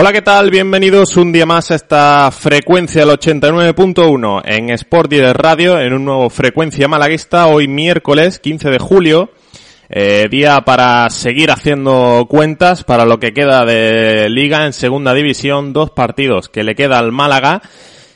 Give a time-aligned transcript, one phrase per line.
[0.00, 0.50] Hola, ¿qué tal?
[0.50, 6.06] Bienvenidos un día más a esta frecuencia del 89.1 en Sport de Radio, en un
[6.06, 9.30] nuevo frecuencia malaguista, hoy miércoles 15 de julio,
[9.90, 15.74] eh, día para seguir haciendo cuentas para lo que queda de liga en segunda división,
[15.74, 17.60] dos partidos que le queda al Málaga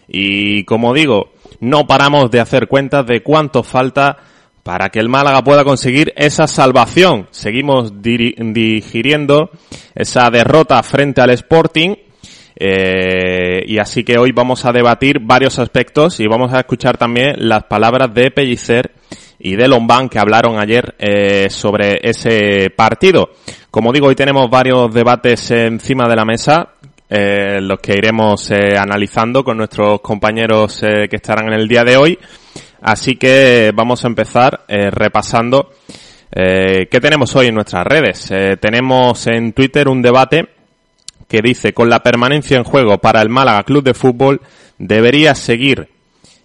[0.08, 4.16] y como digo, no paramos de hacer cuentas de cuánto falta
[4.64, 7.28] para que el Málaga pueda conseguir esa salvación.
[7.30, 9.50] Seguimos digiriendo
[9.94, 11.94] esa derrota frente al Sporting.
[12.56, 17.34] Eh, y así que hoy vamos a debatir varios aspectos y vamos a escuchar también
[17.36, 18.92] las palabras de Pellicer
[19.38, 23.30] y de Lombán que hablaron ayer eh, sobre ese partido.
[23.70, 26.70] Como digo, hoy tenemos varios debates encima de la mesa,
[27.10, 32.18] eh, los que iremos analizando con nuestros compañeros que estarán en el día de hoy.
[32.84, 35.70] Así que vamos a empezar eh, repasando
[36.30, 38.30] eh, qué tenemos hoy en nuestras redes.
[38.30, 40.50] Eh, tenemos en Twitter un debate
[41.26, 44.42] que dice, con la permanencia en juego para el Málaga Club de Fútbol,
[44.76, 45.88] debería seguir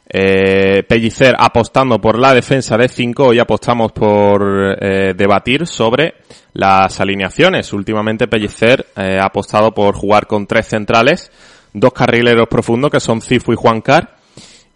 [0.08, 3.22] eh, Pellicer apostando por la defensa de 5.
[3.22, 6.16] Hoy apostamos por eh, debatir sobre
[6.54, 7.74] las alineaciones.
[7.74, 11.30] Últimamente Pellicer eh, ha apostado por jugar con tres centrales,
[11.74, 14.16] dos carrileros profundos que son Cifu y Juan Car.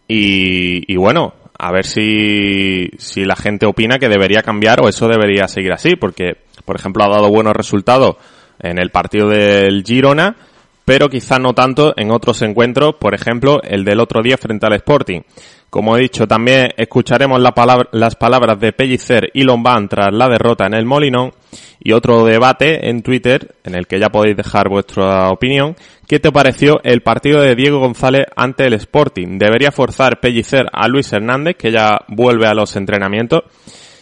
[0.09, 1.33] Y, y bueno,
[1.65, 5.95] a ver si, si la gente opina que debería cambiar o eso debería seguir así,
[5.95, 6.35] porque,
[6.65, 8.17] por ejemplo, ha dado buenos resultados
[8.59, 10.35] en el partido del Girona,
[10.83, 14.73] pero quizá no tanto en otros encuentros, por ejemplo, el del otro día frente al
[14.73, 15.21] Sporting.
[15.69, 20.73] Como he dicho, también escucharemos las palabras de Pellicer y Lombán tras la derrota en
[20.73, 21.31] el Molinón
[21.79, 25.77] y otro debate en Twitter en el que ya podéis dejar vuestra opinión.
[26.07, 29.37] ¿Qué te pareció el partido de Diego González ante el Sporting?
[29.37, 33.43] ¿Debería forzar Pellicer a Luis Hernández, que ya vuelve a los entrenamientos?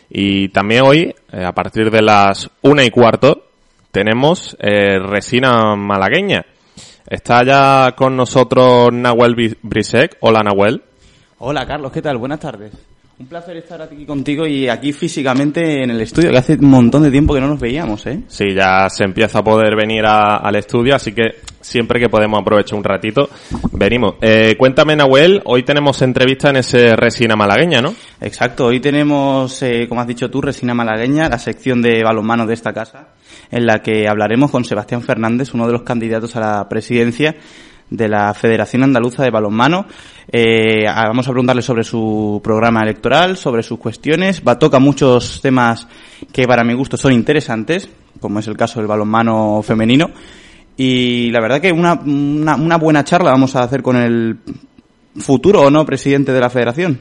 [0.09, 3.45] Y también hoy, eh, a partir de las una y cuarto,
[3.91, 6.43] tenemos eh, Resina Malagueña.
[7.07, 10.17] Está ya con nosotros Nahuel Brisek.
[10.21, 10.81] Hola Nahuel.
[11.37, 12.17] Hola Carlos, ¿qué tal?
[12.17, 12.71] Buenas tardes.
[13.21, 17.03] Un placer estar aquí contigo y aquí físicamente en el estudio, que hace un montón
[17.03, 18.21] de tiempo que no nos veíamos, ¿eh?
[18.27, 22.41] Sí, ya se empieza a poder venir a- al estudio, así que siempre que podemos
[22.41, 23.29] aprovechar un ratito,
[23.73, 24.15] venimos.
[24.21, 27.93] Eh, cuéntame Nahuel, hoy tenemos entrevista en ese Resina Malagueña, ¿no?
[28.19, 32.55] Exacto, hoy tenemos, eh, como has dicho tú, Resina Malagueña, la sección de balonmano de
[32.55, 33.09] esta casa,
[33.51, 37.35] en la que hablaremos con Sebastián Fernández, uno de los candidatos a la presidencia
[37.91, 39.85] de la Federación Andaluza de Balonmano.
[40.31, 44.41] Eh, vamos a preguntarle sobre su programa electoral, sobre sus cuestiones.
[44.47, 45.87] Va toca muchos temas
[46.31, 47.87] que para mi gusto son interesantes,
[48.19, 50.09] como es el caso del balonmano femenino.
[50.77, 54.39] Y la verdad que una, una, una buena charla vamos a hacer con el
[55.17, 56.99] futuro o no presidente de la federación.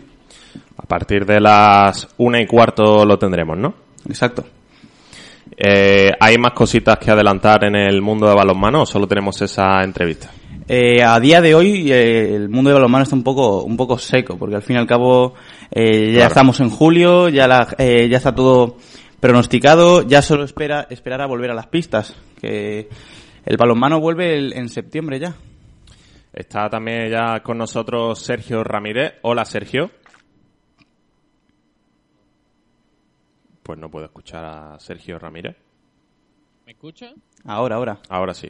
[0.76, 3.74] A partir de las una y cuarto lo tendremos, ¿no?
[4.08, 4.44] Exacto.
[5.56, 9.82] Eh, ¿Hay más cositas que adelantar en el mundo de balonmano o solo tenemos esa
[9.84, 10.30] entrevista?
[10.72, 13.98] Eh, a día de hoy eh, el mundo del balonmano está un poco un poco
[13.98, 15.34] seco porque al fin y al cabo
[15.68, 16.28] eh, ya Claro.
[16.28, 18.76] estamos en julio, ya la, eh, ya está todo
[19.18, 22.88] pronosticado, ya solo espera esperar a volver a las pistas, que
[23.44, 25.34] el balonmano vuelve el- en septiembre ya.
[26.32, 29.14] Está también ya con nosotros Sergio Ramírez.
[29.22, 29.90] Hola Sergio.
[33.64, 35.56] Pues no puedo escuchar a Sergio Ramírez.
[36.64, 37.12] ¿Me escucha?
[37.44, 37.98] Ahora, ahora.
[38.08, 38.48] Ahora sí.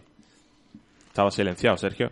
[1.20, 2.10] Estaba silenciado, Sergio.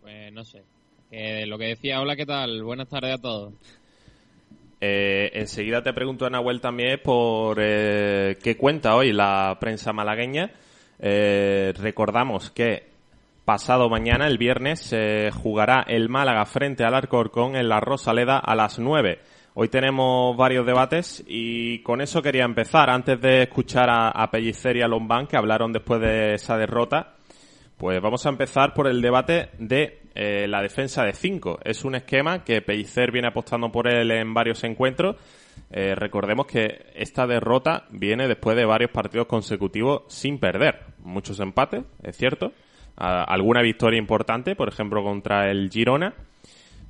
[0.00, 0.64] Pues no sé.
[1.08, 2.64] Que lo que decía, hola, ¿qué tal?
[2.64, 3.54] Buenas tardes a todos.
[4.80, 10.50] Eh, enseguida te pregunto a Nahuel también por eh, qué cuenta hoy la prensa malagueña.
[10.98, 12.88] Eh, recordamos que
[13.44, 18.56] pasado mañana, el viernes, se jugará el Málaga frente al Alcorcón en la Rosaleda a
[18.56, 19.20] las 9.
[19.54, 22.90] Hoy tenemos varios debates y con eso quería empezar.
[22.90, 27.14] Antes de escuchar a, a Pellicer y a Lombán, que hablaron después de esa derrota,
[27.82, 31.58] pues vamos a empezar por el debate de eh, la defensa de 5.
[31.64, 35.16] Es un esquema que Pellicer viene apostando por él en varios encuentros.
[35.68, 40.78] Eh, recordemos que esta derrota viene después de varios partidos consecutivos sin perder.
[41.00, 42.52] Muchos empates, es cierto.
[42.94, 46.14] Alguna victoria importante, por ejemplo, contra el Girona.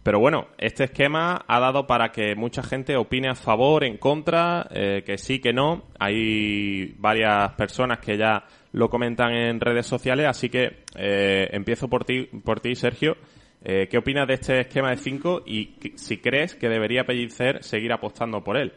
[0.02, 4.68] Pero bueno, este esquema ha dado para que mucha gente opine a favor, en contra,
[4.70, 5.84] eh, que sí, que no.
[5.98, 12.04] Hay varias personas que ya lo comentan en redes sociales, así que eh, empiezo por
[12.04, 13.16] ti, por ti Sergio.
[13.64, 17.92] Eh, ¿Qué opinas de este esquema de 5 y si crees que debería Pellicer seguir
[17.92, 18.72] apostando por él?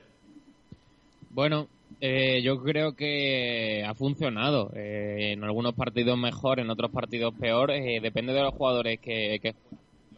[1.31, 1.67] Bueno,
[2.01, 4.71] eh, yo creo que ha funcionado.
[4.75, 7.71] Eh, en algunos partidos mejor, en otros partidos peor.
[7.71, 9.55] Eh, depende de los jugadores que, que,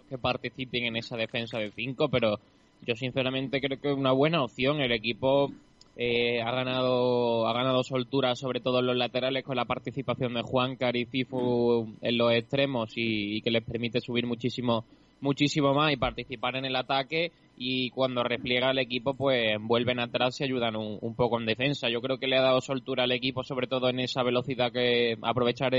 [0.09, 2.39] que participen en esa defensa de 5, pero
[2.85, 4.81] yo sinceramente creo que es una buena opción.
[4.81, 5.51] El equipo
[5.99, 10.43] eh, ha ganado ha ganado soltura sobre todo en los laterales con la participación de
[10.43, 14.85] Juan y Cifu en los extremos y, que les permite subir muchísimo
[15.21, 20.39] muchísimo más y participar en el ataque y cuando repliega el equipo pues vuelven atrás
[20.39, 21.89] y ayudan un, poco en defensa.
[21.89, 25.17] Yo creo que le ha dado soltura al equipo sobre todo en esa velocidad que
[25.23, 25.73] aprovechar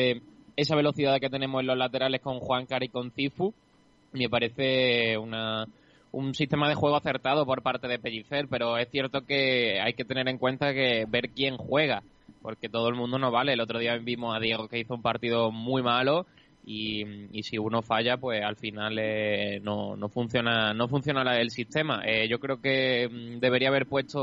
[0.57, 3.55] esa velocidad que tenemos en los laterales con Juan y con Cifu.
[4.13, 5.69] Me parece una
[6.13, 10.05] un sistema de juego acertado por parte de Pellicer, pero es cierto que hay que
[10.05, 12.03] tener en cuenta que ver quién juega,
[12.43, 13.53] porque todo el mundo no vale.
[13.53, 16.27] El otro día vimos a Diego que hizo un partido muy malo
[16.65, 17.05] y,
[17.43, 22.03] si uno falla, pues al final eh, no, no funciona no funciona el sistema.
[22.05, 24.21] Eh, yo creo que mm, debería haber puesto,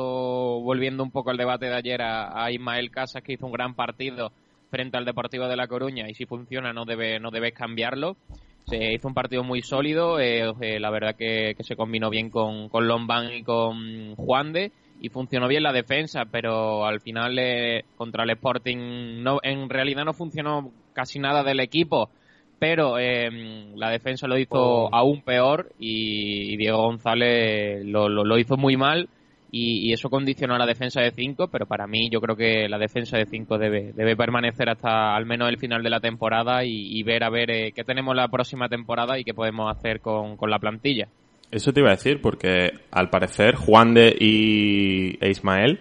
[0.62, 3.74] volviendo un poco al debate de ayer, a, a Ismael Casas, que hizo un gran
[3.74, 4.32] partido
[4.70, 8.18] frente al Deportivo de La Coruña y si funciona no debe no debes cambiarlo
[8.66, 12.70] se hizo un partido muy sólido, eh, eh, la verdad que, se combinó bien con,
[12.70, 14.72] con Lombán y con Juan de
[15.02, 20.06] y funcionó bien la defensa, pero al final eh, contra el Sporting no, en realidad
[20.06, 22.10] no funcionó casi nada del equipo,
[22.58, 29.10] pero la defensa lo hizo aún peor y, Diego González lo, lo hizo muy mal
[29.58, 32.78] y, eso condicionó a la defensa de 5, pero para mí yo creo que la
[32.78, 37.02] defensa de 5 debe, debe permanecer hasta al menos el final de la temporada y,
[37.04, 40.60] ver a ver eh, qué tenemos la próxima temporada y qué podemos hacer con, la
[40.60, 41.08] plantilla.
[41.52, 45.80] Eso te iba a decir, porque al parecer Juan de y e Ismael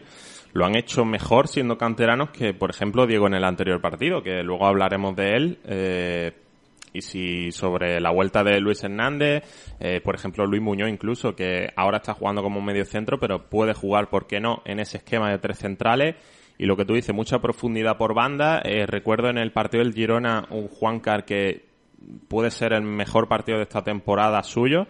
[0.53, 4.45] lo han hecho mejor siendo canteranos que, por ejemplo, Diego en el anterior partido, que
[4.45, 5.59] luego hablaremos de él.
[5.65, 6.33] Eh,
[6.95, 9.43] y si sobre la vuelta de Luis Hernández,
[9.81, 13.75] eh, por ejemplo Luis Muñoz incluso, que ahora está jugando como medio centro, pero puede
[13.75, 16.15] jugar, ¿por qué no?, en ese esquema de tres centrales.
[16.57, 18.63] Y lo que tú dices, mucha profundidad por banda.
[18.65, 21.65] Eh, recuerdo en el partido del Girona un Juancar que
[22.29, 24.87] puede ser el mejor partido de esta temporada suyo.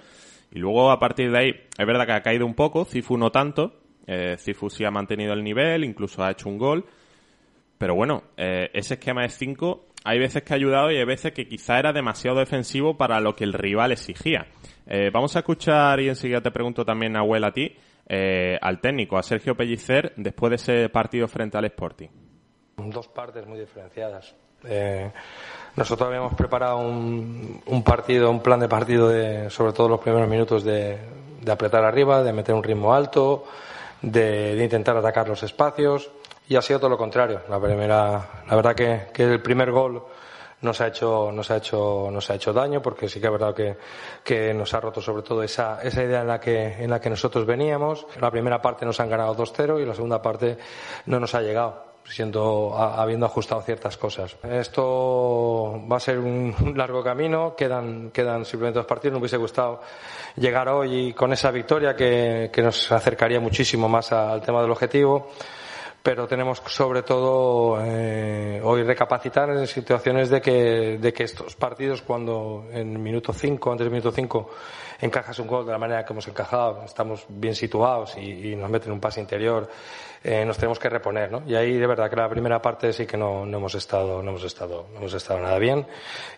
[0.53, 3.31] Y luego a partir de ahí, es verdad que ha caído un poco, Cifu no
[3.31, 3.81] tanto.
[4.07, 6.85] Eh, Cifu sí ha mantenido el nivel, incluso ha hecho un gol.
[7.79, 11.33] Pero bueno, eh, ese esquema de cinco hay veces que ha ayudado y hay veces
[11.33, 14.47] que quizá era demasiado defensivo para lo que el rival exigía.
[14.87, 17.75] Eh, vamos a escuchar y enseguida te pregunto también, Nahuel, a ti,
[18.07, 22.09] eh, al técnico, a Sergio Pellicer, después de ese partido frente al Sporting.
[22.77, 24.35] Dos partes muy diferenciadas.
[24.65, 25.11] Eh,
[25.75, 30.65] nosotros habíamos preparado un, partido, un plan de partido de, sobre todo los primeros minutos
[30.65, 30.99] de,
[31.51, 33.47] apretar arriba, de meter un ritmo alto,
[34.03, 36.11] de intentar atacar los espacios
[36.49, 37.43] y ha sido todo lo contrario.
[37.49, 40.03] La primera, la verdad que, que el primer gol
[40.65, 43.55] nos ha hecho, nos ha hecho, nos ha hecho daño porque sí que es verdad
[43.55, 43.77] que,
[44.25, 47.11] que nos ha roto sobre todo esa, esa idea en la que, en la que
[47.11, 48.07] nosotros veníamos.
[48.21, 50.57] La primera parte nos han ganado 2-0 y la segunda parte
[51.07, 54.37] no nos ha llegado siendo habiendo ajustado ciertas cosas.
[54.43, 59.15] Esto va a ser un largo camino, quedan, quedan simplemente dos partidos.
[59.15, 59.81] Nos hubiese gustado
[60.37, 65.31] llegar hoy con esa victoria que, que nos acercaría muchísimo más al tema del objetivo
[66.05, 72.03] pero tenemos sobre todo eh, hoy recapacitar en situaciones de que, de que estos partidos
[72.03, 74.51] cuando en minuto 5, antes del minuto 5
[75.05, 78.93] encajas un gol de la manera que hemos encajado, estamos bien situados y, nos meten
[78.93, 79.69] un pase interior
[80.27, 81.43] eh, nos tenemos que reponer, ¿no?
[81.47, 84.31] Y ahí de verdad que la primera parte sí que no, no hemos estado, no
[84.31, 85.87] hemos estado, no hemos estado nada bien.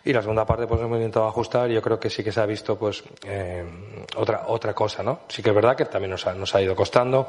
[0.04, 2.40] Y la segunda parte pues hemos intentado ajustar y yo creo que sí que se
[2.40, 3.64] ha visto pues eh,
[4.16, 5.20] otra, otra cosa, ¿no?
[5.28, 7.28] Sí que es verdad que también nos ha, nos ha ido costando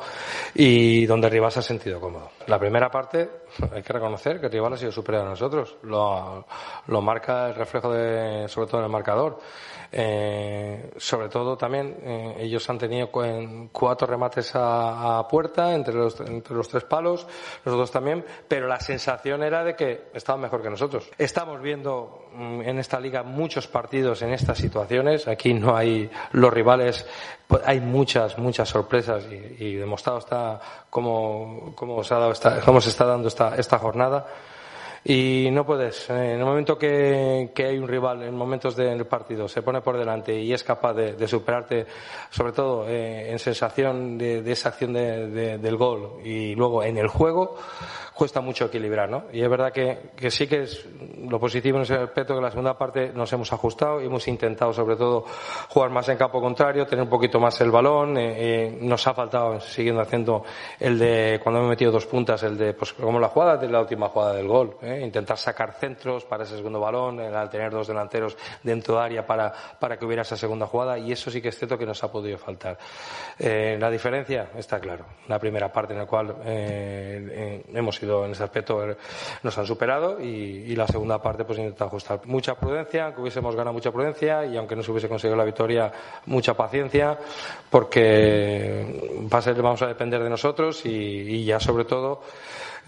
[0.55, 2.31] y donde Rivas se ha sentido cómodo.
[2.47, 3.29] La primera parte
[3.71, 5.77] hay que reconocer que Rivas ha sido superior a nosotros.
[5.83, 6.43] Lo,
[6.87, 9.37] lo marca el reflejo de, sobre todo en el marcador.
[9.91, 13.09] Eh, sobre todo también eh, ellos han tenido
[13.71, 17.27] cuatro remates a, puerta entre los, entre los tres palos,
[17.65, 21.09] nosotros también, pero la sensación era de que estaban mejor que nosotros.
[21.17, 25.27] Estamos viendo mm, en esta liga muchos partidos en estas situaciones.
[25.27, 27.05] Aquí no hay los rivales,
[27.47, 32.81] pues, hay muchas, muchas sorpresas y, demostrado está cómo, cómo, se ha dado esta, cómo
[32.81, 34.25] se está dando esta, esta jornada
[35.03, 36.09] y no puedes.
[36.09, 39.81] Eh, en el momento que, que hay un rival, en momentos del partido, se pone
[39.81, 41.85] por delante y es capaz de, superarte,
[42.29, 46.97] sobre todo eh, en sensación de, de esa acción de, del gol y luego en
[46.97, 47.57] el juego,
[48.17, 49.25] cuesta mucho equilibrar, ¿no?
[49.31, 50.87] Y es verdad que, que sí que es
[51.29, 54.73] lo positivo en ese aspecto que la segunda parte nos hemos ajustado y hemos intentado
[54.73, 55.25] sobre todo
[55.69, 59.13] jugar más en campo contrario, tener un poquito más el balón, eh, eh, nos ha
[59.13, 60.43] faltado siguiendo haciendo
[60.79, 63.81] el de cuando hemos metido dos puntas, el de pues como la jugada de la
[63.81, 65.01] última jugada del gol ¿eh?
[65.01, 69.53] intentar sacar centros para ese segundo balón, al tener dos delanteros dentro de área para,
[69.79, 72.11] para que hubiera esa segunda jugada y eso sí que es cierto que nos ha
[72.11, 72.77] podido faltar.
[73.37, 75.05] Eh, la diferencia está claro.
[75.27, 78.85] La primera parte en la cual eh, hemos ido en ese aspecto
[79.43, 82.19] nos han superado y, la segunda parte pues intentar ajustar.
[82.25, 85.91] Mucha prudencia, que hubiésemos ganado mucha prudencia y aunque no se hubiese conseguido la victoria,
[86.27, 87.17] mucha paciencia
[87.71, 92.21] porque va a ser, vamos a depender de nosotros y ya sobre todo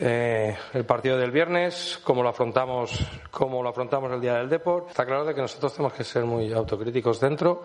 [0.01, 4.91] eh, el partido del viernes, cómo lo afrontamos, cómo lo afrontamos el día del deporte.
[4.91, 7.61] Está claro de que nosotros tenemos que ser muy autocríticos dentro,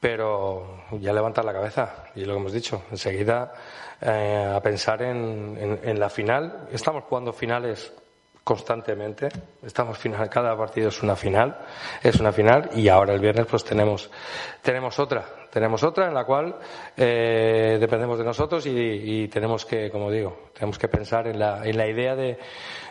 [0.00, 3.52] pero ya levantar la cabeza y lo que hemos dicho enseguida
[4.00, 6.68] eh, a pensar en, en, la final.
[6.72, 7.92] Estamos jugando finales
[8.42, 9.28] constantemente.
[9.62, 11.58] Estamos final, cada partido es una final,
[12.02, 14.10] es una final y ahora el viernes pues tenemos
[14.62, 16.56] tenemos otra, tenemos otra en la cual
[16.96, 21.64] eh, dependemos de nosotros y, y, tenemos que, como digo, tenemos que pensar en la,
[21.64, 22.38] en la idea de,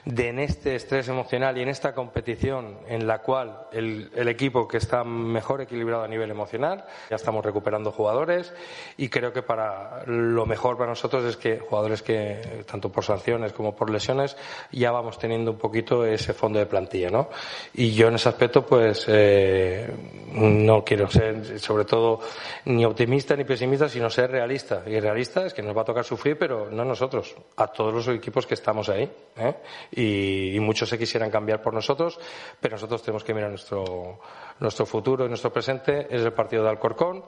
[0.05, 4.67] de en este estrés emocional y en esta competición en la cual el, el, equipo
[4.67, 8.53] que está mejor equilibrado a nivel emocional, ya estamos recuperando jugadores
[8.97, 13.53] y creo que para lo mejor para nosotros es que jugadores que, tanto por sanciones
[13.53, 14.37] como por lesiones,
[14.71, 17.29] ya vamos teniendo un poquito ese fondo de plantilla, ¿no?
[17.73, 19.89] Y yo en ese aspecto, pues, eh,
[20.33, 22.19] no quiero ser, sobre todo,
[22.66, 24.84] ni optimista ni pesimista, sino ser realista.
[24.86, 28.08] Y realista es que nos va a tocar sufrir, pero no nosotros, a todos los
[28.08, 29.10] equipos que estamos ahí.
[29.38, 29.56] ¿eh?
[29.92, 32.20] y, muchos se quisieran cambiar por nosotros,
[32.60, 34.20] pero nosotros tenemos que mirar nuestro,
[34.60, 37.24] nuestro futuro y nuestro presente es el partido de Alcorcón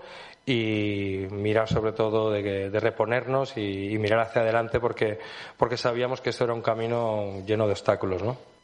[0.45, 5.19] y mirar sobre todo de, de reponernos y, y, mirar hacia adelante porque,
[5.57, 8.58] porque sabíamos que esto era un camino lleno de obstáculos, ¿no?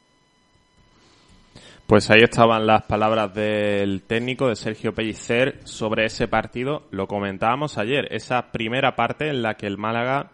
[1.86, 6.82] Pues ahí estaban las palabras del técnico de Sergio Pellicer sobre ese partido.
[6.90, 10.32] Lo comentábamos ayer, esa primera parte en la que el Málaga,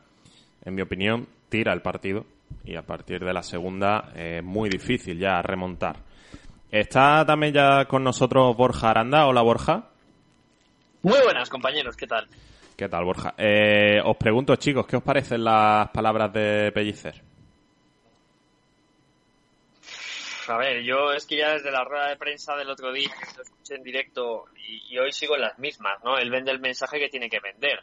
[0.64, 2.24] en mi opinión, tira el partido
[2.64, 5.96] y a partir de la segunda es eh, muy difícil ya remontar.
[6.70, 9.26] Está también ya con nosotros Borja Aranda.
[9.26, 9.90] Hola Borja.
[11.02, 12.28] Muy buenas compañeros, ¿qué tal?
[12.74, 13.34] ¿Qué tal Borja?
[13.36, 17.31] Eh, os pregunto chicos, ¿qué os parecen las palabras de Pellicer?
[20.48, 23.42] A ver, yo es que ya desde la rueda de prensa del otro día lo
[23.42, 26.18] escuché en directo y, y hoy sigo en las mismas, ¿no?
[26.18, 27.80] Él vende el mensaje que tiene que vender.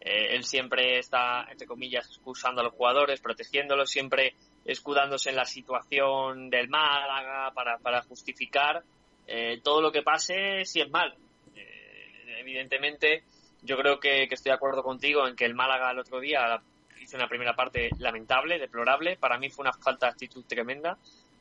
[0.00, 5.44] Eh, él siempre está, entre comillas, excusando a los jugadores, protegiéndolos, siempre escudándose en la
[5.44, 8.82] situación del Málaga para, para justificar
[9.26, 11.14] eh, todo lo que pase si es mal.
[11.56, 13.24] Eh, evidentemente,
[13.62, 16.62] yo creo que, estoy de acuerdo contigo en que el Málaga el otro día
[17.00, 19.16] hizo una primera parte lamentable, deplorable.
[19.16, 20.96] Para mí fue una falta de actitud tremenda.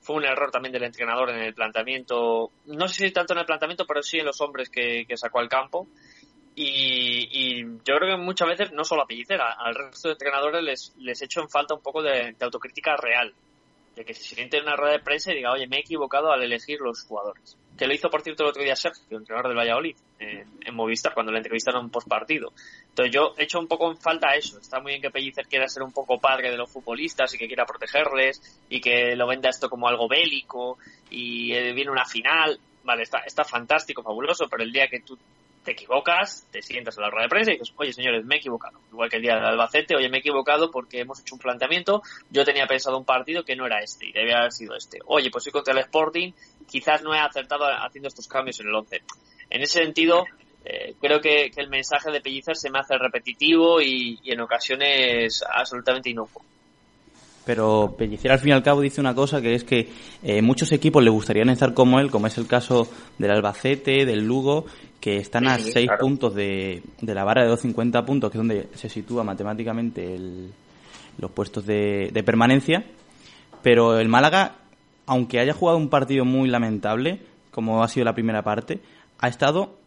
[0.08, 3.46] Fue un error también del entrenador en el planteamiento, no sé si tanto en el
[3.46, 5.86] planteamiento, pero sí en los hombres que, sacó al campo.
[6.56, 10.96] Y, yo creo que muchas veces, no solo a Pellicera, al resto de entrenadores les,
[11.00, 13.34] les echo en falta un poco de, autocrítica real.
[13.98, 16.32] De que se siente en una rueda de prensa y diga, oye, me he equivocado
[16.32, 17.58] al elegir los jugadores.
[17.76, 21.32] Que lo hizo, por cierto, el otro día Sergio, entrenador del Valladolid, en Movistar, cuando
[21.32, 22.54] le entrevistaron post partido.
[22.90, 24.60] Entonces yo echo un poco en falta eso.
[24.60, 27.48] Está muy bien que Pellicer quiera ser un poco padre de los futbolistas y que
[27.48, 30.78] quiera protegerles y que lo venda esto como algo bélico
[31.10, 32.60] y eh, viene una final.
[32.84, 35.18] Vale, está, está fantástico, fabuloso, pero el día que tú
[35.68, 38.38] te equivocas, te sientas en la rueda de prensa y dices, oye señores, me he
[38.38, 38.80] equivocado.
[38.90, 42.02] Igual que el día del Albacete, oye, me he equivocado porque hemos hecho un planteamiento,
[42.30, 45.00] yo tenía pensado un partido que no era este y debía haber sido este.
[45.08, 46.32] Oye, pues soy contra el Sporting,
[46.70, 49.02] quizás no he acertado haciendo estos cambios en el 11.
[49.50, 50.24] En ese sentido,
[50.64, 55.44] eh, creo que, el mensaje de Pellicer se me hace repetitivo y, y en ocasiones
[55.54, 56.44] absolutamente inocuo.
[57.48, 59.88] Pero Pellicer al fin y al cabo dice una cosa que es que
[60.22, 64.26] eh, muchos equipos le gustarían estar como él, como es el caso del Albacete, del
[64.26, 64.66] Lugo,
[65.00, 68.68] que están a seis puntos de, de, la barra de 250 puntos, que es donde
[68.74, 70.52] se sitúa matemáticamente el,
[71.18, 72.84] los puestos de, de permanencia.
[73.62, 74.56] Pero el Málaga,
[75.06, 77.20] aunque haya jugado un partido muy lamentable,
[77.52, 78.80] como ha sido la primera parte,
[79.20, 79.78] ha estado,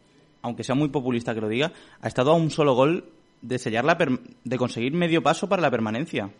[0.42, 3.04] aunque sea muy populista que lo diga, ha estado a un solo gol
[3.42, 3.96] de sellar la
[4.44, 6.30] de conseguir medio paso para la permanencia.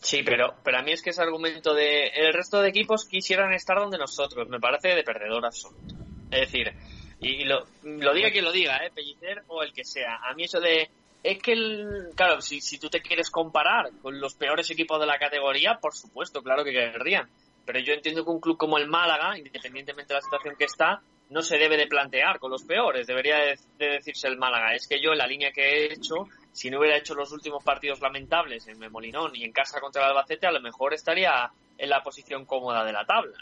[0.00, 3.52] Sí, pero, pero a mí es que ese argumento de el resto de equipos quisieran
[3.52, 5.94] estar donde nosotros, me parece de perdedor absoluto.
[6.30, 6.72] Es decir,
[7.20, 8.90] y lo, lo diga quien lo diga, ¿eh?
[8.94, 10.16] Pellicer o el que sea.
[10.22, 10.90] A mí eso de
[11.22, 15.06] es que, el, claro, si, si tú te quieres comparar con los peores equipos de
[15.06, 17.28] la categoría, por supuesto, claro que querrían.
[17.64, 21.02] Pero yo entiendo que un club como el Málaga, independientemente de la situación que está,
[21.30, 23.08] no se debe de plantear con los peores.
[23.08, 24.74] Debería de, decirse el Málaga.
[24.74, 27.64] Es que yo, en la línea que he hecho, si no hubiera hecho los últimos
[27.64, 31.90] partidos lamentables en Memolinón y en casa contra el Albacete, a lo mejor estaría en
[31.90, 33.36] la posición cómoda de la tabla.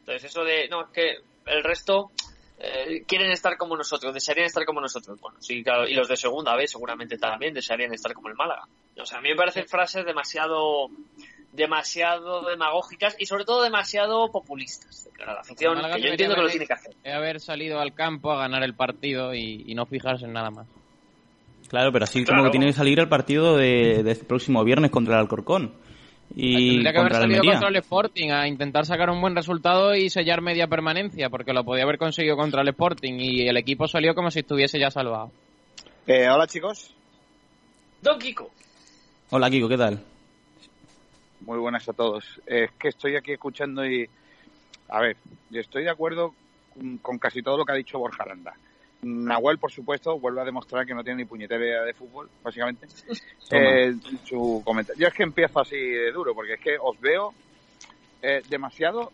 [0.00, 2.10] Entonces, eso de, no, es que el resto
[2.62, 5.18] eh, quieren estar como nosotros, desearían estar como nosotros.
[5.18, 8.68] Bueno, sí, claro, y los de segunda vez seguramente también desearían estar como el Málaga.
[9.00, 10.90] O sea, a mí me parecen frases demasiado
[11.52, 16.36] demasiado demagógicas y sobre todo demasiado populistas de cara a la afición, que yo entiendo
[16.36, 16.94] que lo tiene que hacer.
[17.04, 20.68] haber salido al campo a ganar el partido y, no fijarse en nada más.
[21.68, 25.14] Claro, pero así como que tiene que salir el partido de, este próximo viernes contra
[25.14, 25.72] el Alcorcón.
[26.34, 30.10] Y Tendría que haber salido contra el Sporting a intentar sacar un buen resultado y
[30.10, 34.14] sellar media permanencia, porque lo podía haber conseguido contra el Sporting y el equipo salió
[34.14, 35.32] como si estuviese ya salvado.
[36.06, 36.94] Eh, hola chicos.
[38.00, 38.50] Don Kiko.
[39.30, 40.02] Hola Kiko, ¿qué tal?
[41.40, 42.24] Muy buenas a todos.
[42.46, 44.08] Es que estoy aquí escuchando y,
[44.88, 45.16] a ver,
[45.50, 46.34] yo estoy de acuerdo
[47.02, 48.54] con casi todo lo que ha dicho Borja Aranda.
[49.02, 52.86] Nahuel, por supuesto, vuelve a demostrar que no tiene ni puñetera idea de fútbol, básicamente.
[53.52, 55.00] Eh, su comentario.
[55.00, 57.34] Yo es que empiezo así de duro, porque es que os veo
[58.22, 59.10] eh, demasiado,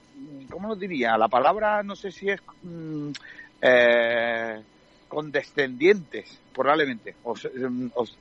[0.51, 1.17] ¿cómo lo diría?
[1.17, 3.13] La palabra no sé si es mm,
[3.63, 4.63] eh,
[5.09, 7.15] condescendientes, probablemente.
[7.23, 7.49] Os,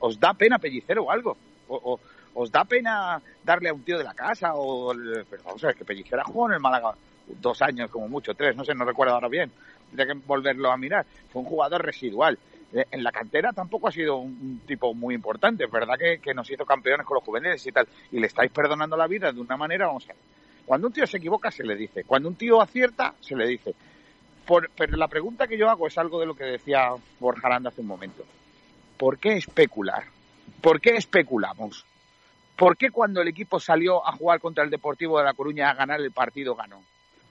[0.00, 1.36] os, da pena pellicero o algo.
[1.68, 2.00] O,
[2.36, 4.94] os da pena darle a un tío de la casa o...
[4.94, 6.94] Pero vamos a ver, que Pellicera jugó en el Málaga
[7.26, 9.50] dos años como mucho, tres, no sé, no recuerdo ahora bien.
[9.96, 11.06] Tendría que volverlo a mirar.
[11.32, 12.38] Fue un jugador residual.
[12.72, 15.64] Eh, en la cantera tampoco ha sido un, tipo muy importante.
[15.64, 17.88] Es verdad que, nos hizo campeones con los juveniles y tal.
[18.12, 20.22] Y le estáis perdonando la vida de una manera, vamos a ver.
[20.66, 22.04] Cuando un tío se equivoca, se le dice.
[22.04, 23.74] Cuando un tío acierta, se le dice.
[24.76, 27.80] pero la pregunta que yo hago es algo de lo que decía Borja Aranda hace
[27.80, 28.24] un momento.
[28.98, 30.04] ¿Por qué especular?
[30.60, 31.86] ¿Por qué especulamos?
[32.56, 35.74] ¿Por qué cuando el equipo salió a jugar contra el Deportivo de La Coruña a
[35.74, 36.82] ganar el partido ganó?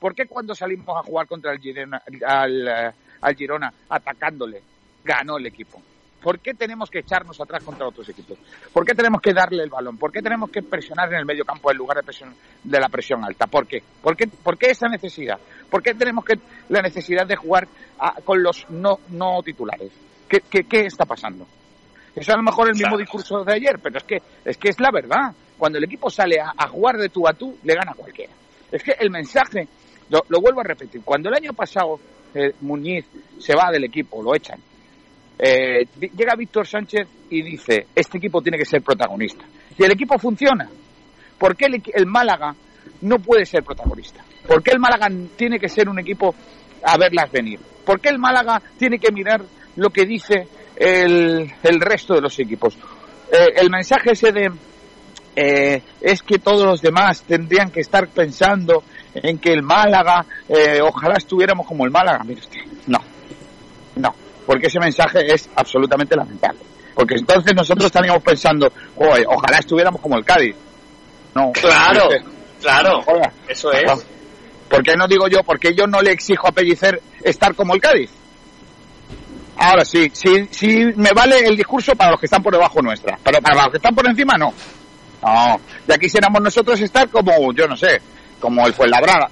[0.06, 2.92] ¿Por qué cuando salimos a jugar contra el Girona, al, eh,
[3.22, 4.62] al Girona atacándole
[5.04, 5.82] ganó el equipo?
[6.22, 8.38] ¿Por qué tenemos que echarnos atrás contra otros equipos?
[8.72, 9.98] ¿Por qué tenemos que darle el balón?
[9.98, 12.88] ¿Por qué tenemos que presionar en el medio campo en lugar de, presión, de la
[12.88, 13.48] presión alta?
[13.48, 13.82] ¿Por qué?
[14.00, 15.40] ¿Por qué, ¿Por qué esa necesidad?
[15.72, 16.36] ¿Por qué tenemos que
[16.70, 17.68] la necesidad de jugar
[18.24, 19.92] con los no, no titulares?
[20.30, 21.48] ¿Qué, qué, qué está pasando?
[22.16, 24.80] Eso a lo mejor el mismo discurso de ayer, pero es que es que es
[24.80, 25.34] la verdad.
[25.58, 28.34] Cuando el equipo sale a, jugar de tú a tú, le gana cualquiera.
[28.72, 29.68] Es que el mensaje,
[30.10, 32.00] lo, vuelvo a repetir, cuando el año pasado
[32.34, 33.06] eh, Muñiz
[33.40, 34.60] se va del equipo, lo echan,
[35.38, 39.46] eh, llega Víctor Sánchez y dice, este equipo tiene que ser protagonista.
[39.78, 40.70] Y el equipo funciona.
[41.38, 42.56] ¿Por qué el, el Málaga
[43.02, 44.24] no puede ser protagonista?
[44.48, 46.34] ¿Por qué el Málaga tiene que ser un equipo
[46.84, 47.60] a verlas venir?
[47.86, 49.42] ¿Por qué el Málaga tiene que mirar
[49.76, 52.76] lo que dice el, el resto de los equipos.
[53.32, 54.52] Eh, el mensaje ese de
[55.38, 58.84] es que todos los demás tendrían que estar pensando
[59.16, 62.24] en que el Málaga, eh, ojalá estuviéramos como el Málaga.
[62.24, 63.00] Mire usted, no,
[63.96, 66.60] no, porque ese mensaje es absolutamente lamentable.
[66.94, 70.56] Porque entonces nosotros estaríamos pensando, ojalá estuviéramos como el Cádiz.
[71.34, 72.08] No, claro,
[72.62, 73.02] claro,
[73.48, 74.06] eso es.
[74.70, 75.40] ¿Por qué no digo yo?
[75.46, 78.10] Porque yo no le exijo a Pellicer estar como el Cádiz.
[79.58, 83.18] Ahora sí, sí, sí me vale el discurso para los que están por debajo nuestra,
[83.24, 84.54] pero para los que están por encima no.
[85.22, 88.02] No, ya quisiéramos nosotros estar como, yo no sé,
[88.40, 89.30] como el Fuenlabrada,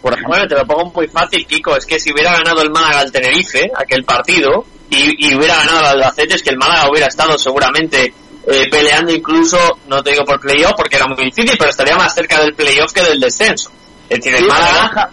[0.00, 0.30] por ejemplo.
[0.30, 3.12] Bueno, te lo pongo muy fácil, Kiko, es que si hubiera ganado el Málaga al
[3.12, 8.12] Tenerife, aquel partido, y, hubiera ganado al Albacete, es que el Málaga hubiera estado seguramente
[8.46, 12.14] eh, peleando incluso, no te digo por playoff, porque era muy difícil, pero estaría más
[12.14, 13.70] cerca del playoff que del descenso.
[14.08, 15.10] Es decir, el Málaga...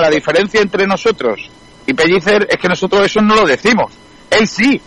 [0.00, 1.50] la diferencia entre nosotros
[1.90, 3.92] y Pellicer es que nosotros eso no lo decimos.
[4.30, 4.80] Él sí.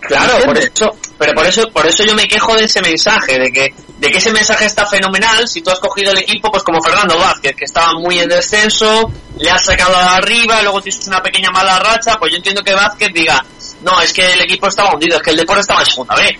[0.00, 3.50] Claro, por eso, pero por eso, por eso yo me quejo de ese mensaje, de
[3.50, 5.48] que, de que ese mensaje está fenomenal.
[5.48, 9.10] Si tú has cogido el equipo, pues como Fernando Vázquez, que estaba muy en descenso,
[9.38, 13.08] le has sacado arriba, luego tienes una pequeña mala racha, pues yo entiendo que Vázquez
[13.14, 13.42] diga,
[13.80, 16.32] no, es que el equipo estaba hundido, es que el deporte estaba en segunda vez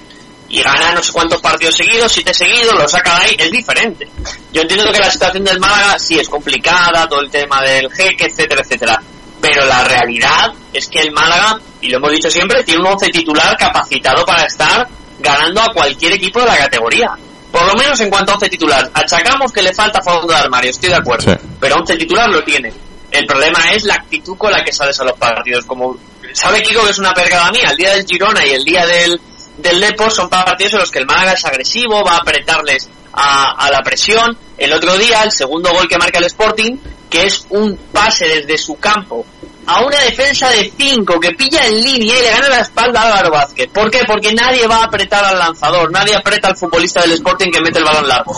[0.47, 4.09] y gana no sé cuántos partidos seguidos, siete seguidos, lo saca de ahí, es diferente.
[4.53, 8.27] Yo entiendo que la situación del Málaga sí es complicada, todo el tema del jeque,
[8.27, 9.03] etcétera, etcétera.
[9.41, 13.09] Pero la realidad es que el Málaga, y lo hemos dicho siempre, tiene un once
[13.09, 14.87] titular capacitado para estar
[15.19, 17.17] ganando a cualquier equipo de la categoría.
[17.55, 18.91] Por lo menos en cuanto a once titular.
[18.93, 21.39] Achacamos que le falta fondo de armario, estoy de acuerdo.
[21.61, 22.73] Pero once titular lo tiene.
[23.13, 25.65] El problema es la actitud con la que sales a los partidos.
[25.65, 25.97] Como
[26.33, 29.21] sabe Kiko que es una pergada mía, el día del Girona y el día del,
[29.59, 33.71] del Depor son partidos en los que el Málaga es agresivo, va a apretarles a,
[33.71, 34.37] la presión.
[34.59, 36.77] El otro día, el segundo gol que marca el Sporting,
[37.15, 39.25] que es un pase desde su campo
[39.67, 43.05] a una defensa de 5 que pilla en línea y le gana la espalda a
[43.05, 43.69] Álvaro Vázquez.
[43.73, 44.01] ¿Por qué?
[44.05, 47.79] Porque nadie va a apretar al lanzador, nadie aprieta al futbolista del Sporting que mete
[47.79, 48.37] el balón largo.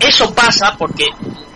[0.00, 1.06] Eso pasa porque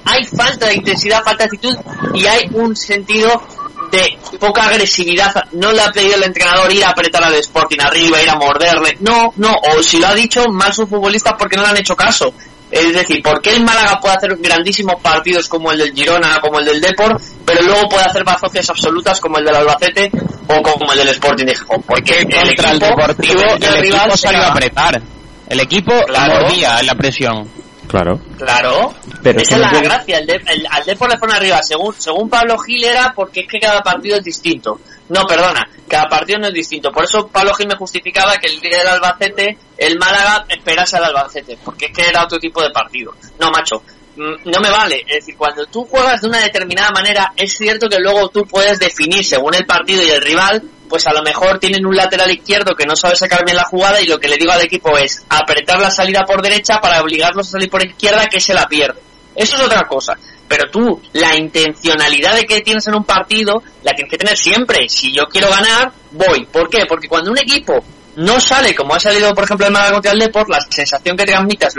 [0.04, 1.76] hay falta de intensidad, falta de actitud
[2.14, 3.42] y hay un sentido
[3.90, 5.34] de poca agresividad.
[5.54, 8.96] No le ha pedido el entrenador ir a apretar al Sporting arriba, ir a morderle.
[9.00, 9.56] No, no.
[9.76, 12.32] O si lo ha dicho, mal sus futbolistas porque no le han hecho caso.
[12.74, 16.58] Es decir, ¿por qué el Málaga puede hacer grandísimos partidos como el del Girona, como
[16.58, 20.10] el del Depor, pero luego puede hacer bazofias absolutas como el del Albacete
[20.48, 21.82] o como el del Sporting de Gijón?
[21.86, 25.00] Porque el equipo, el Deportivo, el, equipo salió a apretar.
[25.48, 27.48] El equipo mordía en la presión.
[27.94, 28.20] Claro.
[28.38, 28.94] Claro.
[29.22, 30.18] Pero Esa es la tiene- gracia.
[30.18, 31.62] El, de, el- al Depor le pone arriba.
[31.62, 34.80] Según, según Pablo Gil era porque es que cada partido es distinto.
[35.10, 35.68] No, perdona.
[35.88, 36.90] Cada partido no es distinto.
[36.90, 41.04] Por eso Pablo Gil me justificaba que el día del Albacete, el Málaga esperase al
[41.04, 41.58] Albacete.
[41.64, 43.14] Porque es que era otro tipo de partido.
[43.38, 43.82] No, macho.
[44.16, 45.04] mm, No me vale.
[45.06, 48.78] Es decir, cuando tú juegas de una determinada manera, es cierto que luego tú puedes
[48.78, 52.74] definir según el partido y el rival, pues a lo mejor tienen un lateral izquierdo
[52.74, 55.24] que no sabe sacar bien la jugada y lo que le digo al equipo es
[55.28, 59.00] apretar la salida por derecha para obligarlos a salir por izquierda que se la pierde.
[59.34, 60.16] Eso es otra cosa.
[60.46, 64.88] Pero tú, la intencionalidad de que tienes en un partido, la tienes que tener siempre.
[64.88, 66.46] Si yo quiero ganar, voy.
[66.46, 66.84] ¿Por qué?
[66.86, 67.82] Porque cuando un equipo
[68.16, 71.24] no sale, como ha salido, por ejemplo, el Málaga contra el Deport, la sensación que
[71.24, 71.74] transmitas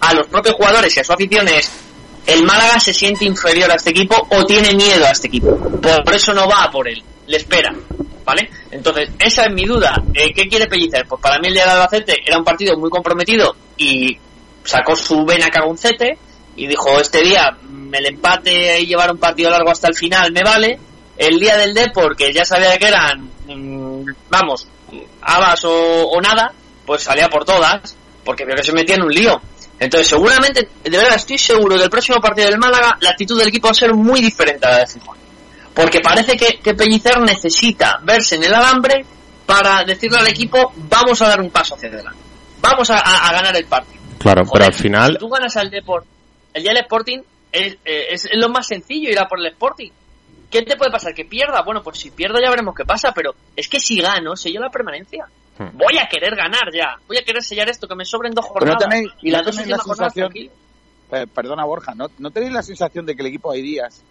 [0.00, 1.72] a los propios jugadores y a su afición es
[2.26, 5.56] el Málaga se siente inferior a este equipo o tiene miedo a este equipo.
[5.80, 7.72] Por eso no va a por él, le espera.
[8.24, 8.48] ¿Vale?
[8.70, 10.00] Entonces, esa es mi duda.
[10.14, 11.04] Eh, ¿Qué quiere Pellicer?
[11.08, 14.16] Pues para mí el día del Albacete era un partido muy comprometido y
[14.62, 16.18] sacó su vena cagoncete
[16.54, 20.32] y dijo, este día mm, el empate y llevar un partido largo hasta el final
[20.32, 20.78] me vale.
[21.16, 24.68] El día del Depor, que ya sabía que eran, mm, vamos,
[25.20, 26.52] habas o, o nada,
[26.86, 29.40] pues salía por todas, porque vio que se metía en un lío.
[29.78, 33.48] Entonces, seguramente, de verdad, estoy seguro que el próximo partido del Málaga, la actitud del
[33.48, 35.21] equipo va a ser muy diferente a la de Gijón.
[35.74, 39.04] Porque parece que, que Pellicer necesita verse en el alambre
[39.46, 42.18] para decirle al equipo, vamos a dar un paso hacia adelante.
[42.60, 44.00] Vamos a, a- a ganar el partido.
[44.18, 46.06] Claro, Joder, pero al final, Si tú ganas al Deport,
[46.54, 47.18] el día del Sporting
[47.50, 49.90] es, eh, es lo más sencillo ir a por el Sporting.
[50.50, 51.14] ¿Qué te puede pasar?
[51.14, 51.62] ¿Que pierda?
[51.64, 54.68] Bueno, pues si pierdo ya veremos qué pasa, pero es que si gano, sello la
[54.70, 55.24] permanencia.
[55.58, 55.76] Hmm.
[55.76, 56.96] Voy a querer ganar ya.
[57.08, 58.88] Voy a querer sellar esto, que me sobren dos Pero no jornadas.
[58.94, 60.52] tenéis- y no las dos tenéis la jornadas, sensación- tranquilo.
[61.12, 64.02] Eh, perdona Borja, ¿no, ¿no tenéis la sensación de que el equipo hay días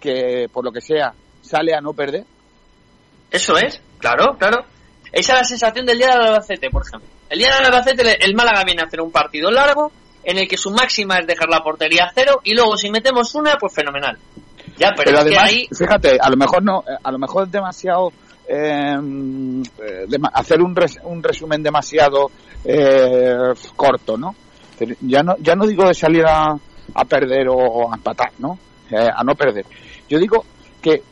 [0.00, 2.24] que por lo que sea sale a no perder?
[3.30, 4.64] Eso es, claro, claro.
[5.12, 7.08] Esa es la sensación del día del Albacete, por ejemplo.
[7.30, 9.90] El día del Albacete, el Málaga viene a hacer un partido largo
[10.24, 13.34] en el que su máxima es dejar la portería a cero y luego si metemos
[13.34, 14.18] una, pues fenomenal.
[14.76, 17.18] Ya, pero, Pero, es además, que ahí fíjate, a lo mejor no, eh, a lo
[17.18, 18.12] mejor es demasiado
[18.46, 18.96] eh,
[19.82, 22.30] eh, hacer un, res- un resumen demasiado
[22.64, 23.34] eh,
[23.74, 24.34] corto, ¿no?
[25.00, 26.54] Ya no, ya no digo de salir a,
[26.94, 28.58] a perder o a empatar, ¿no?
[28.90, 29.64] Eh, a no perder.
[30.08, 30.44] Yo digo
[30.80, 31.02] que eh,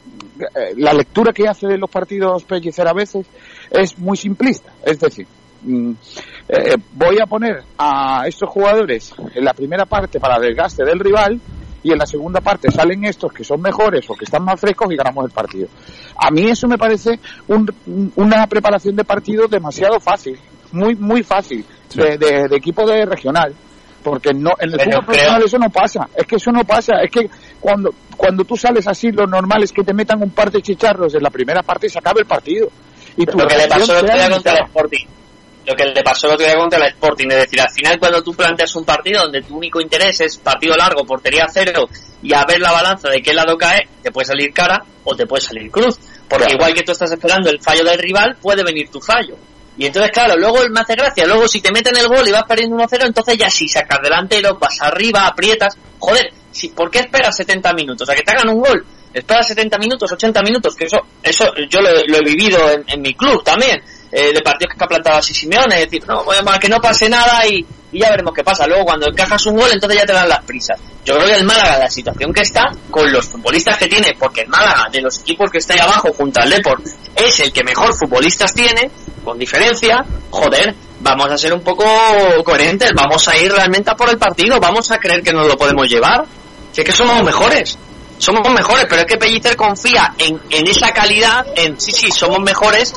[0.76, 3.26] la lectura que hace de los partidos Pellicer a veces
[3.70, 4.72] es muy simplista.
[4.84, 5.26] Es decir,
[5.62, 5.90] mm,
[6.48, 11.40] eh, voy a poner a estos jugadores en la primera parte para desgaste del rival
[11.82, 14.92] y en la segunda parte salen estos que son mejores o que están más frescos
[14.92, 15.68] y ganamos el partido.
[16.16, 20.38] A mí eso me parece un- una preparación de partido demasiado fácil,
[20.72, 22.00] muy muy fácil, Sí.
[22.00, 23.54] de, de- de equipo de regional.
[24.08, 26.08] Porque no, en el Pero fútbol creo- profesional eso no pasa.
[26.14, 26.92] Es que eso no pasa.
[27.02, 27.28] Es que
[27.60, 31.12] cuando, cuando tú sales así, lo normal es que te metan un par de chicharros
[31.14, 32.68] en la primera parte y se acabe el partido.
[33.16, 34.64] Y lo que le pasó el otro día contra el.
[34.66, 35.06] Sporting.
[35.66, 37.26] Lo que le pasó el otro día contra el Sporting.
[37.30, 40.76] Es decir, al final cuando tú planteas un partido donde tu único interés es partido
[40.76, 41.88] largo, portería cero
[42.22, 45.26] y a ver la balanza de qué lado cae, te puede salir cara o te
[45.26, 45.98] puede salir cruz.
[46.28, 46.58] Porque Claro.
[46.58, 49.36] igual que tú estás esperando el fallo del rival, puede venir tu fallo.
[49.78, 51.26] Y entonces, claro, luego me hace gracia.
[51.26, 54.58] Luego, si te meten el gol y vas perdiendo 1-0, entonces ya sí, sacas delantero,
[54.58, 55.76] vas arriba, aprietas.
[55.98, 58.08] Joder, si, ¿por qué esperas 70 minutos?
[58.08, 58.86] A que te hagan un gol.
[59.12, 63.42] Esperas 70 minutos, 80 minutos, que eso, eso yo lo, he vivido en mi club
[63.42, 63.82] también.
[64.12, 67.08] Eh, de partidos que ha plantado así Simeone, es decir, no, bueno, que no pase
[67.08, 68.66] nada y, y ya veremos qué pasa.
[68.66, 70.78] Luego, cuando encajas un gol, entonces ya te dan las prisas.
[71.04, 74.42] Yo creo que el Málaga, la situación que está, con los futbolistas que tiene, porque
[74.42, 77.62] el Málaga, de los equipos que está ahí abajo, junto al Deport, es el que
[77.62, 78.90] mejor futbolistas tiene,
[79.24, 81.84] con diferencia, joder, vamos a ser un poco
[82.44, 85.56] coherentes, vamos a ir realmente a por el partido, vamos a creer que nos lo
[85.56, 86.24] podemos llevar.
[86.72, 87.78] Si es que somos mejores,
[88.18, 92.38] somos mejores, pero es que Pellicer confía en, en esa calidad, en sí, sí, somos
[92.40, 92.92] mejores,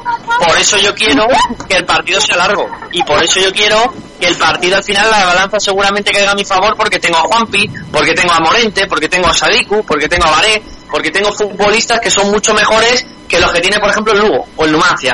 [0.46, 1.28] por eso yo quiero
[1.68, 5.10] que el partido sea largo, y por eso yo quiero que el partido al final
[5.12, 8.88] la balanza seguramente caiga a mi favor porque tengo a Juanpi, porque tengo a Morente,
[8.88, 13.06] porque tengo a Sadiku, porque tengo a Varé, porque tengo futbolistas que son mucho mejores
[13.28, 15.14] que los que tiene, por ejemplo, el Lugo o el Numancia.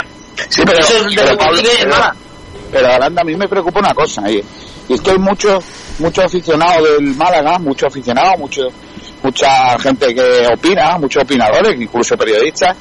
[0.50, 2.16] Sí, pero, Eso es de pero, lo que Pablo, pero- Málaga.
[2.72, 4.44] pero, Aranda, a mí me preocupa una cosa, y,
[4.88, 5.64] y es que hay muchos
[6.00, 8.64] muchos aficionados del Málaga, muchos aficionados, mucho,
[9.26, 12.78] mucha gente que opina, muchos opinadores, incluso periodistas,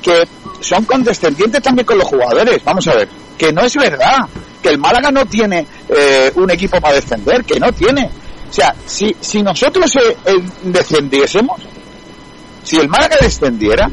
[0.00, 0.22] que
[0.60, 2.62] son condescendientes también con los jugadores.
[2.64, 4.28] Vamos a ver, que no es verdad,
[4.62, 8.08] que el Málaga no tiene eh, un equipo para defender, que no tiene.
[8.48, 11.60] O sea, si, si nosotros eh, eh, descendiésemos,
[12.62, 13.90] si el Málaga descendiera,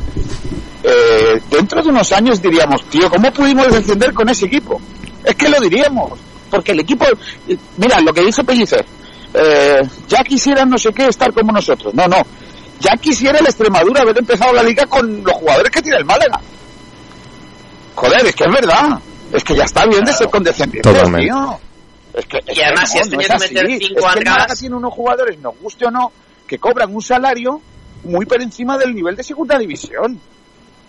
[0.83, 4.79] eh, dentro de unos años diríamos, tío, ¿cómo pudimos descender con ese equipo?
[5.23, 6.19] Es que lo diríamos,
[6.51, 7.05] porque el equipo,
[7.47, 8.85] eh, mira, lo que dice Pellicer,
[9.33, 11.93] eh, ya quisiera no sé qué estar como nosotros.
[11.93, 12.17] No, no,
[12.79, 16.39] ya quisiera el Extremadura haber empezado la liga con los jugadores que tiene el Málaga.
[17.95, 18.99] Joder, es que es verdad,
[19.33, 21.27] es que ya está bien de ser condescendientes, Totalmente.
[21.27, 21.59] tío.
[22.13, 24.43] Es que, es y además, si has tenido que meter cinco es que el Málaga
[24.43, 24.59] atrás.
[24.59, 26.11] tiene unos jugadores, nos guste o no,
[26.47, 27.61] que cobran un salario
[28.05, 30.19] muy por encima del nivel de segunda división.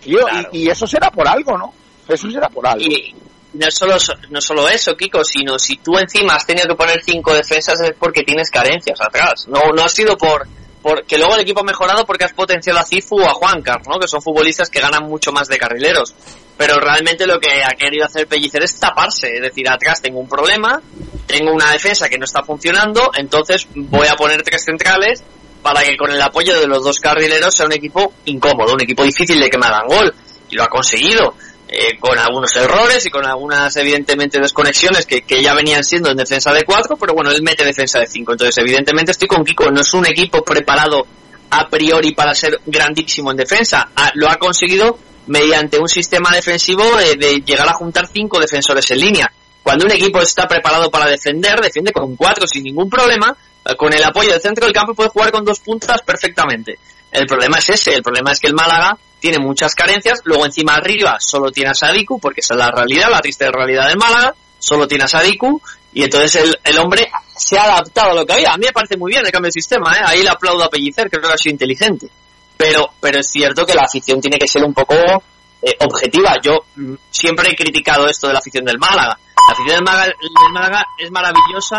[0.03, 0.49] Tío, Claro.
[0.53, 1.75] y, y eso será por algo, ¿no?
[2.09, 2.81] Eso será por algo.
[2.85, 3.15] Y
[3.53, 3.97] no solo,
[4.31, 7.93] no solo eso, Kiko, sino si tú encima has tenido que poner cinco defensas es
[7.99, 9.47] porque tienes carencias atrás.
[9.49, 10.47] No, no ha sido por,
[10.83, 13.81] por que luego el equipo ha mejorado porque has potenciado a Cifu o a Juancar,
[13.87, 13.99] ¿no?
[13.99, 16.15] Que son futbolistas que ganan mucho más de carrileros.
[16.57, 19.35] Pero realmente lo que ha querido hacer Pellicer es taparse.
[19.35, 20.81] Es decir, atrás tengo un problema,
[21.27, 25.25] tengo una defensa que no está funcionando, entonces voy a poner tres centrales
[25.63, 29.05] para que con el apoyo de los dos carrileros sea un equipo incómodo, un equipo
[29.05, 30.15] difícil de que me hagan gol.
[30.51, 31.35] Y lo ha conseguido.
[31.73, 36.17] Eh, con algunos errores y con algunas evidentemente desconexiones que, que ya venían siendo en
[36.17, 38.33] defensa de 4, pero bueno, él mete defensa de 5.
[38.33, 41.07] Entonces, evidentemente estoy con Kiko, no es un equipo preparado
[41.51, 43.89] a priori para ser grandísimo en defensa.
[43.95, 48.91] Ah, lo ha conseguido mediante un sistema defensivo de, de llegar a juntar cinco defensores
[48.91, 49.33] en línea.
[49.63, 53.93] Cuando un equipo está preparado para defender, defiende con cuatro sin ningún problema, eh, con
[53.93, 56.81] el apoyo del centro del campo puede jugar con dos puntas perfectamente.
[57.13, 60.75] El problema es ese, el problema es que el Málaga tiene muchas carencias, luego encima
[60.75, 64.35] arriba solo tiene a Sadiku, porque esa es la realidad, la triste realidad del Málaga,
[64.59, 65.61] solo tiene a Sadiku,
[65.93, 68.53] y entonces el, el hombre se ha adaptado a lo que había.
[68.53, 70.03] A mí me parece muy bien el cambio de sistema, ¿eh?
[70.05, 72.09] ahí le aplaudo a Pellicer, creo que ha sido inteligente.
[72.57, 76.37] Pero, pero es cierto que la afición tiene que ser un poco eh, objetiva.
[76.43, 79.19] Yo mm, siempre he criticado esto de la afición del Málaga.
[79.49, 80.13] La afición del Málaga,
[80.53, 81.79] Málaga es maravillosa,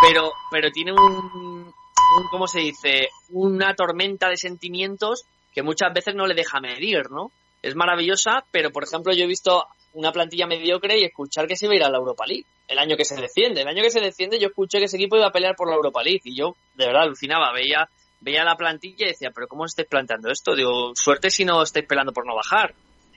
[0.00, 3.08] pero, pero tiene un, un, ¿cómo se dice?
[3.30, 7.30] Una tormenta de sentimientos que muchas veces no le deja medir, ¿no?
[7.62, 11.66] Es maravillosa, pero por ejemplo yo he visto una plantilla mediocre y escuchar que se
[11.66, 13.60] iba a ir a la Europa League el año que se desciende.
[13.60, 15.76] El año que se desciende yo escuché que ese equipo iba a pelear por la
[15.76, 17.88] Europa League y yo de verdad alucinaba, veía
[18.20, 20.54] veía la plantilla y decía, pero ¿cómo estáis planteando esto?
[20.54, 22.72] Digo, suerte si no estáis peleando por no bajar.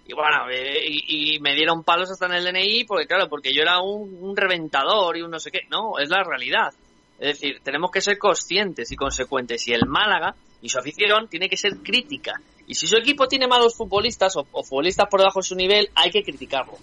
[0.08, 3.54] Y bueno, eh, y, y me dieron palos hasta en el DNI porque claro, porque
[3.54, 5.62] yo era un, un reventador y un no sé qué.
[5.70, 6.74] No, es la realidad.
[7.20, 9.68] Es decir, tenemos que ser conscientes y consecuentes.
[9.68, 12.34] Y el Málaga y su afición tiene que ser crítica.
[12.68, 16.10] Y si su equipo tiene malos futbolistas o, futbolistas por debajo de su nivel, hay
[16.12, 16.74] que criticarlo.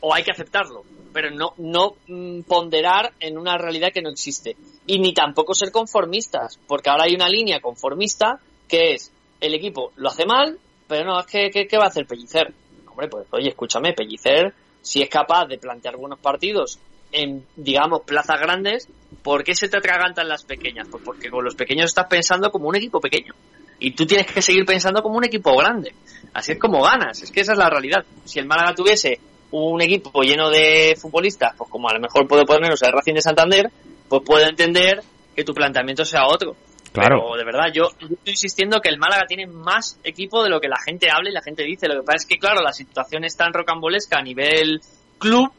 [0.00, 0.82] O hay que aceptarlo.
[1.12, 4.56] Pero no, no mm, ponderar en una realidad que no existe.
[4.86, 6.58] Y ni tampoco ser conformistas.
[6.66, 11.18] Porque ahora hay una línea conformista que es el equipo lo hace mal, pero no,
[11.20, 12.52] es que, que- ¿qué va a hacer Pellicer?
[12.86, 14.52] Hombre, pues oye, escúchame, Pellicer,
[14.82, 16.78] si es capaz de plantear buenos partidos
[17.12, 18.88] en, digamos, plazas grandes,
[19.22, 20.88] ¿por qué se te atragantan las pequeñas?
[20.90, 23.34] Pues porque con los pequeños estás pensando como un equipo pequeño.
[23.78, 25.94] Y tú tienes que seguir pensando como un equipo grande.
[26.34, 28.04] Así es como ganas, es que esa es la realidad.
[28.24, 29.18] Si el Málaga tuviese
[29.52, 33.22] un equipo lleno de futbolistas, pues como a lo mejor puede ponernos el Racing de
[33.22, 33.70] Santander,
[34.08, 35.02] pues puedo entender
[35.34, 36.54] que tu planteamiento sea otro.
[36.92, 37.22] Claro.
[37.22, 40.60] Pero de verdad, yo, yo estoy insistiendo que el Málaga tiene más equipo de lo
[40.60, 41.88] que la gente habla y la gente dice.
[41.88, 44.80] Lo que pasa es que, claro, la situación es tan rocambolesca a nivel
[45.18, 45.52] club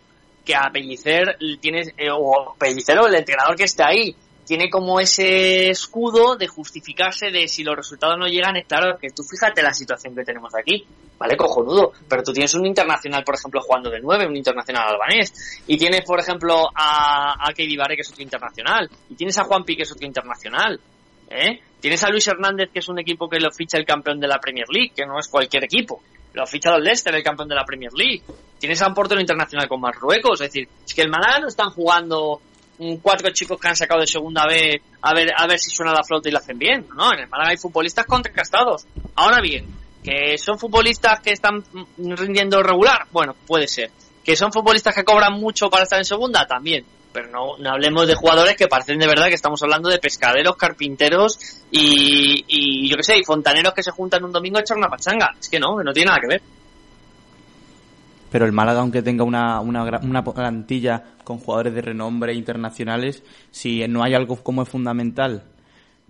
[0.45, 4.99] que a Pellicer tiene, eh, o Pellicer o el entrenador que está ahí, tiene como
[4.99, 9.61] ese escudo de justificarse de si los resultados no llegan, es claro que tú fíjate
[9.61, 10.85] la situación que tenemos aquí,
[11.17, 11.37] ¿vale?
[11.37, 15.77] Cojonudo, pero tú tienes un internacional, por ejemplo, jugando de nueve, un internacional albanés, y
[15.77, 19.77] tienes, por ejemplo, a, a Keidi Barre, que es otro internacional, y tienes a Juanpi,
[19.77, 20.79] que es otro internacional,
[21.29, 21.61] ¿eh?
[21.79, 24.39] Tienes a Luis Hernández, que es un equipo que lo ficha el campeón de la
[24.39, 26.01] Premier League, que no es cualquier equipo.
[26.33, 28.23] Lo ha fichado el Leicester, el campeón de la Premier League.
[28.59, 30.41] Tienes a un portero internacional con Marruecos.
[30.41, 32.41] Es decir, es que el Málaga no están jugando
[32.77, 35.93] mm, cuatro chicos que han sacado de segunda B a ver, a ver si suena
[35.93, 36.87] la flauta y lo hacen bien.
[36.95, 38.85] No, en el Málaga hay futbolistas contrastados.
[39.15, 39.65] Ahora bien,
[40.03, 43.91] que son futbolistas que están mm, rindiendo regular, bueno, puede ser.
[44.23, 46.85] Que son futbolistas que cobran mucho para estar en segunda, también.
[47.13, 50.55] Pero no, no hablemos de jugadores que parecen de verdad que estamos hablando de pescaderos,
[50.55, 51.37] carpinteros
[51.69, 54.87] y, y yo qué sé, y fontaneros que se juntan un domingo a echar una
[54.87, 55.35] pachanga.
[55.39, 56.41] Es que no, que no tiene nada que ver.
[58.31, 63.85] Pero el Málaga, aunque tenga una, una, una plantilla con jugadores de renombre internacionales, si
[63.89, 65.43] no hay algo como es fundamental,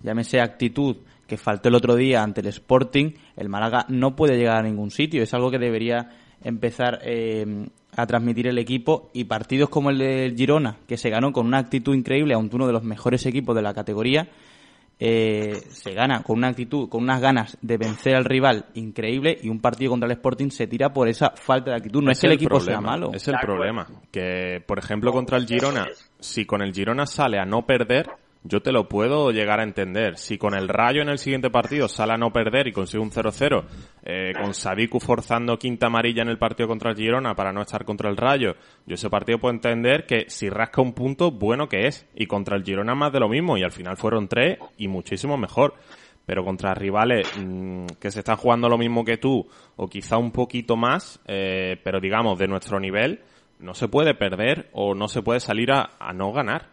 [0.03, 4.57] llámese actitud, que faltó el otro día ante el Sporting, el Málaga no puede llegar
[4.57, 5.23] a ningún sitio.
[5.23, 6.09] Es algo que debería
[6.43, 11.31] empezar eh, a transmitir el equipo y partidos como el de Girona, que se ganó
[11.31, 14.29] con una actitud increíble ante uno de los mejores equipos de la categoría,
[15.03, 19.49] eh, se gana con una actitud, con unas ganas de vencer al rival increíble y
[19.49, 22.03] un partido contra el Sporting se tira por esa falta de actitud.
[22.03, 23.11] No es, que el equipo sea problema, malo.
[23.11, 23.87] Es el problema.
[24.11, 25.87] Que, por ejemplo, contra el Girona,
[26.19, 28.11] si con el Girona sale a no perder,
[28.43, 30.17] yo te lo puedo llegar a entender.
[30.17, 33.11] Si con el Rayo en el siguiente partido sale a no perder y consigue un
[33.11, 33.65] 0-0,
[34.03, 37.85] eh, con Sadiku forzando quinta amarilla en el partido contra el Girona para no estar
[37.85, 41.87] contra el Rayo, yo ese partido puedo entender que si rasca un punto, bueno que
[41.87, 42.07] es.
[42.15, 45.37] Y contra el Girona más de lo mismo, y al final fueron tres y muchísimo
[45.37, 45.75] mejor
[46.23, 50.31] pero contra rivales mm, que se están jugando lo mismo que tú o quizá un
[50.31, 53.21] poquito más, eh, pero digamos de nuestro nivel,
[53.59, 56.69] no se puede perder o no se puede salir a no ganar.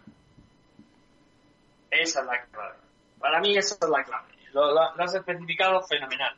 [1.91, 2.77] Esa es la clave.
[3.19, 4.29] Para mí esa es la clave.
[4.53, 6.35] Lo, has especificado fenomenal.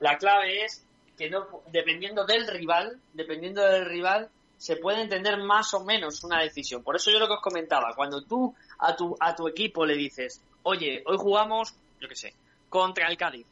[0.00, 0.84] La clave es
[1.16, 6.40] que no, dependiendo del rival, dependiendo del rival, se puede entender más o menos una
[6.40, 6.82] decisión.
[6.82, 9.94] Por eso yo lo que os comentaba, cuando tú a tu, a tu equipo le
[9.94, 12.34] dices, oye, hoy jugamos, yo qué sé,
[12.68, 13.46] contra el Cádiz.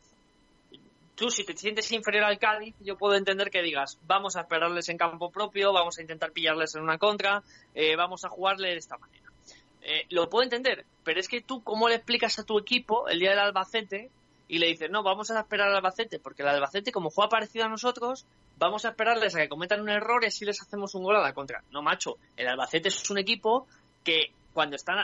[1.14, 4.88] Tú, si te sientes inferior al Cádiz, yo puedo entender que digas, vamos a esperarles
[4.88, 7.42] en campo propio, vamos a intentar pillarles en una contra,
[7.74, 9.21] eh, vamos a jugarle de esta manera.
[9.82, 13.18] Eh, lo puedo entender, pero es que tú, ¿cómo le explicas a tu equipo el
[13.18, 14.10] día del Albacete
[14.48, 17.64] y le dices, no, vamos a esperar al Albacete, porque el Albacete, como juega parecido
[17.64, 18.26] a nosotros,
[18.58, 21.22] vamos a esperarles a que cometan un error y así les hacemos un gol a
[21.22, 21.64] la contra.
[21.72, 23.66] No, macho, el Albacete es un equipo
[24.04, 24.98] que cuando están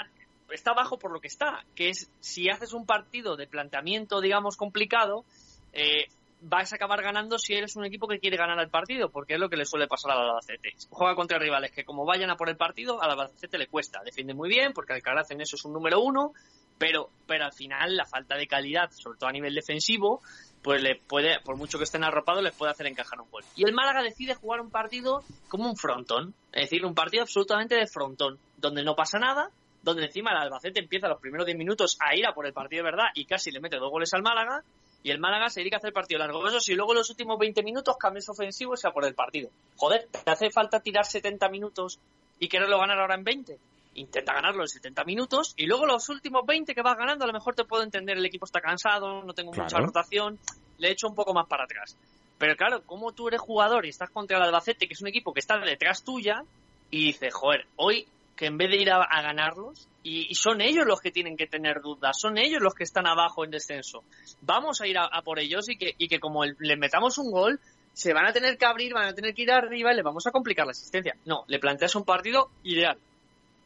[0.51, 4.57] está abajo por lo que está, que es si haces un partido de planteamiento, digamos,
[4.57, 5.25] complicado,
[5.73, 6.07] eh,
[6.41, 9.41] vas a acabar ganando si eres un equipo que quiere ganar el partido, porque es
[9.41, 10.75] lo que le suele pasar al Albacete.
[10.91, 14.01] Juega contra rivales que como vayan a por el partido, al Albacete le cuesta.
[14.05, 16.33] Defiende muy bien, porque Alcaraz en eso es un número uno,
[16.79, 20.23] pero, pero al final la falta de calidad, sobre todo a nivel defensivo,
[20.63, 23.45] pues le puede, por mucho que estén arropados, les puede hacer encajar un gol.
[23.57, 27.75] Y el Málaga decide jugar un partido como un frontón, es decir, un partido absolutamente
[27.75, 29.51] de frontón, donde no pasa nada,
[29.83, 32.85] donde encima el Albacete empieza los primeros 10 minutos a ir a por el partido
[32.85, 34.63] de verdad y casi le mete dos goles al Málaga,
[35.03, 36.47] y el Málaga se dedica a hacer partido largo.
[36.47, 39.51] Eso y luego los últimos 20 minutos cambios ofensivos y a por el partido.
[39.77, 41.99] Joder, ¿te hace falta tirar 70 minutos
[42.39, 43.59] y quererlo ganar ahora en 20?
[43.95, 47.33] intenta ganarlo en 70 minutos y luego los últimos 20 que vas ganando, a lo
[47.33, 50.39] mejor te puedo entender, el equipo está cansado, no tengo mucha rotación,
[50.79, 51.97] le echo un poco más para atrás.
[52.39, 55.33] Pero claro, como tú eres jugador y estás contra el Albacete, que es un equipo
[55.33, 56.43] que está detrás tuya,
[56.91, 58.07] y dices, joder, hoy
[58.39, 61.81] que en vez de ir a, ganarlos, y, son ellos los que tienen que tener
[61.81, 64.05] dudas, son ellos los que están abajo en descenso,
[64.43, 67.61] vamos a ir a, por ellos y que, y que como le metamos un gol,
[67.93, 70.25] se van a tener que abrir, van a tener que ir arriba y le vamos
[70.27, 71.17] a complicar la asistencia.
[71.25, 72.97] No, le planteas un partido ideal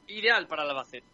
[0.08, 1.06] ideal para el Albacete.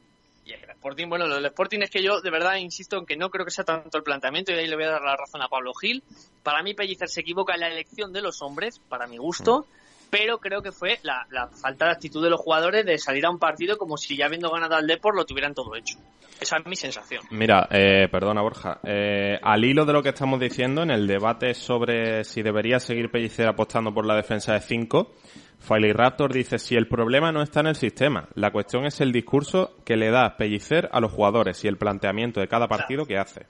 [0.44, 3.28] Y el Sporting, bueno, del Sporting es que yo de verdad insisto en que no
[3.28, 5.48] creo que sea tanto el planteamiento y ahí le voy a dar la razón a
[5.48, 6.02] Pablo Gil.
[6.42, 9.66] Para mí Pellicer se equivoca en la elección de los hombres, para mi gusto,
[10.10, 13.38] pero creo que fue la, falta de actitud de los jugadores de salir a un
[13.38, 15.98] partido como si ya habiendo ganado al Depor lo tuvieran todo hecho.
[16.40, 17.22] Esa es mi sensación.
[17.30, 21.52] Mira, eh, perdona Borja, eh, al hilo de lo que estamos diciendo en el debate
[21.54, 25.14] sobre si debería seguir Pellicer apostando por la defensa de 5,
[25.58, 29.10] Filey Raptor dice, si el problema no está en el sistema, la cuestión es el
[29.10, 33.18] discurso que le da Pellicer a los jugadores y el planteamiento de cada partido que
[33.18, 33.46] hace.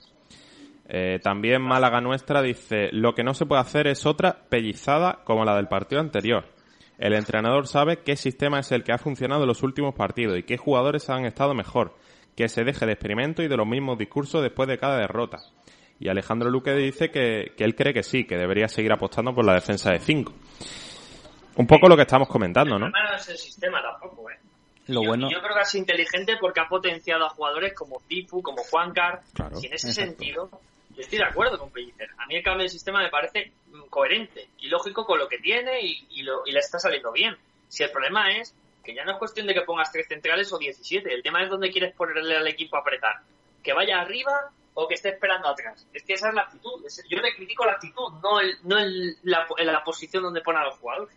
[0.91, 5.45] Eh, también Málaga Nuestra dice, lo que no se puede hacer es otra pellizada como
[5.45, 6.45] la del partido anterior.
[6.97, 10.43] El entrenador sabe qué sistema es el que ha funcionado en los últimos partidos y
[10.43, 11.95] qué jugadores han estado mejor.
[12.35, 15.37] Que se deje de experimento y de los mismos discursos después de cada derrota.
[15.99, 19.45] Y Alejandro Luque dice que, que él cree que sí, que debería seguir apostando por
[19.45, 20.33] la defensa de 5.
[21.57, 22.89] Un poco lo que estamos comentando, ¿no?
[22.89, 24.39] No es el sistema tampoco, ¿eh?
[24.87, 25.29] Lo yo, bueno...
[25.29, 29.21] yo creo que es inteligente porque ha potenciado a jugadores como Tifu, como Juancar.
[29.33, 30.49] Claro, y en ese sentido,
[31.01, 32.09] estoy de acuerdo con Pellicer.
[32.17, 35.39] A mí el cambio de sistema me parece mm, coherente y lógico con lo que
[35.39, 37.35] tiene y, y, lo, y le está saliendo bien.
[37.67, 40.57] Si el problema es que ya no es cuestión de que pongas tres centrales o
[40.57, 43.21] 17, el tema es dónde quieres ponerle al equipo a apretar.
[43.63, 45.85] Que vaya arriba o que esté esperando atrás.
[45.93, 46.83] Es que esa es la actitud.
[47.09, 50.65] Yo le critico la actitud, no, el, no el, la, la posición donde pone a
[50.65, 51.15] los jugadores.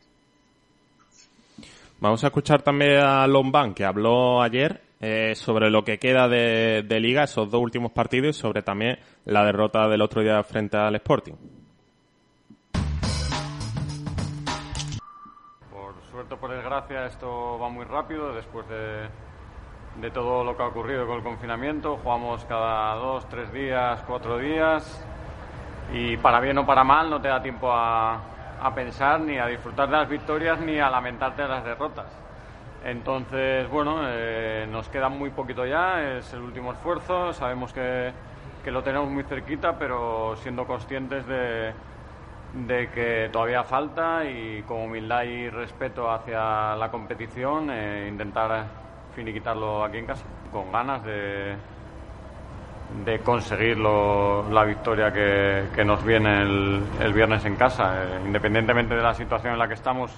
[2.01, 7.01] Vamos a escuchar también a Lombán, que habló ayer eh, sobre lo que queda de,
[7.01, 10.95] liga, esos dos últimos partidos, y sobre también la derrota del otro día frente al
[10.95, 11.35] Sporting.
[15.73, 18.33] Por suerte por desgracia, esto va muy rápido.
[18.33, 19.09] Después de,
[20.01, 24.39] de todo lo que ha ocurrido con el confinamiento, jugamos cada dos, tres días, cuatro
[24.39, 25.05] días.
[25.93, 28.21] Y para bien o para mal, no te da tiempo a,
[28.61, 32.22] a pensar ni a disfrutar de las victorias ni a lamentarte de las derrotas.
[32.85, 38.13] Entonces, bueno, eh, nos queda muy poquito ya, es el último esfuerzo, sabemos que,
[38.65, 41.73] que lo tenemos muy cerquita, pero siendo conscientes de,
[42.55, 48.67] de, que todavía falta y con humildad y respeto hacia la competición, eh, intentar
[49.15, 51.55] finiquitarlo aquí en casa, con ganas de,
[53.05, 58.05] de conseguir la victoria que, nos viene el, viernes en casa.
[58.05, 60.13] Eh, independientemente de la situación en la que estamos,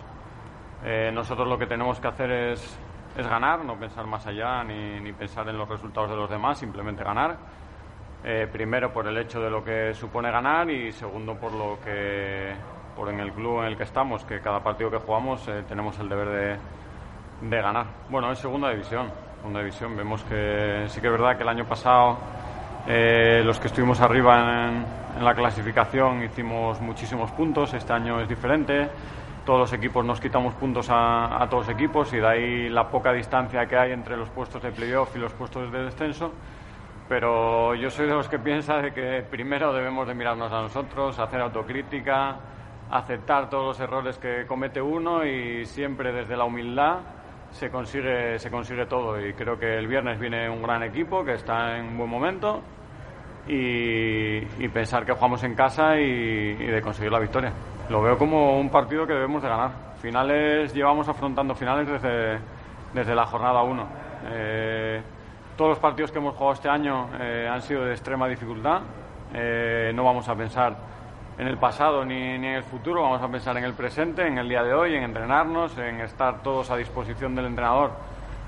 [0.84, 2.78] eh, nosotros lo que tenemos que hacer es,
[3.16, 6.58] es ganar, no pensar más allá ni, ni, pensar en los resultados de los demás,
[6.58, 7.36] simplemente ganar.
[8.22, 12.54] Eh, primero por el hecho de lo que supone ganar y segundo por lo que
[12.96, 16.08] por en el club en el que estamos, que cada partido que jugamos tenemos el
[16.08, 17.86] deber de, de ganar.
[18.08, 19.96] Bueno, es segunda división, segunda división.
[19.96, 22.18] Vemos que sí que es verdad que el año pasado
[22.86, 28.90] eh, los que estuvimos arriba en, la clasificación hicimos muchísimos puntos, este año es diferente,
[29.44, 33.12] todos los equipos nos quitamos puntos a, todos los equipos y de ahí la poca
[33.12, 36.32] distancia que hay entre los puestos de playoff y los puestos de descenso.
[37.08, 41.18] pero yo soy de los que piensa de que primero debemos de mirarnos a nosotros,
[41.18, 42.36] hacer autocrítica,
[42.90, 47.00] aceptar todos los errores que comete uno y siempre desde la humildad
[47.50, 49.20] se consigue, se consigue todo.
[49.20, 52.62] Y creo que el viernes viene un gran equipo que está en un buen momento
[53.46, 57.52] y, pensar que jugamos en casa y, de conseguir la victoria.
[57.88, 59.70] Lo veo como un partido que debemos de ganar.
[60.00, 62.38] Finales, llevamos afrontando finales desde,
[62.94, 63.86] desde la jornada 1.
[64.30, 65.02] Eh,
[65.56, 68.80] todos los partidos que hemos jugado este año eh, han sido de extrema dificultad.
[69.34, 70.74] Eh, no vamos a pensar
[71.36, 74.38] en el pasado ni, ni, en el futuro, vamos a pensar en el presente, en
[74.38, 77.90] el día de hoy, en entrenarnos, en estar todos a disposición del entrenador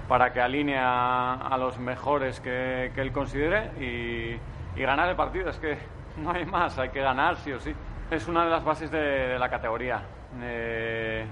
[0.09, 5.51] para que alinee a, los mejores que, él considere y, ganar el partido.
[5.51, 5.78] Es que
[6.16, 7.74] no hay más, hay que ganar sí o sí.
[8.09, 10.01] Es una de las bases de, la categoría.
[10.41, 11.27] Eh,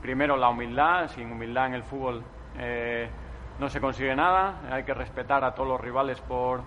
[0.00, 2.22] primero la humildad, sin humildad en el fútbol
[2.58, 3.08] eh,
[3.58, 6.62] no se consigue nada, hay que respetar a todos los rivales por,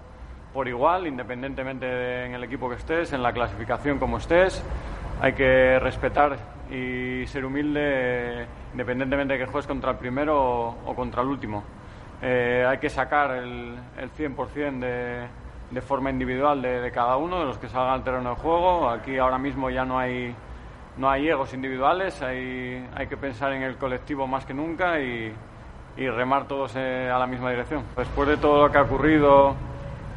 [0.53, 4.62] por igual, independientemente en el equipo que estés, en la clasificación como estés.
[5.22, 6.38] Hay que respetar
[6.70, 11.64] y ser humilde independientemente de que juegues contra el primero o, contra el último.
[12.22, 15.28] Eh, hay que sacar el, el 100% de,
[15.72, 18.89] de forma individual de, cada uno, de los que salgan al terreno de juego.
[18.89, 20.36] Aquí ahora mismo ya no hay,
[20.97, 25.34] no hay egos individuales, hay, hay que pensar en el colectivo más que nunca y,
[25.97, 27.84] y remar todos eh, a la misma dirección.
[27.95, 29.55] Después de todo lo que ha ocurrido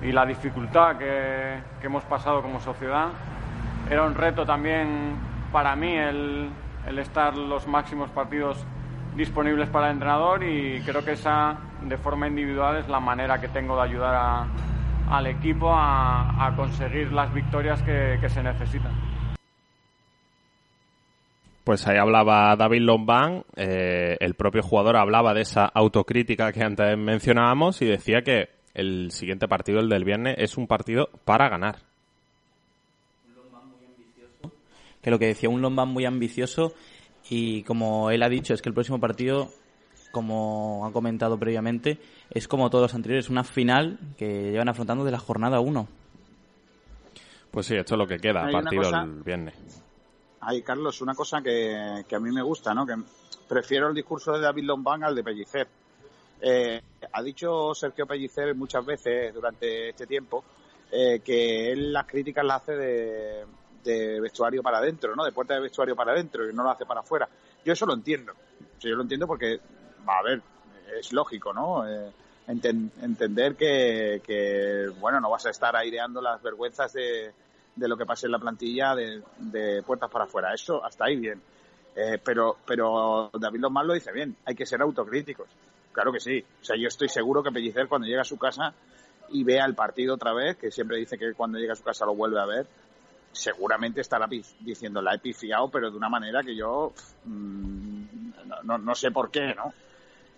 [0.02, 3.08] y la dificultad que, hemos pasado como sociedad.
[3.90, 5.16] Era un reto también
[5.52, 6.50] para mí el,
[6.98, 8.64] estar los máximos partidos
[9.16, 13.48] disponibles para el entrenador y creo que esa de forma individual es la manera que
[13.48, 14.46] tengo de ayudar
[15.10, 18.92] al equipo a, conseguir las victorias que, se necesitan.
[21.64, 26.96] Pues ahí hablaba David Lombán, eh, el propio jugador hablaba de esa autocrítica que antes
[26.96, 31.76] mencionábamos y decía que el siguiente partido, el del viernes, es un partido para ganar.
[35.02, 36.72] Que lo que decía, un Lombán muy ambicioso
[37.28, 39.50] y como él ha dicho, es que el próximo partido,
[40.18, 45.12] como ha comentado previamente, es como todos los anteriores, una final que llevan afrontando de
[45.12, 45.86] la jornada 1.
[47.52, 49.54] Pues sí, esto es lo que queda, partido el viernes.
[50.40, 52.84] Ay, Carlos, una cosa que, que, a mí me gusta, ¿no?
[52.84, 52.94] Que
[53.48, 55.68] prefiero el discurso de David Lombán al de Pellicer.
[56.40, 56.80] Eh,
[57.12, 60.44] ha dicho Sergio Pellicer muchas veces durante este tiempo
[60.90, 65.24] eh, que él las críticas las hace de, vestuario para adentro, ¿no?
[65.24, 67.28] De puerta de vestuario para adentro y no lo hace para afuera.
[67.64, 68.32] Yo eso lo entiendo.
[68.80, 69.60] yo lo entiendo porque,
[70.06, 70.42] va a ver,
[70.98, 71.88] es lógico, ¿no?
[71.88, 72.10] Eh,
[72.46, 77.32] entender que, bueno, no vas a estar aireando las vergüenzas de,
[77.76, 80.54] lo que pase en la plantilla de, puertas para afuera.
[80.54, 81.42] Eso hasta ahí bien.
[82.24, 84.34] pero, pero David Lomar lo dice bien.
[84.46, 85.48] Hay que ser autocríticos.
[85.92, 86.42] Claro que sí.
[86.62, 88.72] O sea, yo estoy seguro que Pellicer cuando llega a su casa
[89.30, 92.06] y vea el partido otra vez, que siempre dice que cuando llega a su casa
[92.06, 92.66] lo vuelve a ver,
[93.32, 94.26] seguramente estará
[94.60, 96.92] diciendo la he pifiado, pero de una manera que yo
[97.24, 98.02] mm,
[98.64, 99.72] no, sé por qué, ¿no?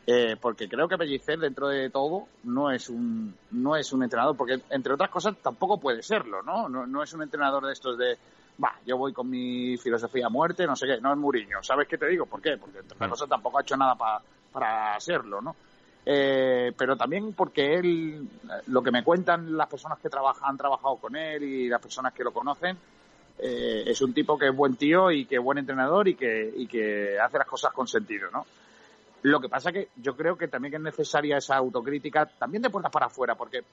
[0.06, 4.36] Eh, porque creo que Pellicer dentro de todo no es un no es un entrenador,
[4.36, 6.68] porque entre otras cosas tampoco puede serlo, ¿no?
[6.68, 8.16] No, no es un entrenador de estos de
[8.62, 11.62] va, yo voy con mi filosofía a muerte, no sé qué, no es Muriño.
[11.62, 12.26] ¿Sabes qué te digo?
[12.26, 12.56] ¿Por qué?
[12.56, 14.20] Porque entre otras cosas tampoco ha hecho nada para
[14.52, 15.54] para serlo, ¿no?
[16.04, 18.26] Eh, pero también porque él,
[18.68, 22.12] lo que me cuentan las personas que trabajan, han trabajado con él y las personas
[22.14, 22.76] que lo conocen,
[23.38, 26.52] eh, es un tipo que es buen tío y que es buen entrenador y que,
[26.56, 28.46] y que hace las cosas con sentido, ¿no?
[29.22, 32.92] Lo que pasa que yo creo que también es necesaria esa autocrítica, también de puertas
[32.92, 33.64] para afuera, porque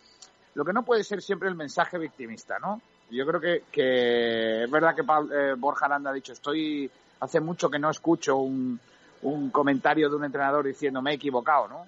[0.55, 2.81] lo que no puede ser siempre el mensaje victimista, ¿no?
[3.09, 3.39] Yo creo
[3.71, 6.89] que, es verdad que eh, Borja Aranda ha dicho, estoy,
[7.21, 8.77] hace mucho que no escucho un,
[9.21, 11.87] un comentario de un entrenador diciendo me he equivocado, ¿no?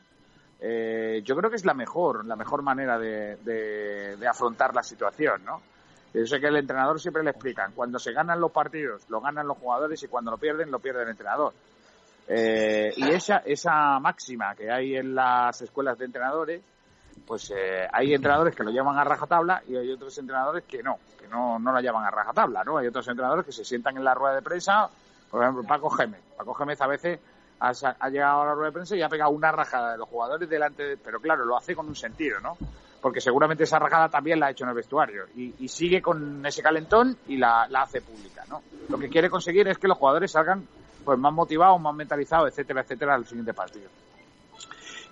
[0.61, 5.43] Eh, yo creo que es la mejor, la mejor manera de, de, afrontar la situación,
[5.45, 5.61] ¿no?
[6.13, 9.47] Yo sé que el entrenador siempre le explican, cuando se ganan los partidos, lo ganan
[9.47, 11.53] los jugadores y cuando lo pierden, lo pierde el entrenador.
[12.31, 16.61] Eh, y esa, esa máxima que hay en las escuelas de entrenadores,
[17.25, 20.99] pues eh, hay entrenadores que lo llaman a rajatabla y hay otros entrenadores que no,
[21.19, 22.77] que no, no la llaman a rajatabla, ¿no?
[22.77, 24.89] Hay otros entrenadores que se sientan en la rueda de prensa
[25.29, 26.21] por ejemplo, Paco Gémez.
[26.37, 27.19] Paco Gémez a veces
[27.59, 30.49] ha, llegado a la rueda de prensa y ha pegado una rajada de los jugadores
[30.49, 32.57] delante, de, pero claro, lo hace con un sentido, ¿no?
[33.01, 36.61] Porque seguramente esa rajada también la ha hecho en el vestuario y, sigue con ese
[36.61, 38.61] calentón y la, hace pública, ¿no?
[38.89, 40.67] Lo que quiere conseguir es que los jugadores salgan
[41.03, 43.89] pues más motivados, más mentalizados, etcétera, etcétera, al siguiente partido.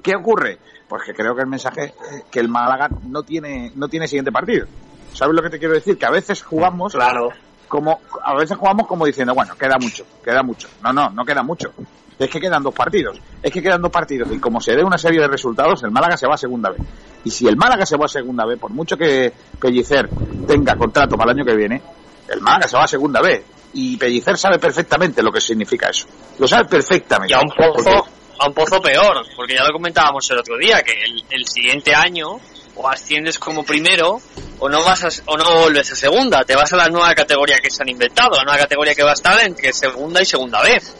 [0.01, 0.59] ¿Qué ocurre?
[0.88, 1.93] Pues que creo que el mensaje
[2.29, 4.67] que el Málaga no tiene no tiene siguiente partido.
[5.13, 5.97] ¿Sabes lo que te quiero decir?
[5.97, 7.29] Que a veces jugamos claro
[7.67, 10.67] como a veces jugamos como diciendo, bueno, queda mucho, queda mucho.
[10.83, 11.73] No, no, no queda mucho.
[12.17, 13.19] Es que quedan dos partidos.
[13.43, 14.31] Es que quedan dos partidos.
[14.31, 16.81] Y como se dé una serie de resultados, el Málaga se va a segunda vez.
[17.23, 20.09] Y si el Málaga se va a segunda vez, por mucho que Pellicer
[20.47, 21.81] tenga contrato para el año que viene,
[22.27, 23.43] el Málaga se va a segunda vez.
[23.74, 26.07] Y Pellicer sabe perfectamente lo que significa eso.
[26.39, 27.34] Lo sabe perfectamente.
[27.34, 28.09] Y a un pozo, Porque-
[28.39, 31.93] a un pozo peor, porque ya lo comentábamos el otro día, que el, el siguiente
[31.93, 32.39] año
[32.76, 34.22] o asciendes como primero
[34.59, 37.57] o no vas a, o no vuelves a segunda, te vas a la nueva categoría
[37.57, 40.61] que se han inventado, la nueva categoría que va a estar entre segunda y segunda
[40.61, 40.95] vez.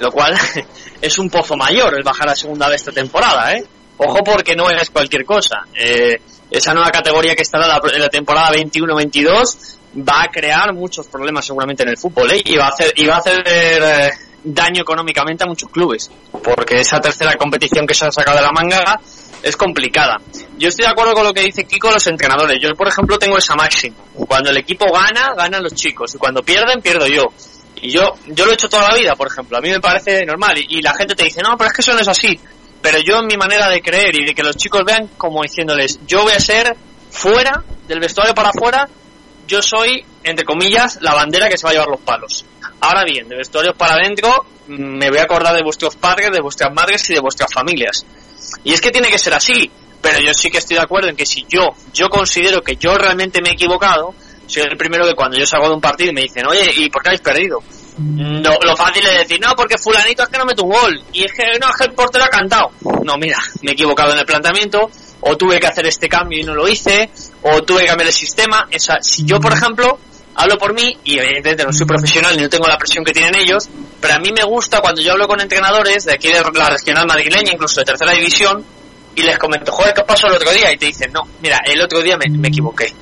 [0.00, 0.34] Lo cual
[1.00, 3.64] es un pozo mayor el bajar a segunda vez esta temporada, ¿eh?
[3.98, 5.64] Ojo porque no es cualquier cosa.
[5.74, 11.06] Eh, esa nueva categoría que estará la, en la temporada 21-22 va a crear muchos
[11.06, 12.42] problemas seguramente en el fútbol, ¿eh?
[12.44, 14.10] Y va a hacer, y va a hacer eh,
[14.44, 16.10] daño económicamente a muchos clubes.
[16.42, 19.00] Porque esa tercera competición que se ha sacado de la manga
[19.42, 20.18] es complicada.
[20.56, 22.58] Yo estoy de acuerdo con lo que dice Kiko los entrenadores.
[22.60, 23.96] Yo, por ejemplo, tengo esa máxima.
[24.14, 26.14] Cuando el equipo gana, ganan los chicos.
[26.14, 27.24] Y cuando pierden, pierdo yo.
[27.76, 29.58] Y yo, yo lo he hecho toda la vida, por ejemplo.
[29.58, 30.56] A mí me parece normal.
[30.58, 32.38] Y, y la gente te dice, no, pero es que eso no es así.
[32.80, 36.00] Pero yo en mi manera de creer y de que los chicos vean como diciéndoles,
[36.06, 36.76] yo voy a ser
[37.10, 38.88] fuera, del vestuario para afuera,
[39.52, 42.46] yo soy, entre comillas, la bandera que se va a llevar los palos.
[42.80, 46.40] Ahora bien, de vestuarios para adentro, mm, me voy a acordar de vuestros padres, de
[46.40, 48.06] vuestras madres y de vuestras familias.
[48.64, 51.16] Y es que tiene que ser así, pero yo sí que estoy de acuerdo en
[51.16, 54.14] que si yo, yo considero que yo realmente me he equivocado,
[54.46, 56.88] soy el primero que cuando yo salgo de un partido y me dicen, oye, ¿y
[56.88, 57.58] por qué habéis perdido?
[57.98, 61.24] No, lo fácil es decir, no, porque fulanito es que no mete un gol, y
[61.24, 62.70] es que no, es que el portero ha cantado.
[63.04, 64.90] No, mira, me he equivocado en el planteamiento,
[65.22, 67.10] o tuve que hacer este cambio y no lo hice,
[67.42, 68.68] o tuve que cambiar el sistema.
[68.74, 69.98] O sea, si yo, por ejemplo,
[70.34, 73.34] hablo por mí, y evidentemente no soy profesional ni no tengo la presión que tienen
[73.36, 73.68] ellos,
[74.00, 77.06] pero a mí me gusta cuando yo hablo con entrenadores de aquí de la regional
[77.06, 78.64] madrileña, incluso de tercera división,
[79.14, 80.72] y les comento, joder, ¿qué pasó el otro día?
[80.72, 82.92] Y te dicen, no, mira, el otro día me, me equivoqué.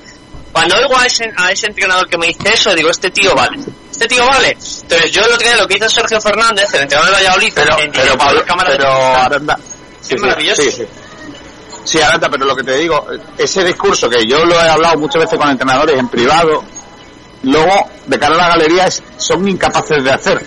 [0.51, 3.57] Cuando oigo a ese, a ese entrenador que me dice eso, digo, este tío vale.
[3.89, 4.49] Este tío vale.
[4.49, 7.79] Entonces yo el otro día lo que hizo Sergio Fernández, el entrenador de Valladolid, Pero,
[7.79, 9.55] en pero, directo Pablo, en cámara de pero
[10.01, 10.61] sí, sí, maravilloso.
[10.63, 10.83] Sí, sí.
[11.83, 13.07] Sí, Aranda, pero lo que te digo,
[13.37, 16.63] ese discurso que yo lo he hablado muchas veces con entrenadores en privado,
[17.43, 20.45] luego, de cara a la galería, son incapaces de hacer.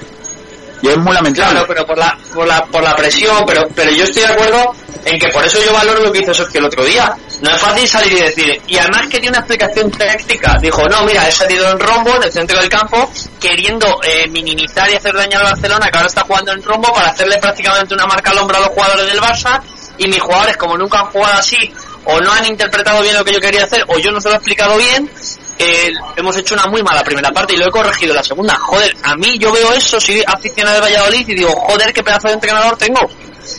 [0.82, 1.50] Y es muy lamentable.
[1.52, 4.74] Claro, pero por la, por la, por la presión, pero, pero yo estoy de acuerdo
[5.04, 7.16] en que por eso yo valoro lo que hizo Sergio el otro día.
[7.40, 10.58] No es fácil salir y decir, y además que tiene una explicación táctica.
[10.60, 13.10] Dijo, no, mira, he salido en rombo en el centro del campo,
[13.40, 17.08] queriendo eh, minimizar y hacer daño al Barcelona, que ahora está jugando en rombo para
[17.08, 19.60] hacerle prácticamente una marca al hombro a los jugadores del Barça,
[19.98, 21.72] y mis jugadores, como nunca han jugado así,
[22.04, 24.34] o no han interpretado bien lo que yo quería hacer, o yo no se lo
[24.34, 25.10] he explicado bien,
[25.58, 28.56] eh, hemos hecho una muy mala primera parte y lo he corregido la segunda.
[28.56, 32.28] Joder, a mí yo veo eso, soy aficionado de Valladolid y digo, joder, qué pedazo
[32.28, 33.00] de entrenador tengo.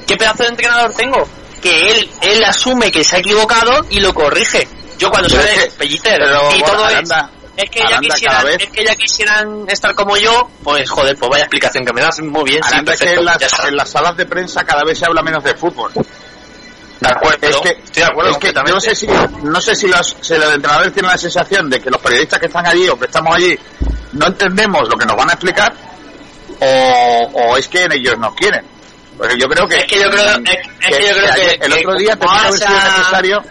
[0.06, 1.28] ¿Qué pedazo de entrenador tengo?
[1.62, 4.68] Que él, él asume que se ha equivocado y lo corrige.
[4.98, 8.70] Yo cuando Pero sale Pellicer y bueno, todo Aranda, es, es que ya quisieran, es
[8.70, 12.44] que ya quisieran estar como yo, pues joder, pues vaya explicación que me das, muy
[12.44, 15.54] bien, sí, que las, en las salas de prensa cada vez se habla menos de
[15.56, 15.92] fútbol.
[17.00, 19.08] De acuerdo, Es que, estoy de acuerdo es que no sé si,
[19.44, 22.46] no sé si los, si los entrenadores tienen la sensación de que los periodistas que
[22.46, 23.58] están allí o que estamos allí
[24.14, 25.74] no entendemos lo que nos van a explicar
[26.60, 28.66] o, o es que ellos no quieren.
[29.18, 31.66] Porque yo creo que, Es que yo creo- es- es que yo creo ayer- que-
[31.66, 33.44] el otro día tenía que haber sido necesario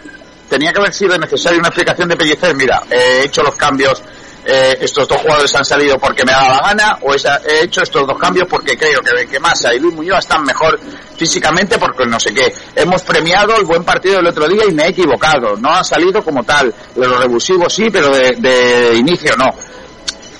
[0.49, 2.55] tenía que haber sido necesario una explicación de Pellicer.
[2.55, 4.01] Mira, he hecho los cambios,
[4.45, 8.05] eh, estos dos jugadores han salido porque me dado la gana, o he hecho estos
[8.05, 10.79] dos cambios porque creo que, que Massa y Luis Muñoz están mejor
[11.17, 12.53] físicamente porque no sé qué.
[12.75, 15.55] Hemos premiado el buen partido del otro día y me he equivocado.
[15.57, 16.73] No ha salido como tal.
[16.95, 19.49] De los revulsivos sí, pero de, de inicio no.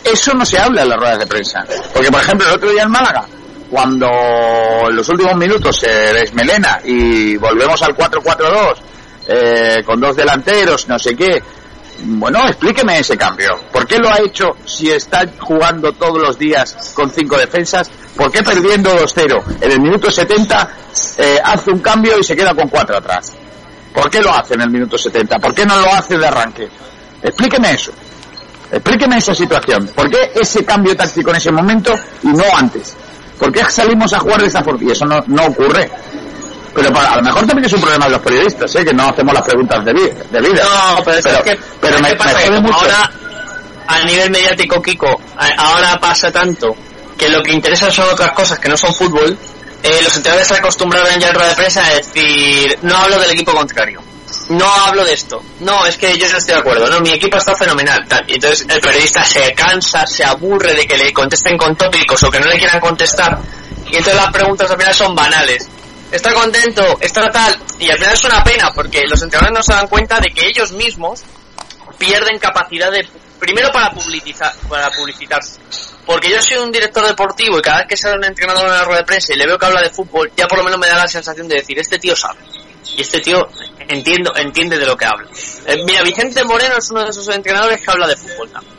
[0.03, 1.65] Eso no se habla en las ruedas de prensa.
[1.91, 3.25] Porque, por ejemplo, el otro día en Málaga,
[3.71, 4.07] cuando
[4.87, 8.75] en los últimos minutos se desmelena y volvemos al 4-4-2,
[9.27, 11.41] eh, con dos delanteros, no sé qué,
[12.03, 13.59] bueno, explíqueme ese cambio.
[13.71, 17.89] ¿Por qué lo ha hecho si está jugando todos los días con cinco defensas?
[18.15, 20.69] ¿Por qué perdiendo 2-0 en el minuto 70
[21.17, 23.33] eh, hace un cambio y se queda con cuatro atrás?
[23.93, 25.39] ¿Por qué lo hace en el minuto 70?
[25.39, 26.69] ¿Por qué no lo hace de arranque?
[27.21, 27.91] Explíqueme eso.
[28.71, 29.87] Explíqueme esa situación.
[29.95, 31.93] ¿Por qué ese cambio táctico en ese momento
[32.23, 32.95] y no antes?
[33.39, 34.83] ¿Por qué salimos a jugar de esa forma?
[34.83, 35.89] Y eso no, no ocurre.
[36.75, 38.83] Pero para- a lo mejor también es un problema de los periodistas, ¿eh?
[38.85, 40.63] que no hacemos las preguntas de, vi- de vida.
[40.63, 42.37] No, pero, es que, pero ¿qué me, pasa?
[42.37, 42.75] me Que mucho.
[42.75, 43.11] ahora,
[43.87, 46.75] a nivel mediático, Kiko, a- ahora pasa tanto
[47.17, 49.37] que lo que interesa son otras cosas que no son fútbol.
[49.83, 53.31] Eh, los entrenadores se acostumbraron ya en rueda de prensa a decir, no hablo del
[53.31, 54.01] equipo contrario.
[54.49, 55.41] No hablo de esto.
[55.61, 56.87] No, es que yo no estoy de acuerdo.
[56.89, 58.03] No, mi equipo está fenomenal.
[58.07, 58.23] tal.
[58.27, 62.29] Y entonces el periodista se cansa, se aburre de que le contesten con tópicos o
[62.31, 63.37] que no le quieran contestar.
[63.85, 65.69] Y entonces las preguntas al final son banales.
[66.15, 66.97] ¿Está contento?
[67.01, 67.53] ¿Está tal?
[67.77, 70.47] Y al final es una pena porque los entrenadores no se dan cuenta de que
[70.47, 71.21] ellos mismos
[71.97, 73.05] pierden capacidad de
[73.37, 75.59] primero para publicizar para publicitarse
[76.05, 78.83] porque yo soy un director deportivo y cada vez que sale un entrenador en la
[78.85, 80.87] rueda de prensa y le veo que habla de fútbol ya por lo menos me
[80.87, 82.39] da la sensación de decir este tío sabe
[82.95, 83.47] Y este tío
[83.87, 85.27] entiendo, entiende de lo que habla.
[85.67, 88.77] Eh, mira, Vicente Moreno es uno de esos entrenadores que habla de fútbol también.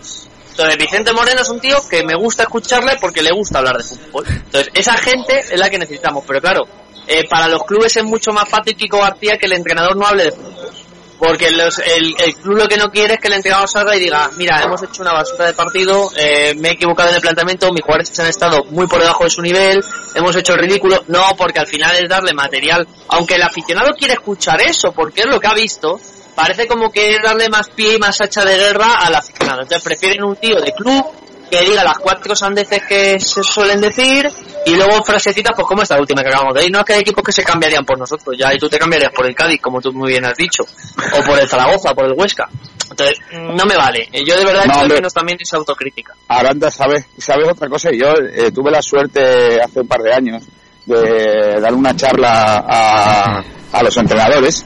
[0.50, 3.84] Entonces, Vicente Moreno es un tío que me gusta escucharle porque le gusta hablar de
[3.84, 4.24] fútbol.
[4.26, 6.24] Entonces, esa gente es la que necesitamos.
[6.26, 6.62] Pero claro,
[7.06, 10.24] eh, para los clubes es mucho más fácil Kiko García que el entrenador no hable
[10.24, 10.72] de fútbol.
[11.18, 14.00] Porque los, el, el, club lo que no quiere es que el entrenador salga y
[14.00, 17.72] diga, mira, hemos hecho una basura de partido, eh, me he equivocado en el planteamiento,
[17.72, 19.82] mis jugadores han estado muy por debajo de su nivel,
[20.14, 21.02] hemos hecho ridículo.
[21.08, 22.86] No, porque al final es darle material.
[23.08, 25.98] Aunque el aficionado quiere escuchar eso, porque es lo que ha visto,
[26.34, 29.62] parece como que es darle más pie y más hacha de guerra al aficionado.
[29.62, 31.02] Entonces prefieren un tío de club
[31.50, 34.30] que diga las cuatro sandeces que se suelen decir
[34.66, 36.72] y luego frasecitas pues como esta última que acabamos de ir.
[36.72, 39.12] No es que hay equipos que se cambiarían por nosotros ya y tú te cambiarías
[39.12, 42.14] por el Cádiz como tú muy bien has dicho o por el Zaragoza por el
[42.16, 42.48] Huesca.
[42.90, 44.08] Entonces no me vale.
[44.26, 46.14] Yo de verdad no, que también es autocrítica.
[46.28, 50.42] Aranda sabes sabes otra cosa yo eh, tuve la suerte hace un par de años
[50.84, 53.42] de dar una charla a,
[53.72, 54.64] a los entrenadores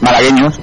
[0.00, 0.58] malagueños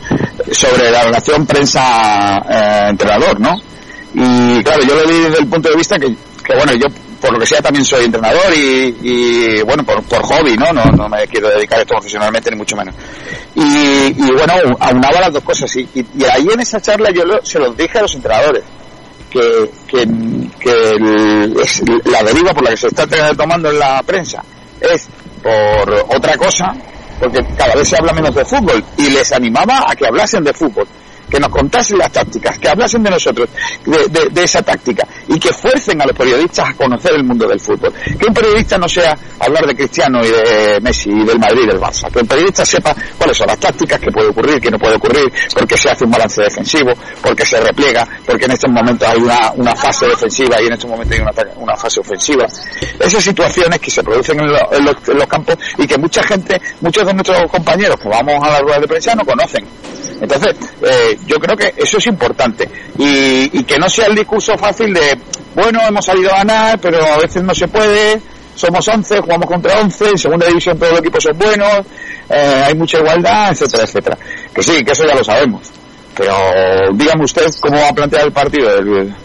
[0.52, 3.73] sobre la relación prensa-entrenador, ¿no?
[4.14, 6.88] Y claro, yo lo vi desde el punto de vista que, bueno, yo
[7.20, 10.72] por lo que sea también soy entrenador y, y bueno, por, por hobby, ¿no?
[10.74, 10.84] ¿no?
[10.84, 12.94] No me quiero dedicar a esto profesionalmente ni mucho menos.
[13.56, 17.44] Y, y bueno, aunaba las dos cosas y, y, ahí en esa charla yo lo,
[17.44, 18.64] se los dije a los entrenadores.
[19.32, 20.06] Que, que,
[20.60, 24.44] que el, es la deriva por la que se está tomando en la prensa
[24.80, 25.10] es
[25.42, 26.72] por otra cosa,
[27.20, 30.54] porque cada vez se habla menos de fútbol y les animaba a que hablasen de
[30.54, 30.88] fútbol
[31.34, 33.50] que nos contasen las tácticas, que hablasen de nosotros,
[33.84, 37.48] de, de, de, esa táctica, y que fuercen a los periodistas a conocer el mundo
[37.48, 37.92] del fútbol.
[37.92, 41.68] Que un periodista no sea hablar de Cristiano y de Messi y del Madrid y
[41.70, 44.78] del Barça, que un periodista sepa cuáles son las tácticas, que puede ocurrir, que no
[44.78, 46.92] puede ocurrir, porque se hace un balance defensivo,
[47.24, 51.18] porque se repliega, porque en estos momentos hay una, fase defensiva y en estos momentos
[51.18, 51.26] hay
[51.58, 52.46] una, fase ofensiva.
[53.00, 56.62] Esas situaciones que se producen en, en, los, en los campos y que mucha gente,
[56.82, 59.66] muchos de nuestros compañeros que vamos a la rueda de prensa no conocen.
[60.22, 62.70] Entonces, eh, yo creo que eso es importante.
[62.98, 65.18] Y, y, que no sea el discurso fácil de,
[65.56, 68.22] bueno, hemos salido a ganar, pero a veces no se puede,
[68.56, 71.80] somos 11, jugamos contra 11, en segunda división todos los equipos son buenos,
[72.30, 74.18] eh, hay mucha igualdad, etcétera, etcétera.
[74.54, 75.72] Que sí, que eso ya lo sabemos.
[76.16, 76.36] Pero
[76.94, 78.70] dígame usted cómo va a plantear el partido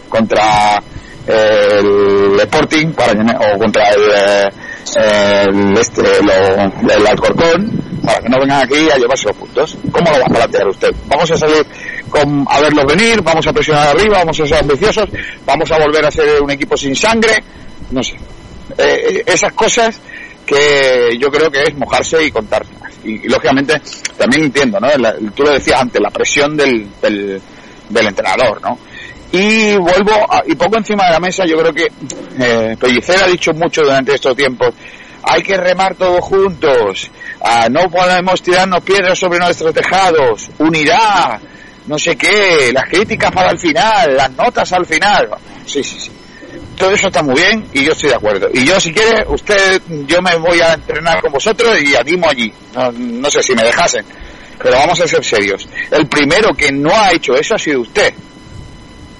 [0.09, 0.81] contra
[1.27, 4.51] el Sporting para, o contra el,
[4.95, 9.77] el, este, lo, el Alcorcón para que no vengan aquí a llevarse los puntos.
[9.91, 10.89] ¿Cómo lo va a plantear usted?
[11.07, 11.65] ¿Vamos a salir
[12.09, 13.21] con, a verlos venir?
[13.21, 14.19] ¿Vamos a presionar arriba?
[14.19, 15.09] ¿Vamos a ser ambiciosos?
[15.45, 17.43] ¿Vamos a volver a ser un equipo sin sangre?
[17.91, 18.15] No sé.
[18.77, 19.99] Eh, esas cosas
[20.45, 22.65] que yo creo que es mojarse y contar.
[23.03, 23.81] Y, y lógicamente
[24.17, 24.87] también entiendo, ¿no?
[24.97, 27.41] La, tú lo decías antes, la presión del, del,
[27.89, 28.77] del entrenador, ¿no?
[29.31, 31.87] Y vuelvo, a, y pongo encima de la mesa, yo creo que
[32.39, 34.73] eh, Pellicer ha dicho mucho durante estos tiempos,
[35.21, 41.39] hay que remar todos juntos, ah, no podemos tirarnos piedras sobre nuestros tejados, unidad,
[41.89, 45.27] no sé qué, las críticas para el final, las notas al final.
[45.65, 46.11] Sí, sí, sí.
[46.77, 48.47] Todo eso está muy bien y yo estoy de acuerdo.
[48.53, 52.53] Y yo, si quiere, usted, yo me voy a entrenar con vosotros y animo allí.
[52.75, 54.05] No, no sé si me dejasen,
[54.61, 55.67] pero vamos a ser serios.
[55.89, 58.13] El primero que no ha hecho eso ha sido usted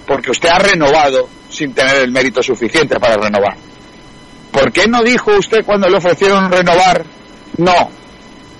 [0.06, 3.58] porque usted ha renovado sin tener el mérito suficiente para renovar.
[4.52, 7.04] ¿Por qué no dijo usted cuando le ofrecieron renovar,
[7.58, 7.90] no,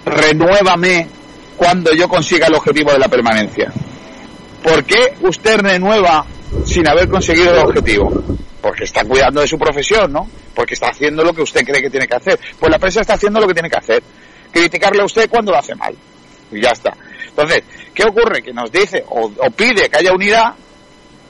[0.04, 1.08] renuévame
[1.56, 3.72] cuando yo consiga el objetivo de la permanencia?
[4.64, 6.26] ¿Por qué usted renueva
[6.66, 8.12] sin haber conseguido el objetivo?
[8.62, 10.30] Porque está cuidando de su profesión, ¿no?
[10.54, 12.40] Porque está haciendo lo que usted cree que tiene que hacer.
[12.60, 14.04] Pues la prensa está haciendo lo que tiene que hacer.
[14.52, 15.96] Criticarle a usted cuando lo hace mal.
[16.52, 16.92] Y ya está.
[17.28, 18.42] Entonces, ¿qué ocurre?
[18.42, 20.54] Que nos dice o, o pide que haya unidad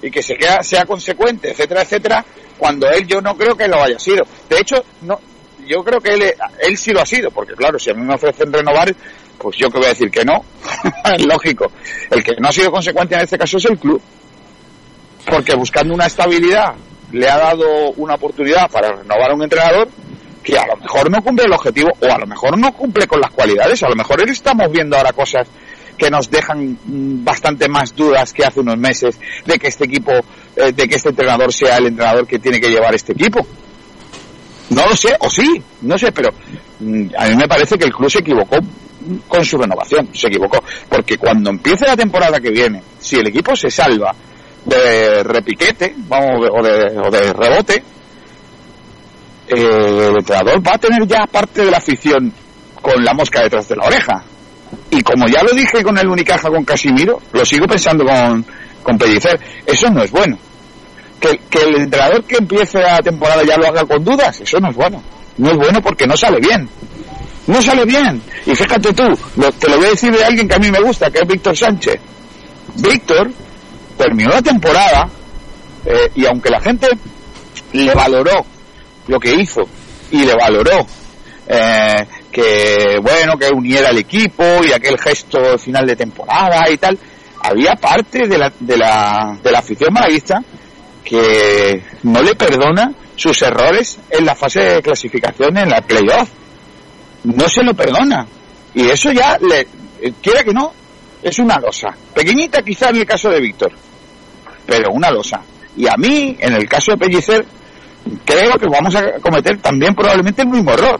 [0.01, 2.25] y que se queda, sea consecuente, etcétera, etcétera,
[2.57, 4.25] cuando él yo no creo que lo haya sido.
[4.49, 5.19] De hecho, no,
[5.65, 8.15] yo creo que él, él sí lo ha sido, porque claro, si a mí me
[8.15, 8.93] ofrecen renovar,
[9.39, 10.43] pues yo que voy a decir que no,
[11.15, 11.71] es lógico.
[12.09, 14.01] El que no ha sido consecuente en este caso es el club,
[15.25, 16.75] porque buscando una estabilidad
[17.11, 19.87] le ha dado una oportunidad para renovar a un entrenador
[20.43, 23.19] que a lo mejor no cumple el objetivo o a lo mejor no cumple con
[23.19, 25.47] las cualidades, a lo mejor estamos viendo ahora cosas
[25.97, 26.77] que nos dejan
[27.23, 30.13] bastante más dudas que hace unos meses de que este equipo,
[30.55, 33.45] eh, de que este entrenador sea el entrenador que tiene que llevar este equipo.
[34.69, 36.29] No lo sé, o sí, no sé, pero
[36.79, 38.57] mm, a mí me parece que el club se equivocó
[39.27, 43.55] con su renovación, se equivocó, porque cuando empiece la temporada que viene, si el equipo
[43.55, 44.13] se salva
[44.65, 47.83] de repiquete, vamos, o de, o de rebote,
[49.47, 52.31] eh, el entrenador va a tener ya parte de la afición
[52.81, 54.23] con la mosca detrás de la oreja.
[54.91, 58.45] Y como ya lo dije con el Unicaja con Casimiro, lo sigo pensando con,
[58.83, 60.37] con Pellicer, eso no es bueno.
[61.19, 64.69] Que, que el entrenador que empiece la temporada ya lo haga con dudas, eso no
[64.69, 65.01] es bueno.
[65.37, 66.69] No es bueno porque no sale bien.
[67.47, 68.21] No sale bien.
[68.45, 69.17] Y fíjate tú,
[69.59, 71.57] te lo voy a decir de alguien que a mí me gusta, que es Víctor
[71.57, 71.99] Sánchez.
[72.75, 73.31] Víctor
[73.97, 75.09] terminó la temporada
[75.85, 76.87] eh, y aunque la gente
[77.73, 78.45] le valoró
[79.07, 79.61] lo que hizo
[80.11, 80.85] y le valoró
[81.47, 86.97] eh, que bueno que uniera al equipo y aquel gesto final de temporada y tal
[87.41, 90.41] había parte de la, de la, de la afición malaguista
[91.03, 96.29] que no le perdona sus errores en la fase de clasificación en la playoff
[97.23, 98.25] no se lo perdona
[98.73, 99.67] y eso ya le
[100.21, 100.73] quiera que no
[101.21, 103.71] es una losa pequeñita quizá en el caso de Víctor
[104.65, 105.41] pero una losa
[105.75, 107.45] y a mí en el caso de Pellicer
[108.25, 110.99] creo que vamos a cometer también probablemente el mismo error.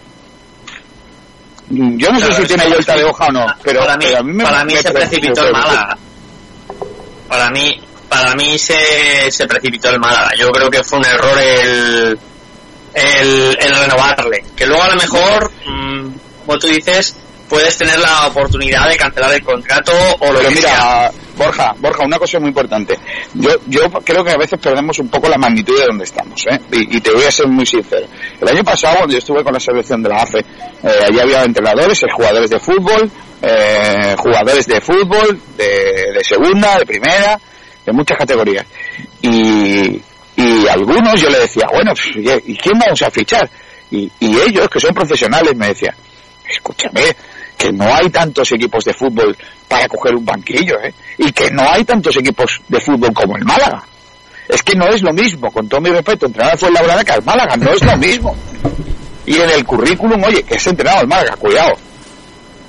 [1.70, 4.34] Yo no sé si tiene vuelta de hoja o no, pero, para mí, a mí
[4.34, 5.98] me, para mí se precipitó el Málaga.
[7.28, 10.32] Para mí, para mí se, se precipitó el Málaga.
[10.36, 12.20] Yo creo que fue un error el,
[12.96, 14.46] el, el renovarle.
[14.56, 15.89] Que luego a lo mejor, mmm,
[16.50, 17.16] como tú dices,
[17.48, 21.12] puedes tener la oportunidad de cancelar el contrato o lo Pero que mira, sea.
[21.38, 22.98] Borja, Borja, una cosa muy importante.
[23.36, 26.60] Yo, yo creo que a veces perdemos un poco la magnitud de donde estamos, ¿eh?
[26.72, 28.08] Y, y te voy a ser muy sincero.
[28.42, 31.44] El año pasado, cuando yo estuve con la selección de la AFE, eh, allí había
[31.44, 33.12] entrenadores, eh, jugadores de fútbol,
[33.44, 37.40] eh, jugadores de fútbol, de, de segunda, de primera,
[37.86, 38.66] de muchas categorías.
[39.22, 40.02] Y,
[40.36, 43.48] y algunos yo le decía, bueno, pues, ¿y quién vamos a fichar?
[43.92, 45.96] Y, y ellos, que son profesionales, me decían,
[46.50, 47.16] escúchame,
[47.58, 49.38] que no hay tantos equipos de fútbol
[49.68, 50.94] para coger un banquillo, ¿eh?
[51.18, 53.84] Y que no hay tantos equipos de fútbol como el Málaga.
[54.48, 57.12] Es que no es lo mismo, con todo mi respeto, entrenar fue la Labrada que
[57.12, 58.36] al Málaga, no es lo mismo.
[59.26, 61.76] Y en el currículum, oye, que es entrenado al Málaga, cuidado.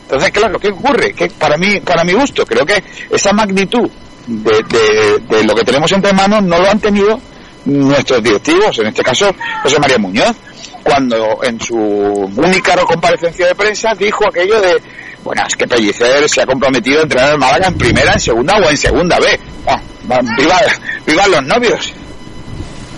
[0.03, 1.12] Entonces, claro, ¿qué ocurre?
[1.12, 3.89] Que para mí, para mi gusto, creo que esa magnitud
[4.26, 7.18] de lo que tenemos entre manos no lo han tenido
[7.64, 9.31] nuestros directivos, en este caso
[9.62, 10.35] José María Muñoz,
[10.83, 14.81] cuando en su única comparecencia de prensa dijo aquello de,
[15.22, 18.57] bueno, es que Pellicer se ha comprometido a entrenar al Málaga en primera, en segunda
[18.57, 19.39] o en segunda B.
[19.66, 20.61] Ah, va, viva,
[21.07, 21.93] viva los novios.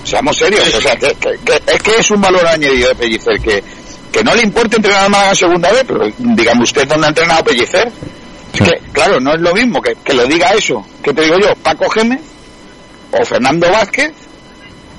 [0.05, 3.62] Seamos serios, o sea, que, es que es un valor añadido de Pellicer, que,
[4.11, 7.09] que no le importa entrenar al Málaga en segunda B, pero dígame usted dónde ha
[7.09, 7.91] entrenado Pellicer.
[8.53, 11.39] Es que, claro, no es lo mismo que, que lo diga eso, que te digo
[11.39, 12.20] yo, Paco Gémez
[13.12, 14.12] o Fernando Vázquez,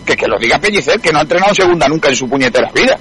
[0.06, 2.72] que que lo diga Pellicer, que no ha entrenado en segunda nunca en su puñetera
[2.72, 2.98] vida.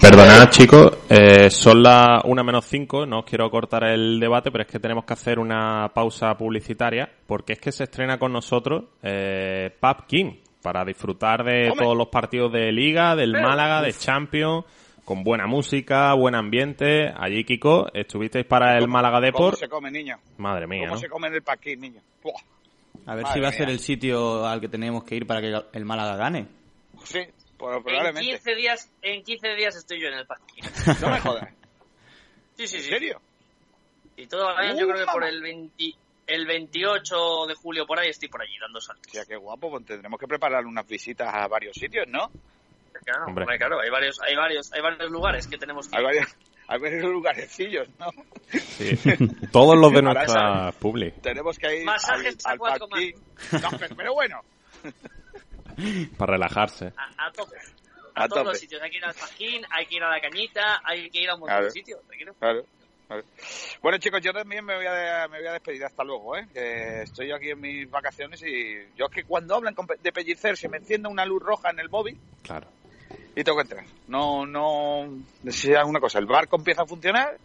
[0.00, 4.62] Perdonad, chicos, eh, son las una menos cinco, no os quiero cortar el debate, pero
[4.64, 8.84] es que tenemos que hacer una pausa publicitaria, porque es que se estrena con nosotros
[9.02, 11.84] eh, Pub King, para disfrutar de Hombre.
[11.84, 14.64] todos los partidos de Liga, del Málaga, de Champions,
[15.04, 17.12] con buena música, buen ambiente.
[17.16, 19.58] Allí, Kiko, estuvisteis para el Málaga ¿Cómo Deport.
[19.58, 20.16] se come, niño?
[20.38, 21.00] Madre mía, ¿Cómo ¿no?
[21.00, 22.00] se come en el paquín, niño?
[22.24, 22.34] Buah.
[23.06, 25.40] A ver Madre si va a ser el sitio al que tenemos que ir para
[25.40, 26.46] que el Málaga gane.
[27.04, 27.20] Sí,
[27.58, 28.20] pues En probablemente.
[28.20, 30.54] 15 días, en 15 días estoy yo en el parque.
[31.00, 31.48] No me jodas.
[32.56, 32.88] Sí, sí, ¿En sí.
[32.90, 33.20] serio?
[34.16, 35.74] Y todo va bien, yo creo que por el 20,
[36.26, 39.06] el 28 de julio por ahí estoy por allí dando saltos.
[39.06, 42.30] Hostia, qué guapo, pues tendremos que preparar unas visitas a varios sitios, ¿no?
[43.04, 43.42] Claro, Hombre.
[43.44, 46.26] hombre, claro, hay varios, hay varios, hay varios lugares que tenemos que Hay varios,
[46.68, 48.10] hay varios lugarecillos, ¿no?
[48.50, 48.98] Sí.
[49.52, 51.10] Todos los de nuestra publi.
[51.22, 52.78] Tenemos que ir Masajes al, al.
[52.78, 54.40] No, pero- bueno,
[56.18, 56.92] Para relajarse.
[56.96, 57.56] a, a tope.
[58.14, 58.48] A, A todos tope.
[58.50, 58.82] los sitios.
[58.82, 61.34] Hay que ir al Fajín, hay que ir a la Cañita, hay que ir a
[61.34, 61.64] un montón Claro.
[61.66, 62.00] de sitios.
[62.38, 62.64] Claro,
[63.08, 63.24] claro.
[63.82, 66.46] Bueno, chicos, yo también me voy, a, me voy a despedir hasta luego, ¿eh?
[66.52, 70.68] Que estoy aquí en mis vacaciones y yo es que cuando hablan de pellicer se
[70.68, 72.66] me enciende una luz roja en el móvil Claro.
[73.34, 73.84] Y tengo que entrar.
[74.08, 75.08] No, no,
[75.50, 76.18] si alguna cosa.
[76.18, 77.38] El barco empieza a funcionar,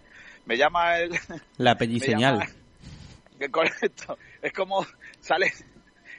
[0.46, 1.12] me llama el...
[1.58, 2.40] La pelliseñal.
[2.40, 2.52] llama-
[3.52, 4.18] correcto.
[4.42, 4.86] Es como
[5.20, 5.52] sale,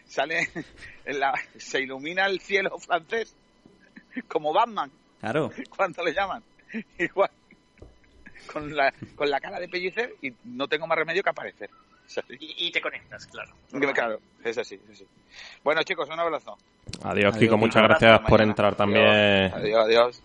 [0.07, 0.49] sale,
[1.05, 3.34] en la, se ilumina el cielo francés
[4.26, 4.90] como Batman
[5.20, 5.51] Claro.
[5.76, 6.42] cuando le llaman.
[6.99, 7.30] Igual.
[8.53, 11.70] Con la, con la cara de pellicer y no tengo más remedio que aparecer.
[12.40, 13.52] Y, y te conectas, claro.
[13.94, 15.06] Claro, es así, es así.
[15.62, 16.56] Bueno, chicos, un abrazo.
[17.02, 17.56] Adiós, Adiós, Kiko.
[17.59, 18.50] Muchas Abrazo, gracias por mañana.
[18.52, 20.22] entrar también Adiós, adiós.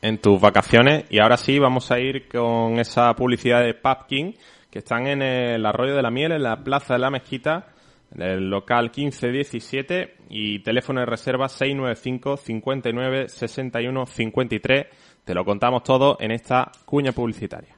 [0.00, 1.04] en tus vacaciones.
[1.10, 4.32] Y ahora sí, vamos a ir con esa publicidad de Pub King,
[4.70, 7.66] que están en el Arroyo de la Miel, en la Plaza de la Mezquita,
[8.14, 14.86] en el local 1517 y teléfono de reserva 695 59 61 53.
[15.24, 17.74] Te lo contamos todo en esta cuña publicitaria.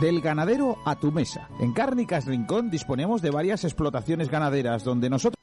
[0.00, 1.48] Del ganadero a tu mesa.
[1.58, 5.42] En Cárnicas Rincón disponemos de varias explotaciones ganaderas donde nosotros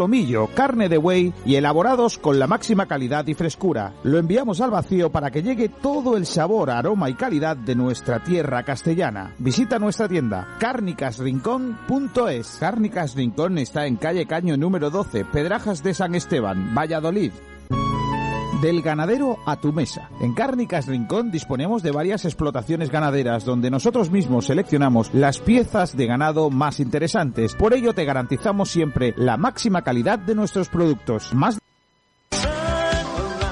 [0.00, 3.92] solomillo, carne de buey y elaborados con la máxima calidad y frescura.
[4.02, 8.24] Lo enviamos al vacío para que llegue todo el sabor, aroma y calidad de nuestra
[8.24, 9.34] tierra castellana.
[9.38, 12.56] Visita nuestra tienda cárnicasrincón.es.
[12.58, 17.32] Cárnicas Rincón está en calle Caño número 12, Pedrajas de San Esteban, Valladolid.
[18.60, 20.10] Del ganadero a tu mesa.
[20.20, 26.06] En Cárnicas Rincón disponemos de varias explotaciones ganaderas donde nosotros mismos seleccionamos las piezas de
[26.06, 27.54] ganado más interesantes.
[27.54, 31.32] Por ello te garantizamos siempre la máxima calidad de nuestros productos.
[31.32, 31.58] Más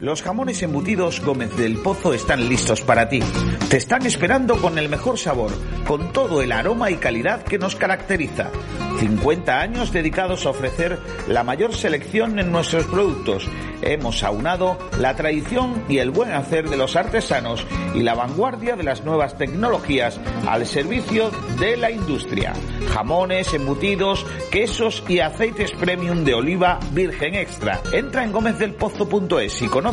[0.00, 3.20] Los jamones embutidos Gómez del Pozo están listos para ti.
[3.68, 5.52] Te están esperando con el mejor sabor,
[5.86, 8.50] con todo el aroma y calidad que nos caracteriza.
[8.98, 10.98] 50 años dedicados a ofrecer
[11.28, 13.46] la mayor selección en nuestros productos.
[13.82, 18.82] Hemos aunado la tradición y el buen hacer de los artesanos y la vanguardia de
[18.82, 22.52] las nuevas tecnologías al servicio de la industria.
[22.92, 27.80] Jamones, embutidos, quesos y aceites premium de oliva virgen extra.
[27.92, 29.89] Entra en gómezdelpozo.es y conoce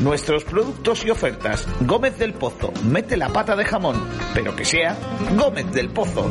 [0.00, 1.66] nuestros productos y ofertas.
[1.80, 3.96] Gómez del Pozo, mete la pata de jamón,
[4.32, 4.96] pero que sea
[5.36, 6.30] Gómez del Pozo.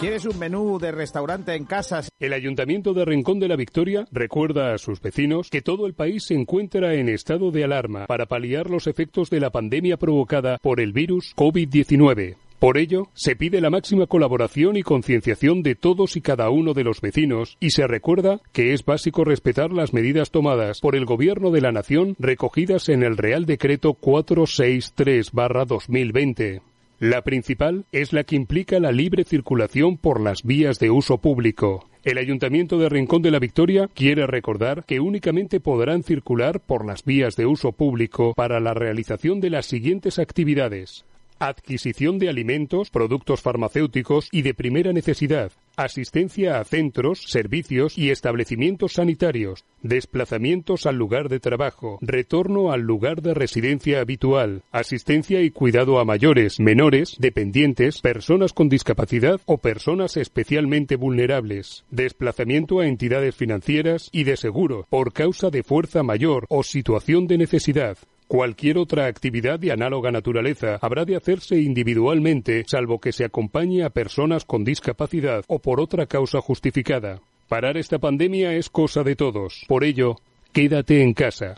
[0.00, 2.00] ¿Quieres un menú de restaurante en casa?
[2.18, 6.24] El Ayuntamiento de Rincón de la Victoria recuerda a sus vecinos que todo el país
[6.26, 10.80] se encuentra en estado de alarma para paliar los efectos de la pandemia provocada por
[10.80, 12.36] el virus COVID-19.
[12.58, 16.84] Por ello, se pide la máxima colaboración y concienciación de todos y cada uno de
[16.84, 21.50] los vecinos y se recuerda que es básico respetar las medidas tomadas por el Gobierno
[21.50, 26.62] de la Nación recogidas en el Real Decreto 463-2020.
[27.00, 31.88] La principal es la que implica la libre circulación por las vías de uso público.
[32.04, 37.02] El Ayuntamiento de Rincón de la Victoria quiere recordar que únicamente podrán circular por las
[37.02, 41.06] vías de uso público para la realización de las siguientes actividades
[41.40, 48.92] adquisición de alimentos, productos farmacéuticos y de primera necesidad, asistencia a centros, servicios y establecimientos
[48.92, 55.98] sanitarios, desplazamientos al lugar de trabajo, retorno al lugar de residencia habitual, asistencia y cuidado
[55.98, 64.10] a mayores, menores, dependientes, personas con discapacidad o personas especialmente vulnerables, desplazamiento a entidades financieras
[64.12, 67.96] y de seguro por causa de fuerza mayor o situación de necesidad,
[68.30, 73.90] Cualquier otra actividad de análoga naturaleza habrá de hacerse individualmente, salvo que se acompañe a
[73.90, 77.22] personas con discapacidad o por otra causa justificada.
[77.48, 79.64] Parar esta pandemia es cosa de todos.
[79.66, 80.14] Por ello,
[80.52, 81.56] quédate en casa.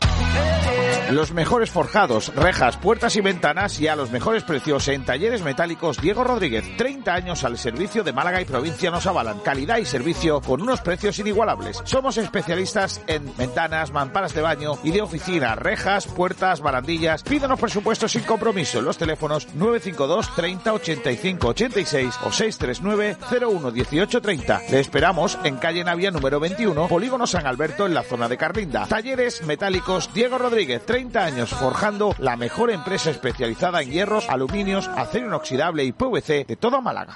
[1.13, 6.01] Los mejores forjados, rejas, puertas y ventanas y a los mejores precios en talleres metálicos
[6.01, 6.65] Diego Rodríguez.
[6.75, 9.37] 30 años al servicio de Málaga y provincia nos avalan.
[9.41, 11.83] Calidad y servicio con unos precios inigualables.
[11.83, 17.21] Somos especialistas en ventanas, mamparas de baño y de oficina, rejas, puertas, barandillas.
[17.21, 24.19] Pídanos presupuestos sin compromiso en los teléfonos 952 30 85 86 o 639 01 18
[24.19, 24.61] 30.
[24.71, 28.87] Le esperamos en calle Navia número 21, Polígono San Alberto en la zona de Carlinda.
[28.87, 30.83] Talleres metálicos Diego Rodríguez.
[30.83, 36.55] 30 años forjando la mejor empresa especializada en hierros, aluminios, acero inoxidable y PVC de
[36.55, 37.15] toda Málaga.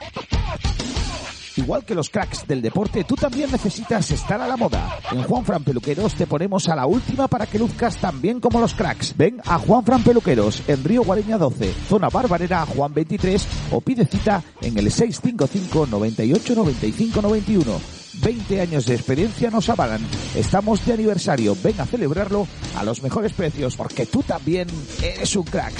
[1.55, 4.99] Igual que los cracks del deporte, tú también necesitas estar a la moda.
[5.11, 8.59] En Juan Fran Peluqueros te ponemos a la última para que luzcas tan bien como
[8.59, 9.17] los cracks.
[9.17, 14.05] Ven a Juan Fran Peluqueros en Río Guareña 12, zona Barbarera Juan 23 o pide
[14.05, 17.96] cita en el 655 98 95 91.
[18.23, 20.01] 20 años de experiencia nos avalan.
[20.35, 21.55] Estamos de aniversario.
[21.63, 24.67] Ven a celebrarlo a los mejores precios porque tú también
[25.03, 25.73] eres un crack.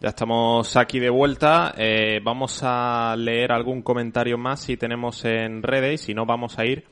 [0.00, 1.74] Ya estamos aquí de vuelta.
[1.76, 6.58] Eh, vamos a leer algún comentario más si tenemos en redes y si no vamos
[6.58, 6.84] a ir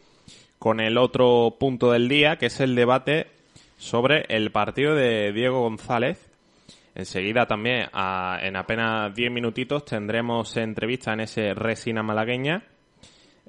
[0.59, 3.27] con el otro punto del día que es el debate
[3.77, 6.31] sobre el partido de Diego González.
[6.95, 12.63] Enseguida también, en apenas 10 minutitos, tendremos entrevista en ese Resina Malagueña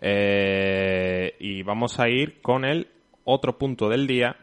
[0.02, 2.88] eh, y vamos a ir con el
[3.24, 4.36] otro punto del día,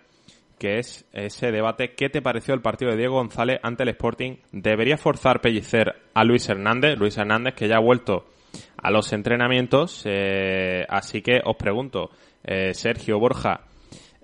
[0.58, 1.94] que es ese debate.
[1.94, 4.36] ¿Qué te pareció el partido de Diego González ante el Sporting?
[4.52, 6.98] ¿Debería forzar Pellicer a Luis Hernández?
[6.98, 8.26] Luis Hernández que ya ha vuelto
[8.76, 10.02] a los entrenamientos.
[10.04, 12.10] Eh, así que os pregunto,
[12.44, 13.60] eh, Sergio Borja,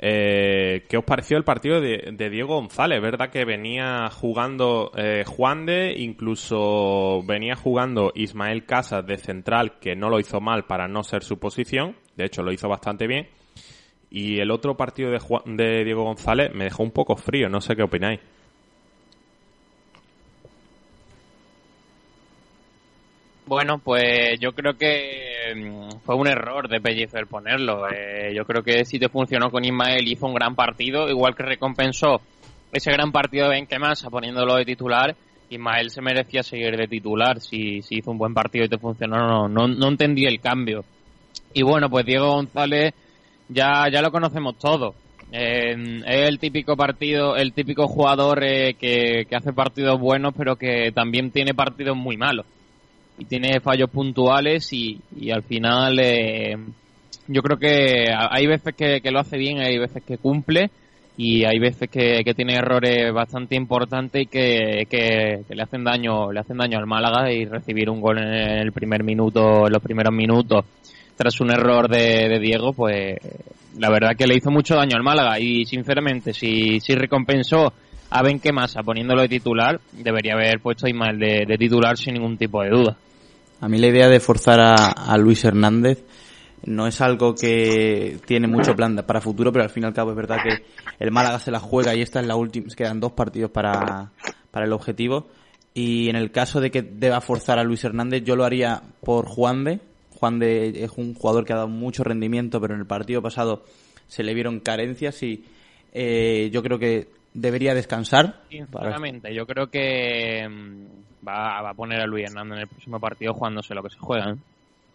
[0.01, 3.03] eh, ¿Qué os pareció el partido de, Diego González?
[3.03, 9.97] ¿Verdad que venía jugando eh, Juan de, incluso venía jugando Ismael Casas de central, que
[9.97, 13.29] no lo hizo mal para no ser su posición, de hecho lo hizo bastante bien.
[14.09, 17.75] Y el otro partido de, de Diego González me dejó un poco frío, no sé
[17.75, 18.21] qué opináis.
[23.49, 27.89] Bueno, pues yo creo que mm, fue un error de Pellicer ponerlo.
[27.89, 31.45] Eh, yo creo que si te funcionó con Ismael hizo un gran partido, igual que
[31.45, 32.21] recompensó
[32.71, 35.17] ese gran partido de Benquemasa poniéndolo de titular.
[35.49, 39.17] Ismael se merecía seguir de titular si, hizo un buen partido y te funcionó.
[39.17, 40.85] No, no, no entendí el cambio.
[41.55, 42.93] Y bueno, pues Diego González
[43.49, 44.95] ya, ya lo conocemos todos.
[45.33, 50.57] Eh, es el típico partido, el típico jugador eh, que, que hace partidos buenos, pero
[50.57, 52.45] que también tiene partidos muy malos
[53.19, 56.57] y tiene fallos puntuales y, y al final eh,
[57.29, 60.71] yo creo que hay veces que, lo hace bien, hay veces que cumple
[61.17, 66.41] y hay veces que, tiene errores bastante importantes y que, que, le hacen daño le
[66.41, 70.15] hacen daño al Málaga y recibir un gol en el primer minuto en los primeros
[70.15, 70.65] minutos
[71.17, 73.17] tras un error de, Diego pues
[73.79, 77.73] la verdad que le hizo mucho daño al Málaga y sinceramente si, si recompensó
[78.11, 82.63] a Benquemasa poniéndolo de titular debería haber puesto a Ismael de titular sin ningún tipo
[82.63, 82.97] de duda
[83.61, 86.05] a mí la idea de forzar a, Luis Hernández
[86.65, 90.11] no es algo que tiene mucho plan para futuro, pero al fin y al cabo
[90.11, 90.65] es verdad que
[90.99, 94.11] el Málaga se la juega y esta es la última, quedan dos partidos para,
[94.51, 95.29] para el objetivo.
[95.75, 99.27] Y en el caso de que deba forzar a Luis Hernández, yo lo haría por
[99.27, 99.81] Juan de.
[100.19, 103.65] Juan de es un jugador que ha dado mucho rendimiento, pero en el partido pasado
[104.09, 105.45] se le vieron carencias y
[105.93, 108.43] eh, yo creo que debería descansar.
[108.51, 110.49] Sinceramente, yo creo que
[111.23, 113.99] mm, va, a poner a Luis Hernando en el próximo partido jugándose lo que se
[113.99, 114.31] juega.
[114.31, 114.37] ¿eh?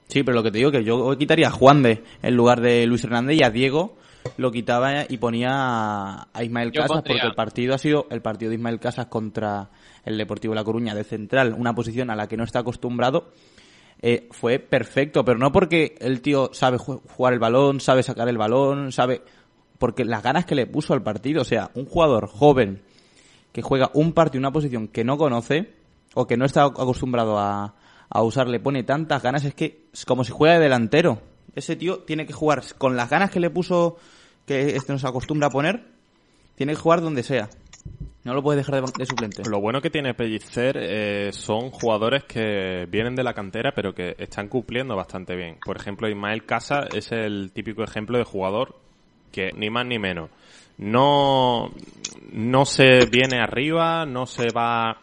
[0.08, 2.86] Sí, pero lo que te digo que yo quitaría a Juan de en lugar de
[2.86, 3.96] Luis Hernández y a Diego
[4.38, 5.50] lo quitaba y ponía
[6.34, 9.70] a Ismael Casas porque el partido ha sido el partido de Ismael Casas contra
[10.06, 13.32] el Deportivo La Coruña de central, una posición a la que no está acostumbrado.
[14.02, 18.38] Eh, fue perfecto, pero no porque el tío sabe jugar el balón, sabe sacar el
[18.38, 19.22] balón, sabe
[19.80, 22.82] porque las ganas que le puso al partido, o sea, un jugador joven
[23.54, 25.72] que juega un partido, una posición que no conoce,
[26.14, 27.76] o que no está acostumbrado a,
[28.10, 31.22] a usar, le pone tantas ganas, es que como si juega de delantero.
[31.56, 33.98] Ese tío tiene que jugar con las ganas que le puso,
[34.46, 35.86] que este nos acostumbra a poner,
[36.56, 37.50] tiene que jugar donde sea.
[38.24, 39.44] No lo puedes dejar de, de suplente.
[39.50, 44.16] Lo bueno que tiene Pellicer eh, son jugadores que vienen de la cantera pero que
[44.18, 45.58] están cumpliendo bastante bien.
[45.64, 48.76] Por ejemplo, Ismael Casa es el típico ejemplo de jugador
[49.32, 50.30] que ni más ni menos.
[50.78, 51.70] No,
[52.32, 54.98] no se viene arriba, no se va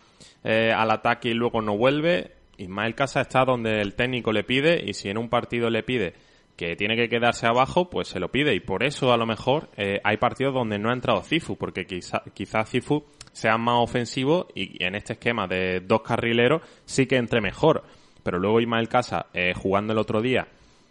[0.45, 2.32] eh, al ataque y luego no vuelve.
[2.57, 6.14] Ismael Casa está donde el técnico le pide y si en un partido le pide
[6.61, 8.55] que tiene que quedarse abajo, pues se lo pide.
[8.55, 11.86] Y por eso, a lo mejor, eh, hay partidos donde no ha entrado Cifu, porque
[11.86, 17.16] quizá, quizá Cifu sea más ofensivo y en este esquema de dos carrileros sí que
[17.16, 17.82] entre mejor.
[18.22, 20.49] Pero luego Ismael Casa, eh, jugando el otro día,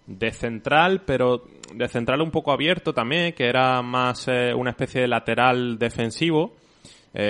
[0.07, 5.07] de central, pero de central un poco abierto también, que era más una especie de
[5.07, 6.55] lateral defensivo,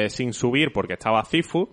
[0.07, 1.67] sin subir porque estaba Cifu,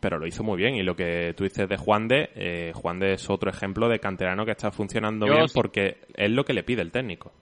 [0.00, 0.74] pero lo hizo muy bien.
[0.74, 4.00] Y lo que tú dices de Juan de, eh, Juan de es otro ejemplo de
[4.00, 5.54] canterano que está funcionando Yo bien sí.
[5.54, 7.32] porque es lo que le pide el técnico.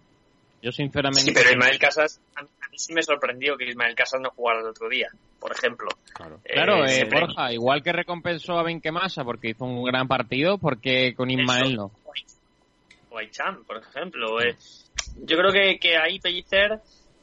[0.60, 1.20] Yo sinceramente...
[1.22, 4.66] Sí, pero Ismael Casas, a mí sí me sorprendió que Ismael Casas no jugara el
[4.66, 5.88] otro día, por ejemplo.
[6.12, 6.40] Claro.
[6.44, 11.30] Claro, eh, Borja, igual que recompensó a Benquemasa porque hizo un gran partido, porque con
[11.30, 11.92] Ismael no.
[13.10, 14.40] o Aichan, por ejemplo.
[14.42, 14.56] eh.
[15.22, 16.80] Yo creo que, que ahí Pellicer,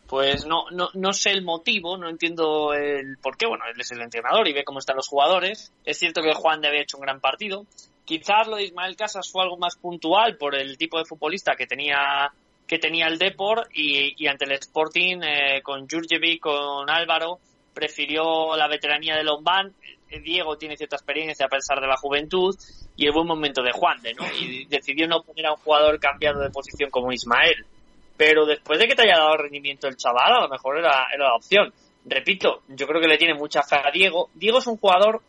[0.08, 3.48] pues no, no, no sé el motivo, no entiendo el por qué.
[3.48, 5.74] Bueno, él es el entrenador y ve cómo están los jugadores.
[5.84, 7.66] Es cierto que Juan de había hecho un gran partido.
[8.06, 11.66] Quizás lo de Ismael Casas fue algo más puntual por el tipo de futbolista que
[11.66, 12.32] tenía
[12.68, 17.40] que tenía el Depor y, y ante el Sporting eh, con Jurjevic, con Álvaro,
[17.74, 19.74] prefirió la veteranía de Lombán.
[20.24, 22.56] Diego tiene cierta experiencia a pesar de la juventud
[22.96, 24.24] y el buen momento de Juan de, ¿no?
[24.40, 27.66] Y decidió no poner a un jugador cambiado de posición como Ismael.
[28.18, 31.26] Pero después de que te haya dado rendimiento el chaval, a lo mejor era, era
[31.26, 31.74] la opción.
[32.06, 34.30] Repito, yo creo que le tiene mucha fe a Diego.
[34.34, 35.22] Diego es un jugador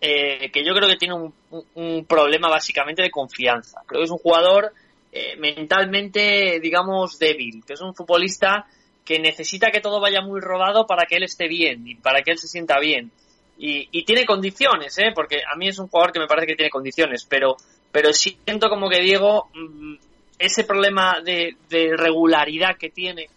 [0.00, 3.82] eh, que yo creo que tiene un, un- un problema básicamente de confianza.
[3.86, 4.72] Creo que es un jugador
[5.12, 8.66] eh, mentalmente, digamos, débil, que es un futbolista
[9.04, 12.30] que necesita que todo vaya muy rodado para que él esté bien y para que
[12.30, 13.10] él se sienta bien.
[13.58, 15.12] Y, y tiene condiciones, ¿eh?
[15.14, 17.56] porque a mí es un jugador que me parece que tiene condiciones, pero,
[17.92, 19.94] pero siento como que Diego, mm,
[20.38, 23.28] ese problema de, de regularidad que tiene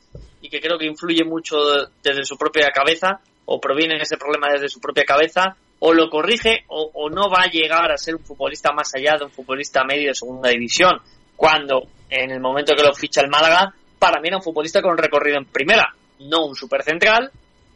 [0.42, 1.58] y que creo que influye mucho
[2.04, 6.66] desde su propia cabeza, o proviene ese problema desde su propia cabeza, o lo corrige
[6.68, 9.84] o, o no va a llegar a ser un futbolista más allá de un futbolista
[9.84, 11.00] medio de segunda división,
[11.36, 14.98] cuando en el momento que lo ficha el Málaga, para mí era un futbolista con
[14.98, 17.32] recorrido en primera, no un supercentral,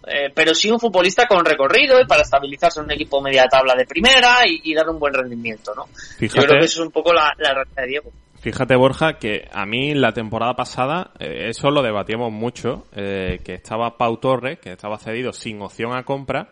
[0.07, 3.75] eh, pero sí un futbolista con recorrido y para estabilizarse en un equipo media tabla
[3.75, 5.87] de primera y, y dar un buen rendimiento, ¿no?
[6.19, 8.11] Yo creo que eso es un poco la, la realidad de Diego.
[8.41, 13.53] Fíjate Borja, que a mí la temporada pasada, eh, eso lo debatíamos mucho, eh, que
[13.53, 16.49] estaba Pau Torres, que estaba cedido sin opción a compra,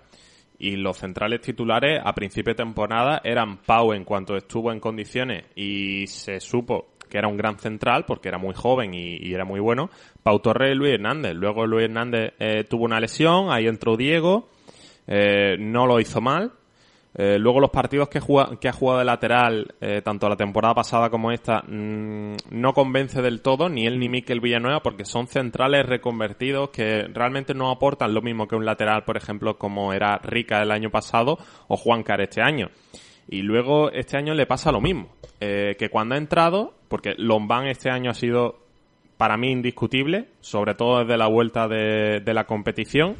[0.59, 5.45] y los centrales titulares a principio de temporada eran Pau en cuanto estuvo en condiciones
[5.55, 9.45] y se supo que era un gran central porque era muy joven y, y era
[9.45, 9.89] muy bueno.
[10.21, 11.33] Pau Torres y Luis Hernández.
[11.33, 14.49] Luego Luis Hernández eh, tuvo una lesión, ahí entró Diego,
[15.07, 16.51] eh, no lo hizo mal.
[17.15, 20.75] Eh, luego los partidos que, juega- que ha jugado de lateral, eh, tanto la temporada
[20.75, 25.25] pasada como esta, mm, no convence del todo, ni él ni Miquel Villanueva, porque son
[25.27, 30.19] centrales reconvertidos que realmente no aportan lo mismo que un lateral, por ejemplo, como era
[30.19, 32.69] Rica el año pasado o Juan Car este año.
[33.27, 35.09] Y luego este año le pasa lo mismo,
[35.39, 38.59] eh, que cuando ha entrado, porque Lombán este año ha sido
[39.17, 43.15] para mí indiscutible, sobre todo desde la vuelta de la competición.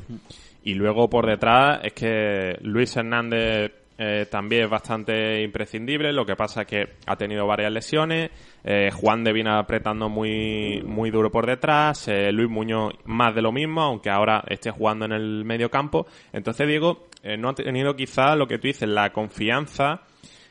[0.64, 6.14] Y luego por detrás es que Luis Hernández eh, también es bastante imprescindible.
[6.14, 8.32] Lo que pasa es que ha tenido varias lesiones.
[8.64, 12.08] Eh, Juan de viene apretando muy, muy duro por detrás.
[12.08, 16.08] eh, Luis Muñoz más de lo mismo, aunque ahora esté jugando en el medio campo.
[16.32, 20.02] Entonces, Diego eh, no ha tenido quizá lo que tú dices, la confianza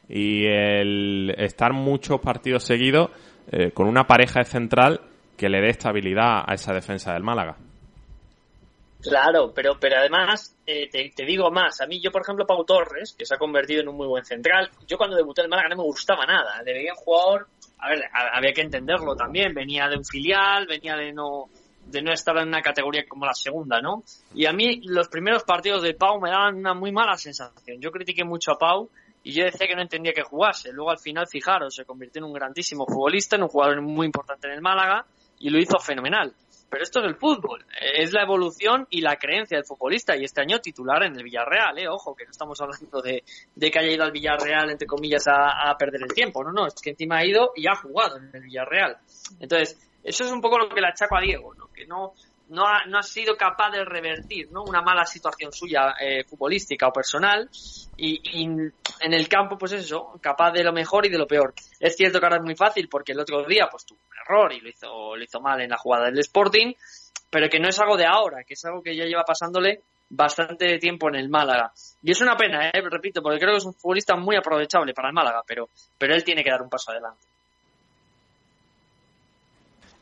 [0.08, 3.10] y el estar muchos partidos seguidos
[3.50, 5.00] eh, con una pareja de central
[5.36, 7.56] que le dé estabilidad a esa defensa del Málaga.
[9.00, 11.80] Claro, pero, pero además, eh, te, digo más.
[11.80, 14.24] A mí, yo, por ejemplo, Pau Torres, que se ha convertido en un muy buen
[14.24, 16.60] central, yo cuando debuté en el Málaga no me gustaba nada.
[16.62, 17.48] Le un jugador,
[17.78, 19.54] a ver, había que entenderlo también.
[19.54, 21.48] Venía de un filial, venía de no,
[21.86, 24.02] de no estar en una categoría como la segunda, ¿no?
[24.34, 27.80] Y a mí, los primeros partidos de Pau me daban una muy mala sensación.
[27.80, 28.90] Yo critiqué mucho a Pau
[29.22, 30.72] y yo decía que no entendía que jugase.
[30.72, 34.48] Luego, al final, fijaros, se convirtió en un grandísimo futbolista, en un jugador muy importante
[34.48, 35.06] en el Málaga
[35.38, 36.34] y lo hizo fenomenal.
[36.70, 40.42] Pero esto es el fútbol, es la evolución y la creencia del futbolista y este
[40.42, 43.24] año titular en el Villarreal, eh, ojo, que no estamos hablando de,
[43.54, 46.66] de que haya ido al Villarreal, entre comillas, a, a perder el tiempo, no, no,
[46.66, 48.98] es que encima ha ido y ha jugado en el Villarreal.
[49.40, 51.68] Entonces, eso es un poco lo que le achaco a Diego, ¿no?
[51.72, 52.12] que no,
[52.48, 54.62] no ha, no ha sido capaz de revertir ¿no?
[54.64, 57.48] una mala situación suya eh, futbolística o personal
[57.96, 61.54] y, en el campo pues eso, capaz de lo mejor y de lo peor.
[61.78, 64.52] Es cierto que ahora es muy fácil porque el otro día pues tuvo un error
[64.52, 66.72] y lo hizo, lo hizo mal en la jugada del Sporting,
[67.30, 70.78] pero que no es algo de ahora, que es algo que ya lleva pasándole bastante
[70.78, 71.72] tiempo en el Málaga.
[72.02, 72.80] Y es una pena, ¿eh?
[72.90, 75.68] repito, porque creo que es un futbolista muy aprovechable para el Málaga, pero,
[75.98, 77.26] pero él tiene que dar un paso adelante.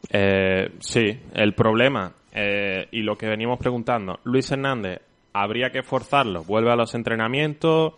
[0.09, 5.01] Eh, sí, el problema eh, y lo que venimos preguntando, Luis Hernández,
[5.33, 6.45] ¿habría que forzarlo?
[6.45, 7.95] Vuelve a los entrenamientos.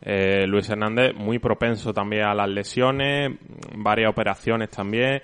[0.00, 3.36] Eh, Luis Hernández muy propenso también a las lesiones,
[3.74, 5.20] varias operaciones también.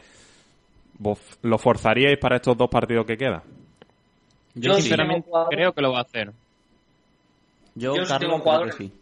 [1.42, 3.42] ¿Lo forzaríais para estos dos partidos que quedan?
[4.54, 6.32] Yo, sinceramente creo que lo va a hacer.
[7.76, 8.92] Yo, Yo Carlos, creo que sí.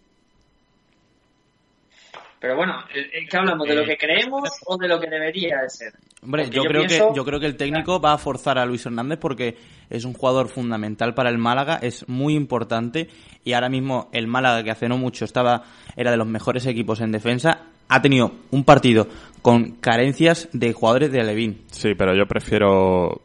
[2.45, 3.67] Pero bueno, ¿qué hablamos?
[3.67, 5.95] ¿De lo que creemos o de lo que debería de ser?
[6.23, 9.19] Hombre, yo, creo que, yo creo que el técnico va a forzar a Luis Hernández
[9.19, 9.57] porque
[9.89, 13.09] es un jugador fundamental para el Málaga, es muy importante
[13.45, 15.63] y ahora mismo el Málaga, que hace no mucho estaba
[15.97, 19.09] era de los mejores equipos en defensa, ha tenido un partido
[19.41, 21.63] con carencias de jugadores de Alevín.
[21.71, 23.23] Sí, pero yo prefiero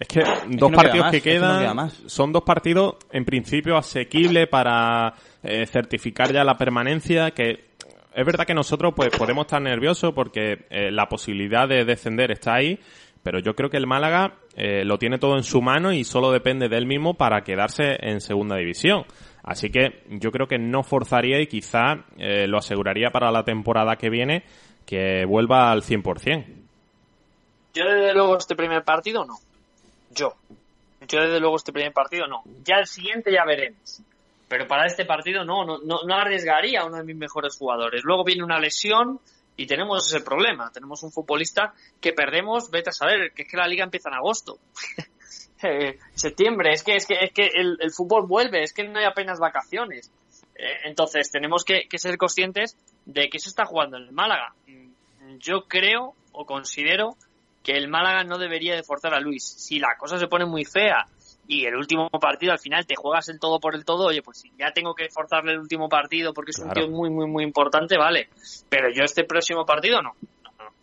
[0.00, 5.14] es que dos partidos que quedan son dos partidos en principio asequibles para
[5.44, 7.69] eh, certificar ya la permanencia que
[8.14, 12.54] es verdad que nosotros pues podemos estar nerviosos porque eh, la posibilidad de descender está
[12.54, 12.78] ahí,
[13.22, 16.32] pero yo creo que el Málaga eh, lo tiene todo en su mano y solo
[16.32, 19.04] depende de él mismo para quedarse en segunda división.
[19.42, 23.96] Así que yo creo que no forzaría y quizá eh, lo aseguraría para la temporada
[23.96, 24.44] que viene
[24.86, 26.44] que vuelva al 100%.
[27.72, 29.36] Yo desde luego este primer partido no.
[30.10, 30.34] Yo.
[31.06, 32.42] Yo desde luego este primer partido no.
[32.64, 34.02] Ya el siguiente ya veremos
[34.50, 38.02] pero para este partido no, no, no, arriesgaría a uno de mis mejores jugadores.
[38.02, 39.20] Luego viene una lesión
[39.56, 40.72] y tenemos ese problema.
[40.72, 44.16] Tenemos un futbolista que perdemos, vete a saber, que es que la liga empieza en
[44.16, 44.58] agosto.
[45.62, 49.04] Eh, septiembre, es que, es que, es que el, fútbol vuelve, es que no hay
[49.04, 50.10] apenas vacaciones.
[50.54, 54.54] Eh, entonces tenemos que, ser conscientes de que se está jugando en el Málaga.
[55.38, 57.14] Yo creo o considero
[57.62, 59.44] que el Málaga no debería de forzar a Luis.
[59.44, 61.06] Si la cosa se pone muy fea
[61.50, 64.38] y el último partido al final te juegas el todo por el todo, oye, pues
[64.38, 67.42] si ya tengo que forzarle el último partido porque es un tío muy, muy, muy
[67.42, 68.28] importante, vale.
[68.68, 70.12] Pero yo este próximo partido no.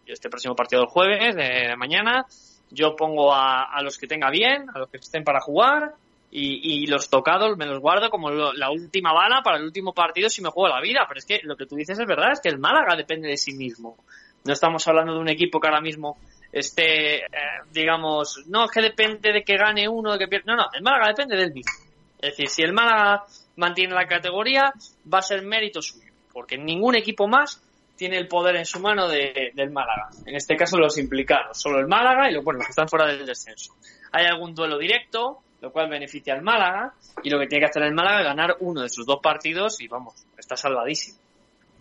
[0.05, 2.25] Yo este próximo partido del jueves, de mañana,
[2.69, 5.93] yo pongo a, los que tenga bien, a los que estén para jugar
[6.31, 10.41] y, los tocados me los guardo como la última bala para el último partido si
[10.41, 11.05] me juego la vida.
[11.07, 13.37] Pero es que lo que tú dices es verdad, es que el Málaga depende de
[13.37, 13.95] sí mismo.
[14.43, 16.17] No estamos hablando de un equipo que ahora mismo
[16.51, 17.23] este,
[17.71, 20.53] digamos, no es que depende de que gane uno, de que pierda.
[20.53, 21.71] No, no, el Málaga depende del mismo.
[22.19, 23.25] Es decir, si el Málaga
[23.57, 24.73] mantiene la categoría,
[25.11, 27.61] va a ser mérito suyo, porque ningún equipo más
[27.95, 30.09] tiene el poder en su mano de, del Málaga.
[30.25, 33.07] En este caso, los implicados, solo el Málaga y los, bueno, los que están fuera
[33.07, 33.75] del descenso.
[34.11, 36.93] Hay algún duelo directo, lo cual beneficia al Málaga,
[37.23, 39.81] y lo que tiene que hacer el Málaga es ganar uno de sus dos partidos
[39.81, 41.17] y vamos, está salvadísimo.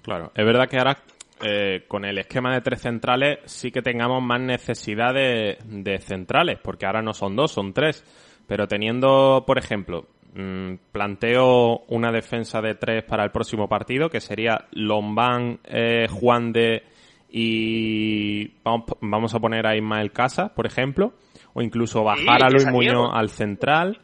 [0.03, 0.99] Claro, es verdad que ahora
[1.43, 6.87] eh, con el esquema de tres centrales sí que tengamos más necesidad de, centrales, porque
[6.87, 8.05] ahora no son dos, son tres.
[8.47, 14.21] Pero teniendo, por ejemplo, mm, planteo una defensa de tres para el próximo partido, que
[14.21, 16.85] sería Lombán, eh, Juan de
[17.29, 21.13] y vamos, a poner a Ismael Casa, por ejemplo,
[21.53, 24.01] o incluso bajar a Luis Muñoz al central,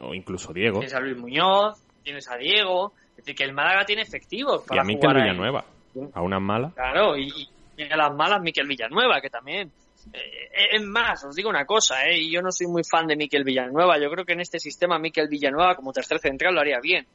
[0.00, 0.78] o incluso Diego.
[0.78, 4.80] Tienes a Luis Muñoz, tienes a Diego, es decir, que el Málaga tiene efectivos para
[4.80, 5.64] y a Miquel Villanueva.
[6.12, 6.74] A unas malas.
[6.74, 7.48] Claro, y,
[7.90, 9.70] a las malas Miquel Villanueva, que también.
[10.12, 12.30] Eh, es más, os digo una cosa, ¿eh?
[12.30, 13.98] yo no soy muy fan de Miquel Villanueva.
[13.98, 17.06] Yo creo que en este sistema Miquel Villanueva como tercer central lo haría bien.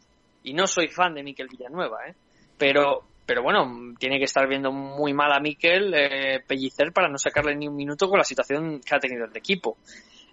[0.44, 2.14] Y no soy fan de Miquel Villanueva, ¿eh?
[2.58, 7.18] Pero, pero bueno, tiene que estar viendo muy mal a Miquel eh, Pellicer para no
[7.18, 9.78] sacarle ni un minuto con la situación que ha tenido el equipo.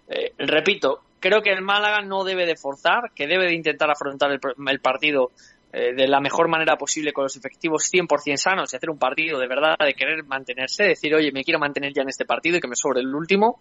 [0.07, 4.31] Eh, repito, creo que el Málaga no debe de forzar, que debe de intentar afrontar
[4.31, 5.31] el partido
[5.75, 9.39] eh, de la mejor manera posible con los efectivos 100% sanos y hacer un partido
[9.39, 12.59] de verdad, de querer mantenerse, decir, oye, me quiero mantener ya en este partido y
[12.61, 13.59] que me sobre el último,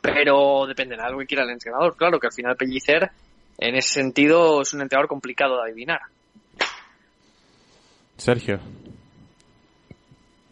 [0.00, 1.96] pero depende de algo que quiera el entrenador.
[1.96, 3.10] Claro que al final Pellicer,
[3.58, 6.00] en ese sentido, es un entrenador complicado de adivinar.
[8.16, 8.60] Sergio.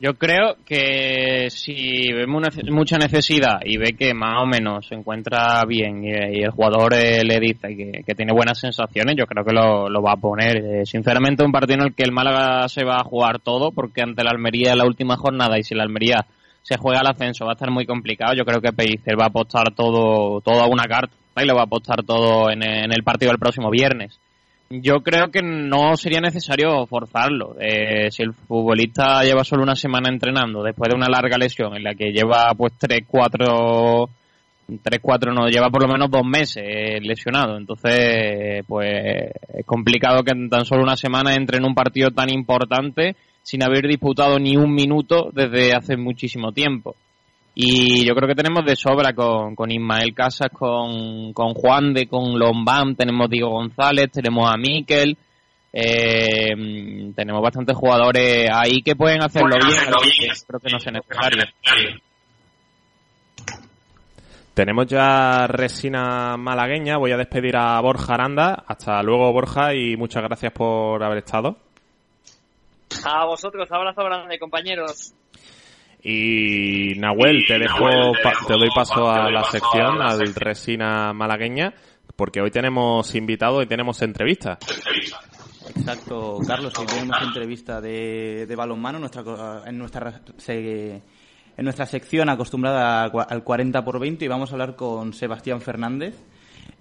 [0.00, 5.60] Yo creo que si ve mucha necesidad y ve que más o menos se encuentra
[5.66, 7.74] bien y, el jugador eh, le dice
[8.06, 10.58] que, tiene buenas sensaciones, yo creo que lo, va a poner.
[10.58, 14.02] Eh, sinceramente, un partido en el que el Málaga se va a jugar todo, porque
[14.02, 16.24] ante la Almería en la última jornada y si la Almería
[16.62, 18.34] se juega al ascenso va a estar muy complicado.
[18.34, 21.62] Yo creo que Pellicer va a apostar todo, todo a una carta y lo va
[21.62, 24.16] a apostar todo en el partido del próximo viernes.
[24.70, 27.56] Yo creo que no sería necesario forzarlo.
[27.58, 31.84] Eh, si el futbolista lleva solo una semana entrenando después de una larga lesión en
[31.84, 34.10] la que lleva pues tres, cuatro
[34.82, 37.56] tres, cuatro, no, lleva por lo menos dos meses lesionado.
[37.56, 42.30] Entonces, pues es complicado que en tan solo una semana entre en un partido tan
[42.30, 46.94] importante sin haber disputado ni un minuto desde hace muchísimo tiempo.
[47.54, 52.06] Y yo creo que tenemos de sobra con, con Ismael Casas, con, con Juan de,
[52.06, 55.16] con Lombán, tenemos Diego González, tenemos a Miquel,
[55.72, 61.44] eh, tenemos bastantes jugadores ahí que pueden hacerlo bien, creo que no sea necesario.
[64.58, 66.96] Tenemos ya resina malagueña.
[66.96, 68.64] Voy a despedir a Borja Aranda.
[68.66, 71.58] Hasta luego, Borja, y muchas gracias por haber estado.
[73.04, 75.14] A vosotros, abrazo grande, compañeros.
[76.02, 78.12] Y Nahuel, te dejo,
[78.46, 81.74] te doy paso a la sección, al resina malagueña,
[82.16, 84.58] porque hoy tenemos invitado y tenemos entrevista.
[85.68, 89.22] Exacto, Carlos, hoy tenemos entrevista de, de balonmano nuestra,
[89.66, 90.22] en nuestra
[91.58, 96.14] en nuestra sección acostumbrada al 40 por 20 y vamos a hablar con Sebastián Fernández,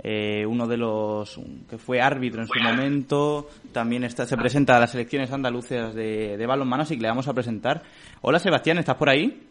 [0.03, 1.39] eh, uno de los
[1.69, 6.37] que fue árbitro en su momento, también está, se presenta a las elecciones andaluces de,
[6.37, 7.83] de balonmano, así que le vamos a presentar.
[8.21, 9.47] Hola Sebastián, ¿estás por ahí?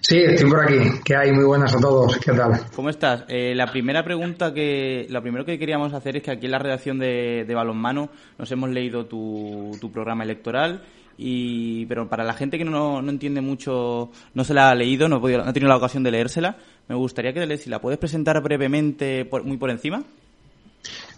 [0.00, 0.78] Sí, estoy por aquí.
[1.04, 1.32] ¿Qué hay?
[1.32, 2.18] Muy buenas a todos.
[2.18, 2.52] ¿Qué tal?
[2.74, 3.24] ¿Cómo estás?
[3.28, 6.58] Eh, la primera pregunta que, lo primero que queríamos hacer es que aquí en la
[6.58, 10.82] redacción de, de Balonmano nos hemos leído tu, tu programa electoral
[11.18, 15.08] y pero para la gente que no, no entiende mucho, no se la ha leído,
[15.08, 16.56] no, ha, tenido la ocasión de leérsela,
[16.88, 20.02] me gustaría que si la puedes presentar brevemente, muy por encima.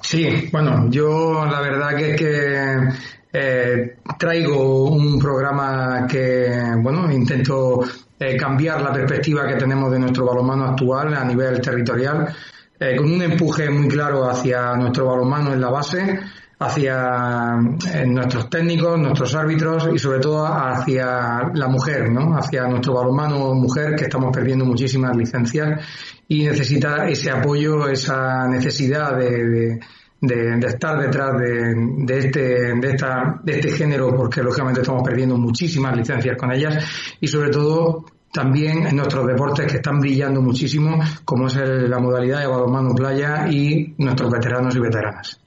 [0.01, 2.89] Sí, bueno, yo la verdad que es que
[3.33, 7.83] eh, traigo un programa que, bueno, intento
[8.19, 12.33] eh, cambiar la perspectiva que tenemos de nuestro balonmano actual a nivel territorial,
[12.79, 16.21] eh, con un empuje muy claro hacia nuestro balonmano en la base,
[16.59, 17.59] hacia
[17.93, 22.37] eh, nuestros técnicos, nuestros árbitros y sobre todo hacia la mujer, ¿no?
[22.37, 25.85] Hacia nuestro balonmano mujer que estamos perdiendo muchísimas licencias
[26.29, 29.81] y necesita ese apoyo, esa necesidad de,
[30.21, 32.41] de, estar detrás de, de, este,
[32.75, 36.85] de, esta, de este género porque lógicamente estamos perdiendo muchísimas licencias con ellas
[37.21, 42.41] y sobre todo también en nuestros deportes que están brillando muchísimo como es la modalidad
[42.41, 45.44] de balonmano playa y nuestros veteranos y veteranas.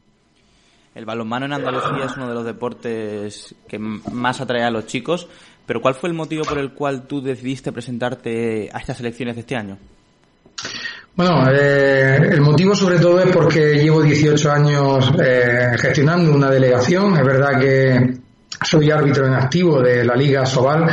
[0.98, 5.28] El balonmano en Andalucía es uno de los deportes que más atrae a los chicos,
[5.64, 9.42] pero ¿cuál fue el motivo por el cual tú decidiste presentarte a estas elecciones de
[9.42, 9.78] este año?
[11.16, 17.16] Bueno, eh, el motivo sobre todo es porque llevo 18 años eh, gestionando una delegación.
[17.16, 18.18] Es verdad que
[18.66, 20.90] soy árbitro en activo de la Liga Sobal,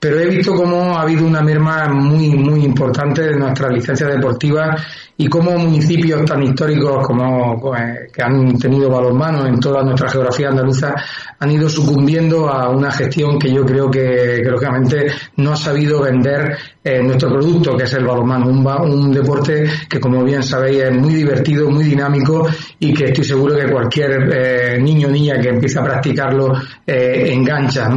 [0.00, 4.76] pero he visto cómo ha habido una merma muy, muy importante de nuestra licencia deportiva
[5.16, 10.50] y cómo municipios tan históricos como eh, que han tenido balonmano en toda nuestra geografía
[10.50, 10.94] andaluza
[11.40, 15.06] han ido sucumbiendo a una gestión que yo creo que, lógicamente
[15.38, 20.22] no ha sabido vender eh, nuestro producto, que es el balonmano, un, deporte que como
[20.22, 22.46] bien sabéis es muy divertido, muy dinámico
[22.78, 26.52] y que estoy seguro que cualquier eh, niño o niña que empiece a practicarlo
[26.86, 27.88] engancha.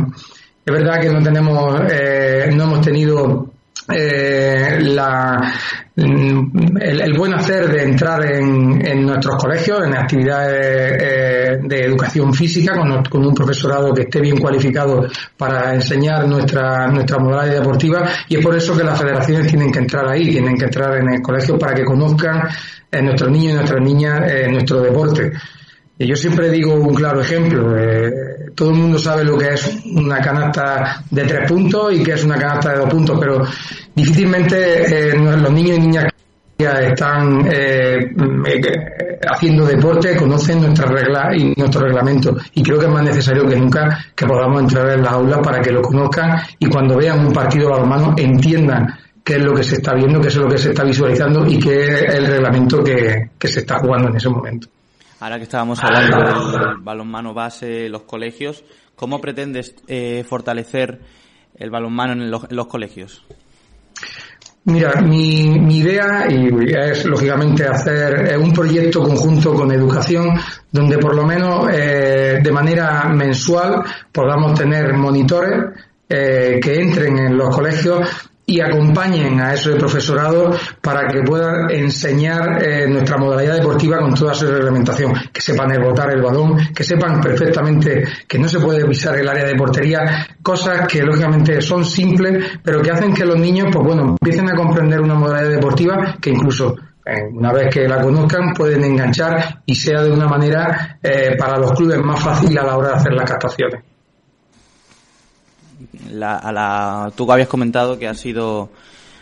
[0.65, 3.51] Es verdad que no tenemos, eh, no hemos tenido
[3.89, 5.53] eh, la,
[5.95, 12.73] el, buen hacer de entrar en, nuestros colegios, en actividades eh, de educación física,
[13.09, 15.07] con, un profesorado que esté bien cualificado
[15.37, 19.79] para enseñar nuestra, nuestra modalidad deportiva, y es por eso que las federaciones tienen que
[19.79, 22.47] entrar ahí, tienen que entrar en el colegio para que conozcan
[22.91, 25.31] eh, nuestros niños y nuestras niñas eh, nuestro deporte.
[25.97, 27.75] Y yo siempre digo un claro ejemplo.
[28.41, 32.13] Eh, todo el mundo sabe lo que es una canasta de tres puntos y que
[32.13, 33.43] es una canasta de dos puntos, pero
[33.95, 36.05] difícilmente eh, los niños y niñas
[36.57, 38.13] que están eh,
[39.27, 42.37] haciendo deporte conocen nuestras reglas y nuestro reglamento.
[42.53, 45.59] Y creo que es más necesario que nunca que podamos entrar en las aulas para
[45.59, 48.93] que lo conozcan y cuando vean un partido balonmano entiendan
[49.23, 51.59] qué es lo que se está viendo, qué es lo que se está visualizando y
[51.59, 54.67] qué es el reglamento que se está jugando en ese momento.
[55.21, 56.17] Ahora que estábamos hablando
[56.51, 58.63] del balonmano base, los colegios,
[58.95, 60.99] ¿cómo pretendes eh, fortalecer
[61.53, 63.23] el balonmano en los, colegios?
[64.63, 70.39] Mira, mi, idea y es lógicamente hacer eh, un proyecto conjunto con educación
[70.71, 75.65] donde por lo menos eh, de manera mensual podamos tener monitores
[76.09, 82.85] que entren en los colegios y acompañen a ese profesorado para que puedan enseñar eh,
[82.85, 88.03] nuestra modalidad deportiva con toda su reglamentación, que sepan botar el balón, que sepan perfectamente
[88.27, 92.81] que no se puede pisar el área de portería, cosas que lógicamente son simples, pero
[92.81, 96.75] que hacen que los niños, pues bueno, empiecen a comprender una modalidad deportiva que incluso
[97.05, 101.57] eh, una vez que la conozcan pueden enganchar y sea de una manera eh, para
[101.57, 103.90] los clubes más fácil a la hora de hacer las captaciones
[106.09, 108.71] la, a la, tú habías comentado que has sido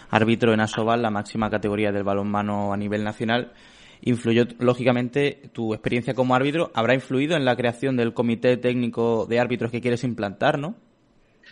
[0.09, 3.53] árbitro en Asobal, la máxima categoría del balonmano a nivel nacional.
[4.01, 9.39] Influyó, lógicamente, tu experiencia como árbitro habrá influido en la creación del comité técnico de
[9.39, 10.75] árbitros que quieres implantar, ¿no?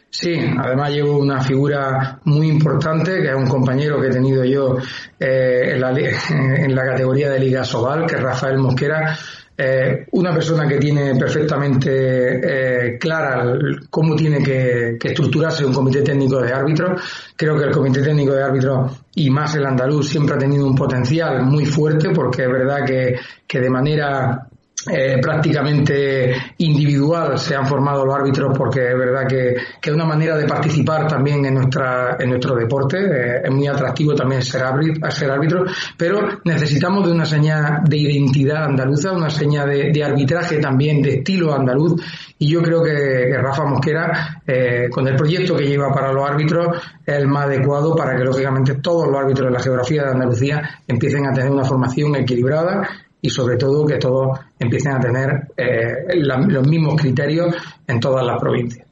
[0.09, 4.77] Sí, además llevo una figura muy importante, que es un compañero que he tenido yo
[5.19, 5.89] eh, en, la,
[6.29, 9.17] en, la, categoría de Liga Sobal, que es Rafael Mosquera,
[9.59, 13.57] eh, una persona que tiene perfectamente eh, clara
[13.89, 17.01] cómo tiene que, que, estructurarse un comité técnico de árbitros.
[17.35, 20.75] Creo que el comité técnico de árbitros y más el andaluz siempre ha tenido un
[20.75, 23.15] potencial muy fuerte porque es verdad que,
[23.47, 24.46] que de manera
[24.89, 30.37] eh, prácticamente individual se han formado los árbitros porque es verdad que, es una manera
[30.37, 35.09] de participar también en nuestra en nuestro deporte eh, es muy atractivo también ser árbitro,
[35.11, 35.65] ser árbitro
[35.95, 41.53] pero necesitamos de una señal de identidad andaluza una señal de, arbitraje también de estilo
[41.53, 42.01] andaluz
[42.39, 46.77] y yo creo que, Rafa Mosquera eh, con el proyecto que lleva para los árbitros
[47.05, 50.69] es el más adecuado para que lógicamente todos los árbitros de la geografía de Andalucía
[50.87, 52.87] empiecen a tener una formación equilibrada
[53.27, 57.53] y sobre todo que todos empiecen a tener eh, los mismos criterios
[57.85, 58.87] en todas las provincias.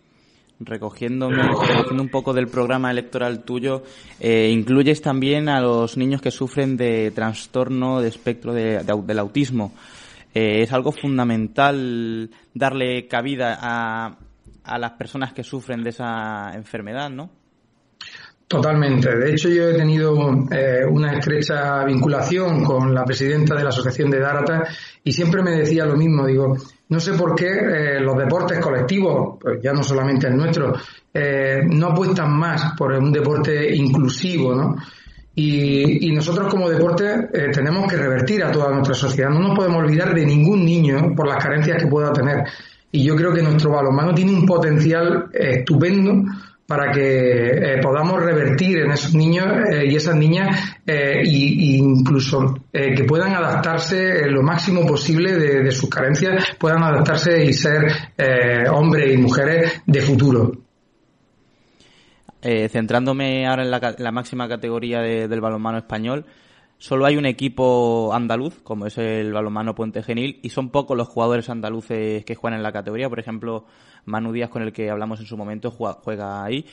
[0.59, 3.83] Recogiendo, un poco del programa electoral tuyo,
[4.19, 9.71] eh, incluyes también a los niños que sufren de trastorno de espectro de, del autismo.
[10.33, 14.17] Eh, es algo fundamental darle cabida a,
[14.65, 17.29] a las personas que sufren de esa enfermedad, ¿no?
[18.47, 19.15] Totalmente.
[19.15, 20.15] De hecho, yo he tenido
[20.51, 24.63] eh, una estrecha vinculación con la presidenta de la Asociación de Dárata
[25.03, 26.27] y siempre me decía lo mismo.
[26.27, 26.55] Digo,
[26.89, 30.75] no sé por qué eh, los deportes colectivos, pues ya no solamente el nuestro,
[31.11, 34.75] eh, no apuestan más por un deporte inclusivo, ¿no?
[35.33, 39.29] Y, y nosotros como deporte tenemos que revertir a toda nuestra sociedad.
[39.29, 42.45] No nos podemos olvidar de ningún niño por las carencias que pueda tener.
[42.89, 46.23] Y yo creo que nuestro balonmano tiene un potencial estupendo
[46.67, 52.55] para que eh, podamos revertir en esos niños eh, y esas niñas eh, y, incluso
[52.71, 57.85] que puedan adaptarse lo máximo posible de, sus carencias, puedan adaptarse y ser
[58.71, 60.51] hombres y mujeres de futuro.
[62.41, 66.25] centrándome ahora en la, máxima categoría del balonmano español,
[66.77, 71.07] solo hay un equipo andaluz, como es el balonmano Puente Genil, y son pocos los
[71.07, 73.09] jugadores andaluces que juegan en la categoría.
[73.09, 73.65] Por ejemplo,
[74.05, 76.65] Manu Díaz, con el que hablamos en su momento, juega ahí,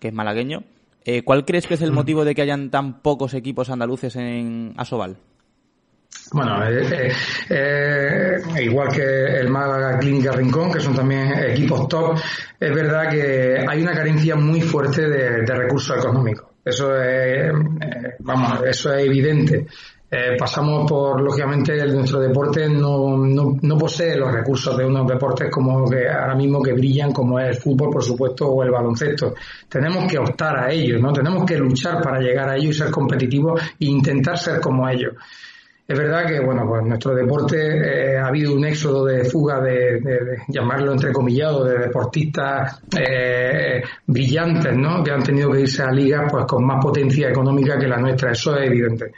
[0.00, 0.62] que es malagueño.
[1.04, 4.74] Eh, ¿Cuál crees que es el motivo de que hayan tan pocos equipos andaluces en
[4.76, 5.16] Asobal?
[6.32, 7.10] Bueno, eh,
[7.48, 9.02] eh, igual que
[9.40, 12.18] el Málaga Clínica Rincón, que son también equipos top,
[12.60, 16.47] es verdad que hay una carencia muy fuerte de, de recursos económicos.
[16.68, 17.52] Eso es,
[18.18, 19.66] vamos, eso es evidente.
[20.10, 25.50] Eh, pasamos por, lógicamente, nuestro deporte no, no, no, posee los recursos de unos deportes
[25.50, 29.34] como que ahora mismo que brillan, como es el fútbol, por supuesto, o el baloncesto.
[29.68, 31.12] Tenemos que optar a ellos, ¿no?
[31.12, 35.14] Tenemos que luchar para llegar a ellos y ser competitivos e intentar ser como ellos.
[35.88, 39.98] Es verdad que, bueno, pues nuestro deporte eh, ha habido un éxodo de fuga de,
[40.02, 45.02] de, de llamarlo entrecomillado, de deportistas eh, brillantes, ¿no?
[45.02, 48.32] Que han tenido que irse a ligas pues con más potencia económica que la nuestra.
[48.32, 49.12] Eso es evidente.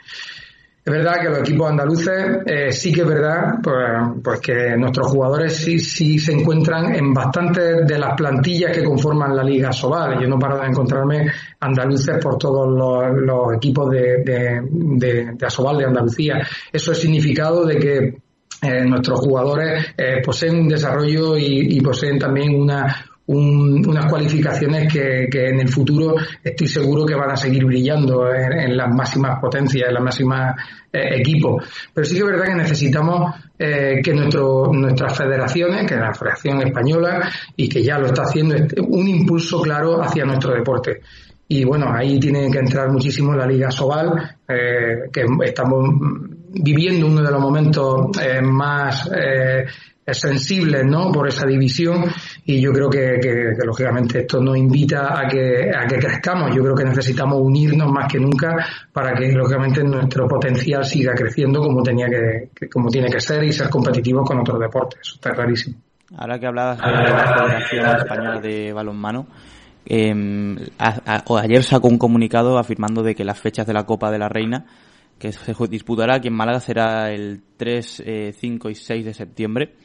[0.83, 3.77] Es verdad que los equipos andaluces eh, sí que es verdad pues,
[4.23, 9.35] pues, que nuestros jugadores sí, sí se encuentran en bastantes de las plantillas que conforman
[9.35, 10.19] la Liga Sobal.
[10.19, 14.23] Yo no paro de encontrarme andaluces por todos los, equipos de,
[14.73, 16.47] de, Asobal de Andalucía.
[16.73, 18.21] Eso es significado de que
[18.63, 25.59] eh, nuestros jugadores eh, poseen un desarrollo y, poseen también una, unas cualificaciones que, en
[25.59, 30.03] el futuro estoy seguro que van a seguir brillando en, las máximas potencias, en las
[30.03, 30.55] máximas
[30.91, 31.63] eh, equipos.
[31.93, 36.61] Pero sí que es verdad que necesitamos eh, que nuestro, nuestras federaciones, que la Federación
[36.61, 38.55] Española y que ya lo está haciendo,
[38.87, 41.01] un impulso claro hacia nuestro deporte.
[41.47, 45.89] Y bueno, ahí tiene que entrar muchísimo la Liga Sobal, eh, que estamos
[46.53, 48.09] viviendo uno de los momentos
[48.41, 49.09] más
[50.13, 51.11] sensibles ¿no?
[51.11, 52.03] por esa división
[52.43, 56.55] y yo creo que, que, lógicamente esto nos invita a que, a que crezcamos.
[56.55, 58.55] Yo creo que necesitamos unirnos más que nunca
[58.91, 63.53] para que lógicamente nuestro potencial siga creciendo como tenía que, como tiene que ser y
[63.53, 64.99] ser competitivo con otros deportes.
[65.01, 65.77] Eso está clarísimo.
[66.17, 69.27] Ahora que hablabas de la Federación Española de Balonmano,
[69.85, 70.13] eh,
[70.77, 74.65] ayer sacó un comunicado afirmando de que las fechas de la Copa de la Reina
[75.21, 78.03] que se disputará aquí en Málaga será el 3,
[78.35, 79.75] 5 eh, y 6 de septiembre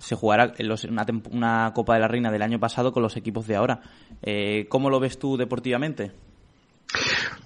[0.00, 0.52] se jugará
[0.88, 3.80] una, una, Copa de la Reina del año pasado con los equipos de ahora.
[4.22, 6.10] Eh, ¿Cómo lo ves tú deportivamente?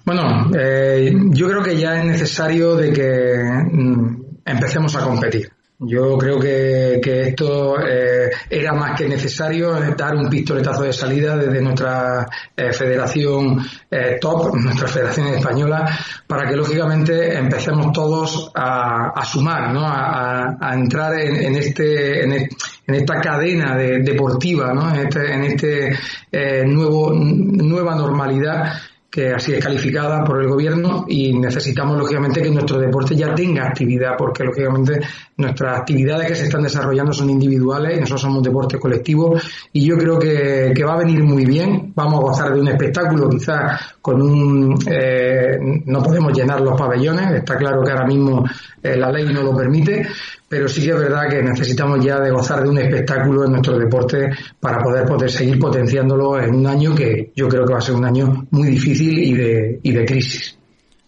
[0.05, 5.54] Bueno, eh, yo creo que ya es necesario de que mm, empecemos a competir.
[5.77, 11.35] Yo creo que, que esto eh, era más que necesario dar un pistoletazo de salida
[11.35, 12.25] desde nuestra
[12.55, 13.59] eh, federación
[13.91, 15.85] eh, top, nuestra federación española,
[16.25, 19.81] para que lógicamente empecemos todos a, sumar, ¿no?
[19.85, 22.49] a, entrar en, en este, en, e-
[22.87, 24.89] en esta cadena de- deportiva, ¿no?
[24.95, 25.97] en este, en este
[26.31, 28.71] eh, nuevo, nueva normalidad
[29.15, 33.65] que así es calificada por el gobierno y necesitamos lógicamente que nuestro deporte ya tenga
[33.65, 34.99] actividad porque lógicamente
[35.37, 39.39] nuestras actividades que se están desarrollando son individuales nosotros somos un deporte colectivo
[39.71, 41.93] y yo creo que, que va a venir muy bien.
[41.95, 47.31] Vamos a gozar de un espectáculo quizás con un eh, no podemos llenar los pabellones
[47.35, 48.43] está claro que ahora mismo
[48.83, 50.05] eh, la ley no lo permite
[50.47, 53.77] pero sí que es verdad que necesitamos ya de gozar de un espectáculo en nuestro
[53.77, 57.81] deporte para poder, poder seguir potenciándolo en un año que yo creo que va a
[57.81, 60.57] ser un año muy difícil y de, y crisis.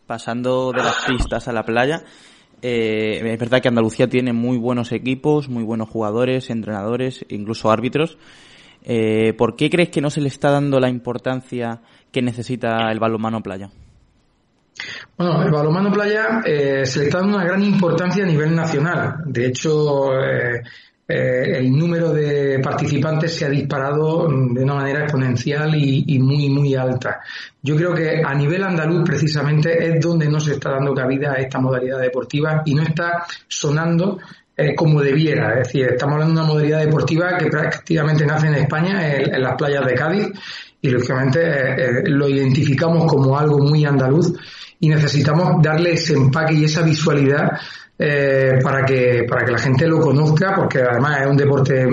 [0.07, 2.03] Pasando de las pistas a la playa,
[2.61, 8.18] eh, es verdad que Andalucía tiene muy buenos equipos, muy buenos jugadores, entrenadores, incluso árbitros.
[8.84, 11.81] Eh, ¿Por qué crees que no se le está dando la importancia
[12.11, 13.69] que necesita el balonmano playa?
[15.17, 19.23] Bueno, el balonmano playa eh, se le está dando una gran importancia a nivel nacional.
[19.25, 20.61] De hecho, eh,
[21.07, 26.75] eh, el número de participantes se ha disparado de una manera exponencial y, muy, muy
[26.75, 27.21] alta.
[27.61, 31.35] Yo creo que a nivel andaluz precisamente es donde no se está dando cabida a
[31.35, 34.19] esta modalidad deportiva y no está sonando
[34.75, 35.51] como debiera.
[35.51, 39.55] Es decir, estamos hablando de una modalidad deportiva que prácticamente nace en España, en las
[39.55, 40.27] playas de Cádiz,
[40.81, 44.33] y lógicamente eh, eh, lo identificamos como algo muy andaluz
[44.79, 47.51] y necesitamos darle ese empaque y esa visualidad
[47.99, 51.87] eh, para que para que la gente lo conozca porque además es un deporte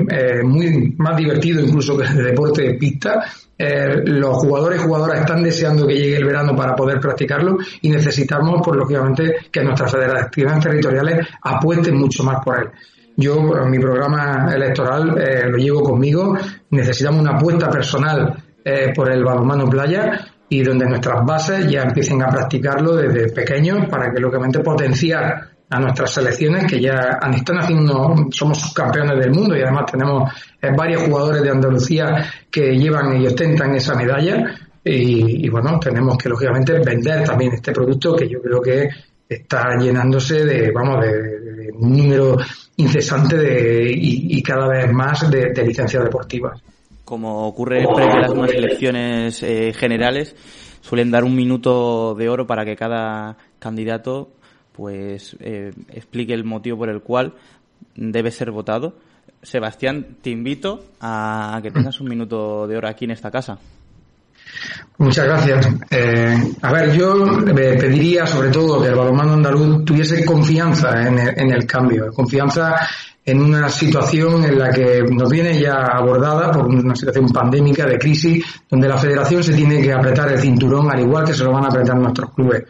[0.44, 3.24] muy más divertido incluso que el deporte de pista.
[3.56, 8.60] Los jugadores y jugadoras están deseando que llegue el verano para poder practicarlo y necesitamos
[8.62, 12.68] pues lógicamente que nuestras federaciones territoriales apuesten mucho más por él.
[13.16, 15.14] Yo en mi programa electoral
[15.46, 16.36] lo llevo conmigo.
[16.70, 22.22] Necesitamos una apuesta personal eh, por el balonmano playa y donde nuestras bases ya empiecen
[22.22, 28.14] a practicarlo desde pequeños para que lógicamente potenciar a nuestras selecciones que ya están haciendo,
[28.30, 30.32] somos subcampeones del mundo y además tenemos
[30.62, 34.54] eh, varios jugadores de Andalucía que llevan y ostentan esa medalla
[34.86, 38.88] y, bueno, tenemos que lógicamente vender también este producto que yo creo que
[39.26, 42.36] está llenándose de, vamos, de, de un número
[42.76, 46.62] incesante de, y, cada vez más de licencias deportivas.
[47.04, 50.34] Como ocurre previo las nuevas elecciones eh, generales,
[50.80, 54.30] suelen dar un minuto de oro para que cada candidato
[54.72, 57.34] pues eh, explique el motivo por el cual
[57.94, 58.96] debe ser votado.
[59.42, 63.58] Sebastián, te invito a que tengas un minuto de oro aquí en esta casa.
[64.98, 65.68] Muchas gracias.
[65.90, 71.18] Eh, a ver, yo eh, pediría sobre todo que el balonmano andaluz tuviese confianza en
[71.18, 72.76] el, en el cambio, confianza
[73.24, 77.98] en una situación en la que nos viene ya abordada por una situación pandémica de
[77.98, 81.52] crisis, donde la federación se tiene que apretar el cinturón al igual que se lo
[81.52, 82.64] van a apretar nuestros clubes.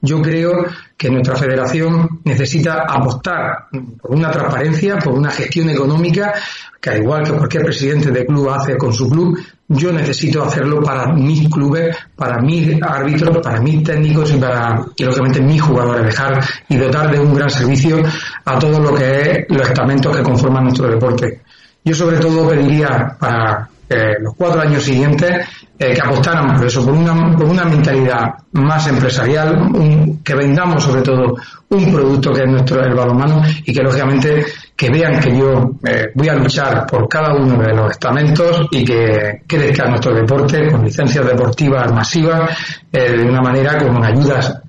[0.00, 0.64] Yo creo
[0.96, 3.66] que nuestra federación necesita apostar
[4.00, 6.34] por una transparencia, por una gestión económica,
[6.80, 10.82] que al igual que cualquier presidente de club hace con su club, yo necesito hacerlo
[10.82, 16.06] para mis clubes, para mis árbitros, para mis técnicos y para, y lógicamente, mis jugadores,
[16.06, 18.00] dejar y dotar de un gran servicio
[18.44, 21.42] a todo lo que es los estamentos que conforman nuestro deporte.
[21.84, 25.46] Yo sobre todo pediría para eh, los cuatro años siguientes
[25.78, 30.82] eh, que apostaran por eso, por una, por una mentalidad más empresarial, un- que vendamos
[30.82, 31.36] sobre todo
[31.70, 34.44] un producto que es nuestro el balonmano y que lógicamente
[34.76, 38.84] que vean que yo eh, voy a luchar por cada uno de los estamentos y
[38.84, 42.50] que crezca nuestro deporte con licencias deportivas masivas
[42.90, 44.62] de una manera con ayudas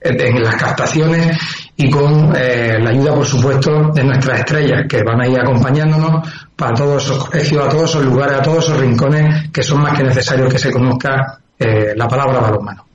[0.00, 5.20] en las captaciones y con eh, la ayuda, por supuesto, de nuestras estrellas que van
[5.20, 9.50] a ir acompañándonos para todos esos colegios, a todos esos lugares, a todos esos rincones
[9.50, 12.86] que son más que necesarios que se conozca eh, la palabra balonmano.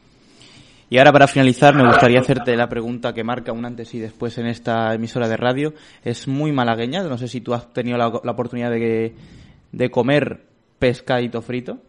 [0.90, 4.38] Y ahora para finalizar me gustaría hacerte la pregunta que marca un antes y después
[4.38, 5.74] en esta emisora de radio.
[6.04, 9.14] Es muy malagueña, no sé si tú has tenido la, la oportunidad de,
[9.72, 10.45] de comer
[10.80, 11.80] pescadito frito.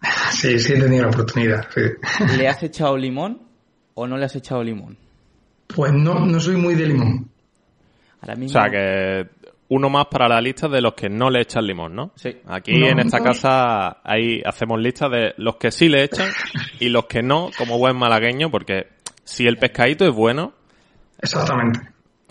[0.30, 1.66] Sí, sí he tenido la oportunidad.
[1.74, 1.80] sí.
[2.36, 3.40] ¿Le has echado limón
[3.94, 4.98] o no le has echado limón?
[5.74, 7.28] Pues no, no soy muy de limón.
[8.20, 9.28] Ahora O mismo, sea que
[9.68, 12.12] uno más para la lista de los que no le echan limón, ¿no?
[12.16, 12.36] Sí.
[12.46, 13.24] Aquí No, en esta no.
[13.24, 16.28] casa ahí hacemos lista de los que sí le echan
[16.80, 18.88] y los que no, como buen malagueño, porque
[19.24, 20.52] si el pescadito es bueno,
[21.20, 21.80] Exactamente.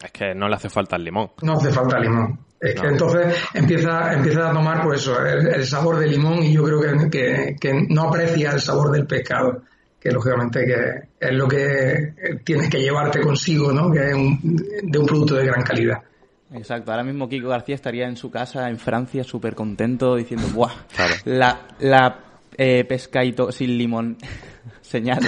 [0.03, 1.31] es que no le hace falta el limón.
[1.41, 2.39] No hace falta limón.
[2.59, 2.89] Es que No.
[2.89, 6.79] entonces empieza, empieza a tomar pues eso, el, el sabor de limón y yo creo
[6.81, 9.63] que, que, que no aprecia el sabor del pescado,
[10.03, 12.13] que lógicamente que es lo que
[12.43, 13.89] tienes que llevarte consigo, ¿no?
[13.89, 14.37] Que es un,
[14.83, 15.99] de un producto de gran calidad.
[16.53, 20.73] Exacto, ahora mismo Kiko García estaría en su casa en Francia súper contento diciendo, ¡buah!
[21.23, 22.19] La, la
[22.57, 24.17] eh, pescaito sin limón
[24.81, 25.21] señal.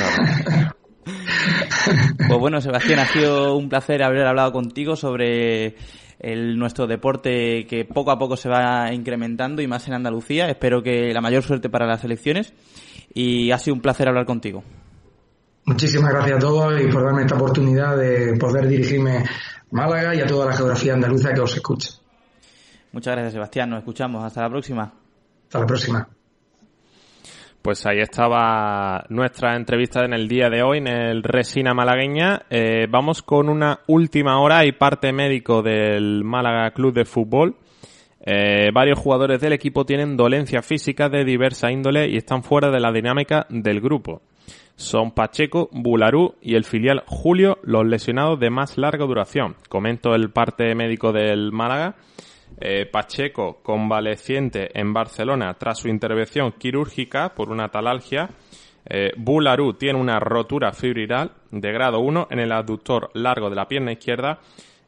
[2.28, 5.76] Pues bueno, Sebastián, ha sido un placer haber hablado contigo sobre
[6.20, 10.50] el, nuestro deporte que poco a poco se va incrementando y más en Andalucía.
[10.50, 12.54] Espero que la mayor suerte para las elecciones
[13.14, 14.64] y ha sido un placer hablar contigo.
[15.66, 19.24] Muchísimas gracias a todos y por darme esta oportunidad de poder dirigirme a
[19.72, 21.90] Málaga y a toda la geografía andaluza que os escucha.
[22.92, 23.70] Muchas gracias, Sebastián.
[23.72, 24.24] Nos escuchamos.
[24.24, 24.94] Hasta la próxima.
[25.44, 26.15] Hasta la próxima.
[27.66, 32.44] Pues ahí estaba nuestra entrevista en el día de hoy en el Resina Malagueña.
[32.48, 37.56] Eh, vamos con una última hora y parte médico del Málaga Club de Fútbol.
[38.24, 42.80] Eh, varios jugadores del equipo tienen dolencia física de diversa índole y están fuera de
[42.80, 44.22] la dinámica del grupo.
[44.76, 49.56] Son Pacheco, Bularú y el filial Julio los lesionados de más larga duración.
[49.70, 51.96] Comento el parte médico del Málaga.
[52.58, 58.30] Eh, Pacheco, convaleciente en Barcelona tras su intervención quirúrgica por una talalgia.
[58.88, 59.12] Eh,
[59.78, 64.40] tiene una rotura fibrilar de grado 1 en el aductor largo de la pierna izquierda.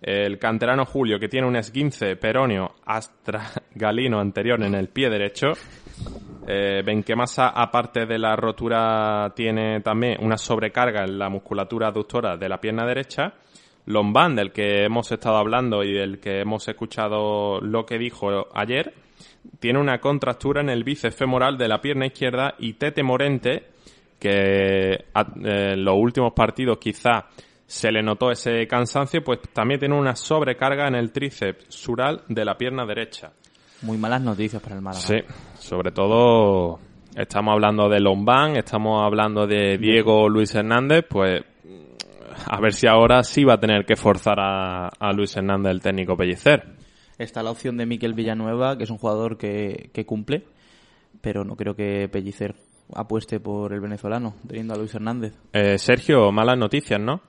[0.02, 5.54] El canterano Julio, que tiene un esguince peroneo astragalino anterior en el pie derecho.
[6.48, 12.48] Eh, Benquemasa, aparte de la rotura, tiene también una sobrecarga en la musculatura aductora de
[12.48, 13.34] la pierna derecha.
[13.88, 18.94] Lombán, del que hemos estado hablando y del que hemos escuchado lo que dijo ayer,
[19.60, 23.68] tiene una contractura en el bíceps femoral de la pierna izquierda y Tete Morente,
[24.20, 27.28] que en los últimos partidos quizá
[27.66, 32.46] se le notó ese cansancio, pues también tiene una sobrecarga en el tríceps sural de
[32.46, 33.32] la pierna derecha.
[33.84, 35.02] Muy malas noticias para el Málaga.
[35.02, 35.16] Sí,
[35.60, 36.80] sobre todo
[37.16, 41.42] estamos hablando de Lombán, estamos hablando de Diego Luis Hernández, pues
[42.46, 46.16] a ver si ahora sí va a tener que forzar a, Luis Hernández, el técnico
[46.16, 46.64] Pellicer.
[47.18, 50.44] Está la opción de Miquel Villanueva, que es un jugador que, cumple,
[51.22, 52.56] pero no creo que Pellicer
[52.94, 55.34] apueste por el venezolano, teniendo a Luis Hernández.
[55.54, 57.22] Eh, Sergio, malas noticias, ¿no?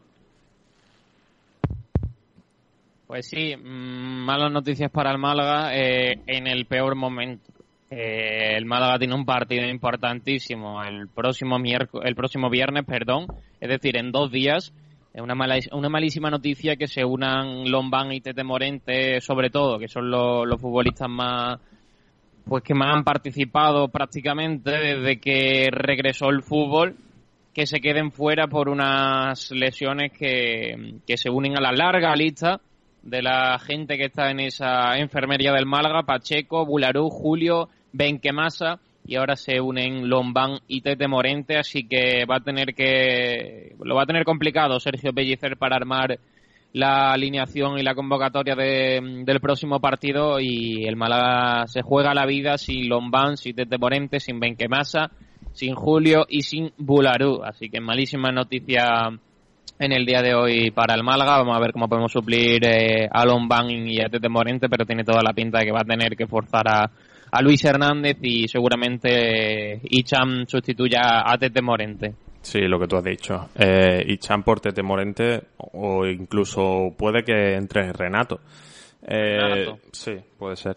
[3.08, 7.50] Pues sí, mm, malas noticias para el Málaga eh, en el peor momento.
[7.90, 13.26] Eh, el Málaga tiene un partido importantísimo el próximo el próximo viernes, perdón,
[13.60, 14.74] es decir, en dos días
[15.18, 19.76] es una, mala, una malísima noticia que se unan Lombán y Tete Morente, sobre todo,
[19.76, 21.58] que son los, futbolistas más
[22.44, 26.96] pues que más han participado prácticamente desde que regresó el fútbol,
[27.52, 32.60] que se queden fuera por unas lesiones que, que se unen a la larga lista
[33.02, 38.78] de la gente que está en esa enfermería del Málaga, Pacheco, Bularú, Julio, Benquemasa,
[39.08, 43.94] y ahora se unen Lombán y Tete Morente, así que va a tener que lo
[43.94, 46.18] va a tener complicado Sergio Pellicer para armar
[46.74, 52.58] la alineación y la convocatoria del próximo partido y el Málaga se juega la vida
[52.58, 55.10] sin Lombán, sin Tete Morente, sin Benquemasa,
[55.52, 59.08] sin Julio y sin Bularú, así que malísima noticia
[59.78, 61.38] en el día de hoy para el Málaga.
[61.38, 65.02] Vamos a ver cómo podemos suplir eh, a Lombán y a Tete Morente, pero tiene
[65.02, 66.90] toda la pinta de que va a tener que forzar a
[67.30, 72.14] a Luis Hernández y seguramente Icham sustituya a Tete Morente.
[72.40, 73.48] Sí, lo que tú has dicho.
[73.54, 78.40] Eh, Icham por Tete Morente o incluso puede que entre Renato.
[79.02, 79.78] Eh, Renato.
[79.92, 80.76] Sí, puede ser.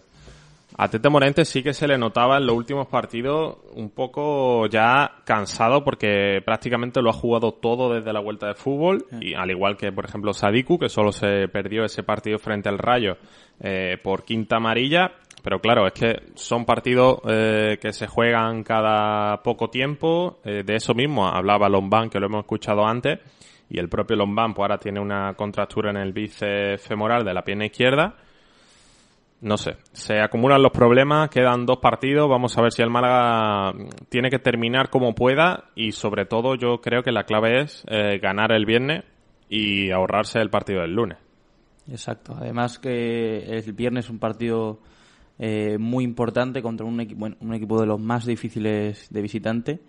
[0.78, 5.18] A Tete Morente sí que se le notaba en los últimos partidos un poco ya
[5.26, 9.76] cansado porque prácticamente lo ha jugado todo desde la vuelta de fútbol y al igual
[9.76, 13.18] que por ejemplo Sadiku que solo se perdió ese partido frente al Rayo
[13.60, 15.12] eh, por quinta amarilla
[15.42, 20.40] pero claro, es que son partidos eh, que se juegan cada poco tiempo.
[20.44, 23.20] Eh, de eso mismo hablaba Lombán, que lo hemos escuchado antes.
[23.70, 27.44] Y el propio Lombán, pues ahora tiene una contractura en el bíceps femoral de la
[27.44, 28.16] pierna izquierda.
[29.42, 32.30] No sé, se acumulan los problemas, quedan dos partidos.
[32.30, 33.74] Vamos a ver si el Málaga
[34.10, 35.70] tiene que terminar como pueda.
[35.74, 39.04] Y sobre todo, yo creo que la clave es eh, ganar el viernes
[39.50, 41.18] y ahorrarse el partido del lunes.
[41.90, 42.36] Exacto.
[42.40, 44.80] Además, que el viernes es un partido
[45.44, 49.80] eh, muy importante contra un, equipo, un equipo de los más difíciles de visitante.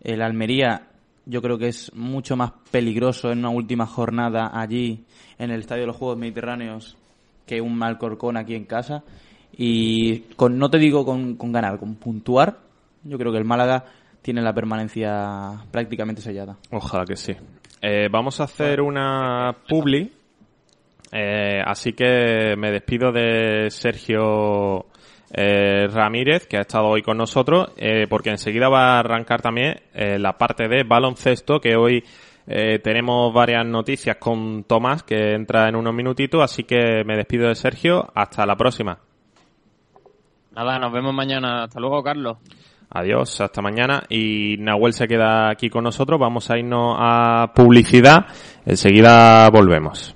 [0.00, 0.90] El Almería
[1.24, 5.04] yo creo que es mucho más peligroso en una última jornada allí
[5.40, 6.96] en el Estadio de los Juegos Mediterráneos
[7.46, 9.02] que un Malcorcón aquí en casa.
[9.58, 12.58] Y con, no te digo con, con ganar, con puntuar,
[13.02, 13.86] yo creo que el Málaga
[14.22, 16.58] tiene la permanencia prácticamente sellada.
[16.70, 17.32] Ojalá que sí.
[17.82, 20.12] Eh, vamos a hacer una publi
[21.12, 24.86] eh, así que me despido de Sergio
[25.32, 29.80] eh, Ramírez, que ha estado hoy con nosotros, eh, porque enseguida va a arrancar también
[29.94, 32.02] la parte de baloncesto, que hoy
[32.48, 37.48] Eh, tenemos varias noticias con Tomás que entra en unos minutitos, así que me despido
[37.48, 38.08] de Sergio.
[38.14, 39.00] Hasta la próxima.
[40.54, 41.64] Nada, nos vemos mañana.
[41.64, 42.38] Hasta luego, Carlos.
[42.90, 44.04] Adiós, hasta mañana.
[44.08, 46.20] Y Nahuel se queda aquí con nosotros.
[46.20, 48.26] Vamos a irnos a publicidad.
[48.64, 50.15] Enseguida volvemos.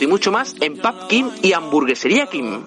[0.00, 2.66] y mucho más en Pub Kim y Hamburguesería Kim.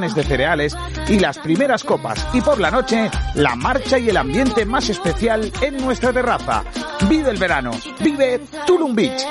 [0.00, 0.76] de cereales
[1.08, 2.26] y las primeras copas.
[2.32, 6.64] Y por la noche, la marcha y el ambiente más especial en nuestra terraza.
[7.08, 7.70] Vive el verano.
[8.00, 9.22] Vive Tulum Beach.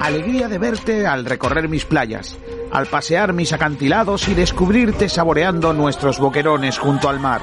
[0.00, 2.38] Alegría de verte al recorrer mis playas,
[2.72, 7.42] al pasear mis acantilados y descubrirte saboreando nuestros boquerones junto al mar.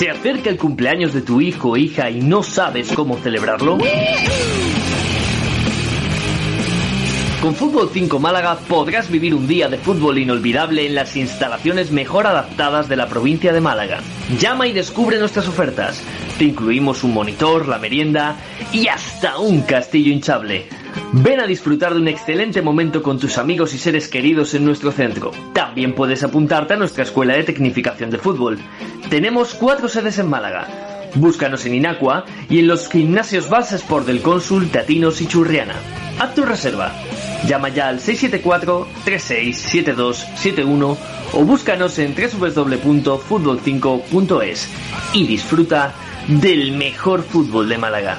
[0.00, 3.76] ¿Se acerca el cumpleaños de tu hijo o hija y no sabes cómo celebrarlo?
[7.40, 12.26] Con Fútbol 5 Málaga podrás vivir un día de fútbol inolvidable en las instalaciones mejor
[12.26, 14.00] adaptadas de la provincia de Málaga.
[14.38, 16.02] Llama y descubre nuestras ofertas.
[16.38, 18.36] Te incluimos un monitor, la merienda
[18.74, 20.66] y hasta un castillo hinchable.
[21.12, 24.92] Ven a disfrutar de un excelente momento con tus amigos y seres queridos en nuestro
[24.92, 25.30] centro.
[25.54, 28.58] También puedes apuntarte a nuestra escuela de tecnificación de fútbol.
[29.08, 30.89] Tenemos cuatro sedes en Málaga.
[31.14, 35.74] Búscanos en Inacua y en los gimnasios Bases del Cónsul, Tatinos y Churriana.
[36.18, 36.92] Haz tu reserva.
[37.46, 40.96] Llama ya al 674-367271
[41.32, 44.68] o búscanos en www.futbol5.es
[45.14, 45.94] y disfruta
[46.28, 48.18] del mejor fútbol de Málaga.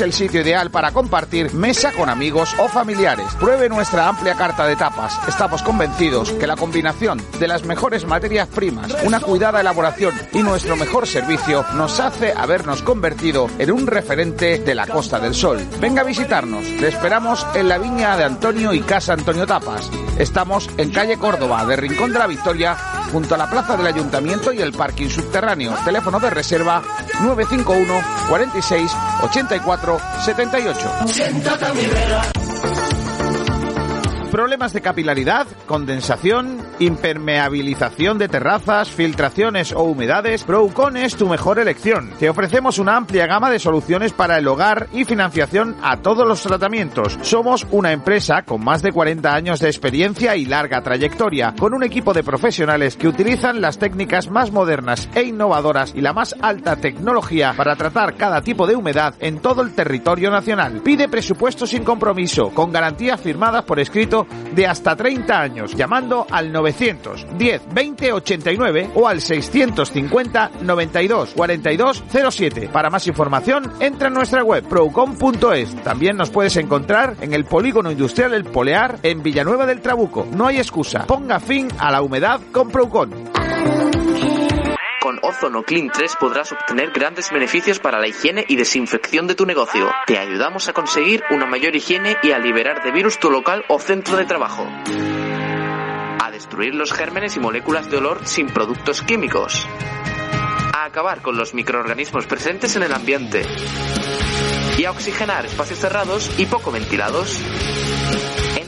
[0.00, 3.26] el sitio ideal para compartir mesa con amigos o familiares.
[3.38, 5.18] Pruebe nuestra amplia carta de tapas.
[5.28, 10.76] Estamos convencidos que la combinación de las mejores materias primas, una cuidada elaboración y nuestro
[10.76, 15.58] mejor servicio nos hace habernos convertido en un referente de la Costa del Sol.
[15.80, 16.64] Venga a visitarnos.
[16.64, 19.90] Le esperamos en la viña de Antonio y Casa Antonio Tapas.
[20.18, 22.76] Estamos en calle Córdoba, de Rincón de la Victoria,
[23.12, 25.74] junto a la plaza del Ayuntamiento y el parking subterráneo.
[25.84, 26.82] Teléfono de reserva
[27.20, 28.90] 951 46
[29.22, 30.90] 84 78.
[34.30, 42.10] Problemas de capilaridad, condensación, impermeabilización de terrazas, filtraciones o humedades, Procon es tu mejor elección.
[42.18, 46.42] Te ofrecemos una amplia gama de soluciones para el hogar y financiación a todos los
[46.42, 47.18] tratamientos.
[47.22, 51.82] Somos una empresa con más de 40 años de experiencia y larga trayectoria, con un
[51.82, 56.76] equipo de profesionales que utilizan las técnicas más modernas e innovadoras y la más alta
[56.76, 60.80] tecnología para tratar cada tipo de humedad en todo el territorio nacional.
[60.84, 66.52] Pide presupuesto sin compromiso, con garantías firmadas por escrito de hasta 30 años, llamando al
[66.62, 72.68] 910 20 89 o al 650 92 42 07.
[72.72, 75.82] Para más información, entra en nuestra web procom.es.
[75.82, 80.26] También nos puedes encontrar en el polígono industrial El Polear en Villanueva del Trabuco.
[80.30, 81.06] No hay excusa.
[81.06, 83.32] Ponga fin a la humedad con Procon.
[85.00, 89.44] Con Ozono Clean 3 podrás obtener grandes beneficios para la higiene y desinfección de tu
[89.46, 89.90] negocio.
[90.06, 93.80] Te ayudamos a conseguir una mayor higiene y a liberar de virus tu local o
[93.80, 94.64] centro de trabajo.
[96.42, 99.64] Destruir los gérmenes y moléculas de olor sin productos químicos.
[100.74, 103.46] A acabar con los microorganismos presentes en el ambiente.
[104.76, 107.40] Y a oxigenar espacios cerrados y poco ventilados.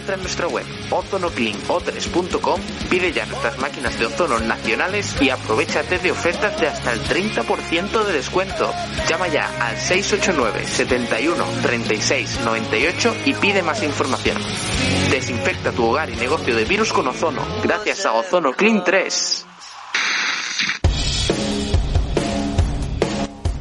[0.05, 2.61] Entra en nuestra web ozonocleano3.com,
[2.91, 8.05] pide ya nuestras máquinas de ozono nacionales y aprovechate de ofertas de hasta el 30%
[8.05, 8.71] de descuento.
[9.09, 14.37] Llama ya al 689 71 36 98 y pide más información.
[15.11, 19.54] Desinfecta tu hogar y negocio de virus con ozono gracias a Ozono Clean 3.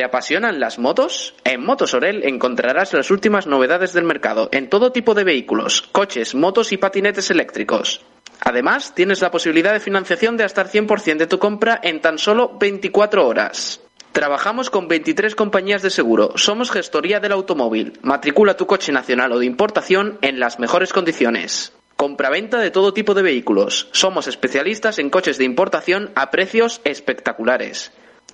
[0.00, 1.34] ¿Te apasionan las motos?
[1.44, 6.34] En Motos Orel encontrarás las últimas novedades del mercado en todo tipo de vehículos, coches,
[6.34, 8.00] motos y patinetes eléctricos.
[8.40, 12.16] Además, tienes la posibilidad de financiación de hasta el 100% de tu compra en tan
[12.16, 13.82] solo 24 horas.
[14.12, 16.32] Trabajamos con 23 compañías de seguro.
[16.36, 17.98] Somos gestoría del automóvil.
[18.00, 21.74] Matricula tu coche nacional o de importación en las mejores condiciones.
[21.96, 23.90] Compraventa de todo tipo de vehículos.
[23.92, 27.92] Somos especialistas en coches de importación a precios espectaculares.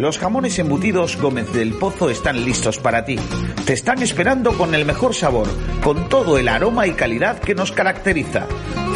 [0.00, 3.18] Los jamones embutidos Gómez del Pozo están listos para ti.
[3.66, 5.46] Te están esperando con el mejor sabor,
[5.84, 8.46] con todo el aroma y calidad que nos caracteriza.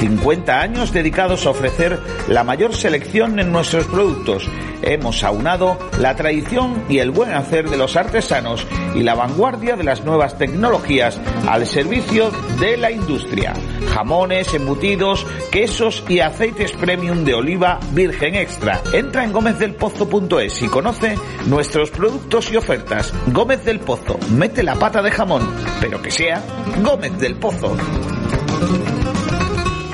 [0.01, 4.49] 50 años dedicados a ofrecer la mayor selección en nuestros productos.
[4.83, 9.85] Hemos aunado la tradición y el buen hacer de los artesanos y la vanguardia de
[9.85, 13.55] las nuevas tecnologías al servicio de la industria.
[13.93, 18.83] Jamones, embutidos, quesos y aceites premium de oliva virgen extra.
[18.93, 20.94] Entra en gómezdelpozo.es y conoce
[21.47, 23.13] nuestros productos y ofertas.
[23.33, 25.43] Gómez del Pozo, mete la pata de jamón,
[25.81, 26.43] pero que sea
[26.83, 27.77] Gómez del Pozo.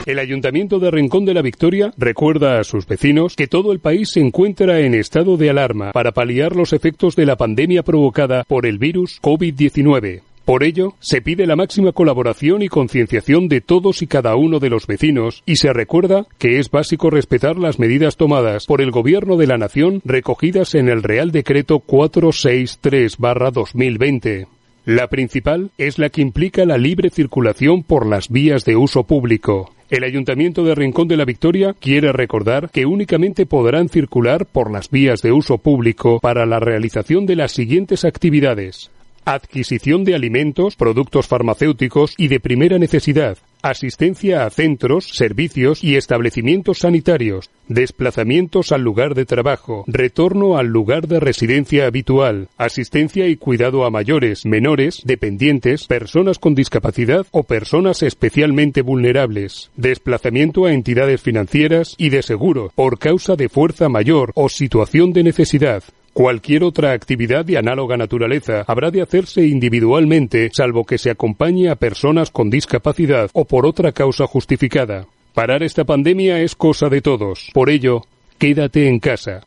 [0.06, 4.10] El Ayuntamiento de Rincón de la Victoria recuerda a sus vecinos que todo el país
[4.10, 8.66] se encuentra en estado de alarma para paliar los efectos de la pandemia provocada por
[8.66, 10.22] el virus COVID-19.
[10.45, 14.71] Por ello, se pide la máxima colaboración y concienciación de todos y cada uno de
[14.71, 19.37] los vecinos y se recuerda que es básico respetar las medidas tomadas por el Gobierno
[19.37, 24.47] de la Nación recogidas en el Real Decreto 463-2020.
[24.87, 29.75] La principal es la que implica la libre circulación por las vías de uso público.
[29.91, 34.89] El Ayuntamiento de Rincón de la Victoria quiere recordar que únicamente podrán circular por las
[34.89, 38.91] vías de uso público para la realización de las siguientes actividades
[39.25, 46.79] adquisición de alimentos, productos farmacéuticos y de primera necesidad, asistencia a centros, servicios y establecimientos
[46.79, 53.85] sanitarios, desplazamientos al lugar de trabajo, retorno al lugar de residencia habitual, asistencia y cuidado
[53.85, 61.95] a mayores, menores, dependientes, personas con discapacidad o personas especialmente vulnerables, desplazamiento a entidades financieras
[61.99, 65.83] y de seguro por causa de fuerza mayor o situación de necesidad,
[66.21, 71.77] Cualquier otra actividad de análoga naturaleza habrá de hacerse individualmente, salvo que se acompañe a
[71.77, 75.07] personas con discapacidad o por otra causa justificada.
[75.33, 77.49] Parar esta pandemia es cosa de todos.
[77.55, 78.03] Por ello,
[78.37, 79.41] quédate en casa.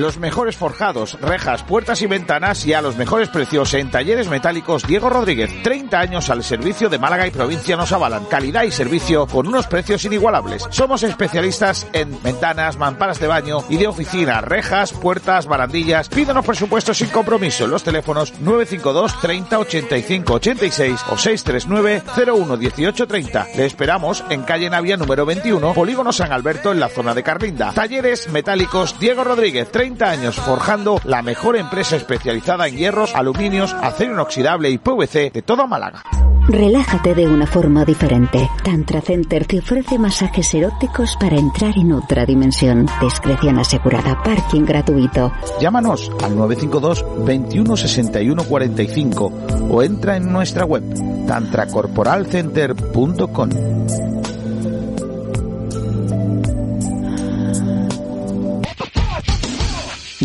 [0.00, 4.86] Los mejores forjados, rejas, puertas y ventanas y a los mejores precios en talleres metálicos
[4.86, 5.62] Diego Rodríguez.
[5.62, 8.24] 30 años al servicio de Málaga y provincia nos avalan.
[8.24, 10.66] Calidad y servicio con unos precios inigualables.
[10.70, 16.08] Somos especialistas en ventanas, mamparas de baño y de oficina, rejas, puertas, barandillas.
[16.08, 23.06] Pídenos presupuestos sin compromiso en los teléfonos 952 30 85 86 o 639 01 18
[23.06, 23.48] 30.
[23.54, 27.72] Le esperamos en calle Navia número 21, Polígono San Alberto en la zona de Carlinda.
[27.74, 29.70] Talleres metálicos Diego Rodríguez.
[29.70, 35.42] 30 años forjando la mejor empresa especializada en hierros, aluminios, acero inoxidable y PVC de
[35.42, 36.02] toda Málaga.
[36.48, 38.50] Relájate de una forma diferente.
[38.64, 42.86] Tantra Center te ofrece masajes eróticos para entrar en otra dimensión.
[43.00, 45.32] Discreción asegurada, parking gratuito.
[45.60, 49.32] Llámanos al 952 21 61 45
[49.70, 50.82] o entra en nuestra web
[51.26, 53.50] tantracorporalcenter.com.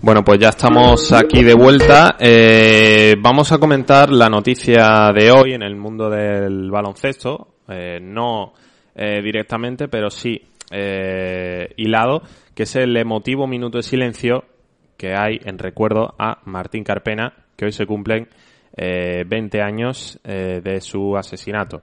[0.00, 2.16] Bueno, pues ya estamos aquí de vuelta.
[2.20, 7.54] Eh, vamos a comentar la noticia de hoy en el mundo del baloncesto.
[7.68, 8.54] Eh, no
[8.94, 10.40] eh, directamente, pero sí
[11.76, 12.22] hilado,
[12.54, 14.44] que es el emotivo minuto de silencio
[14.96, 18.28] que hay en recuerdo a Martín Carpena, que hoy se cumplen
[18.76, 21.82] eh, 20 años de su asesinato.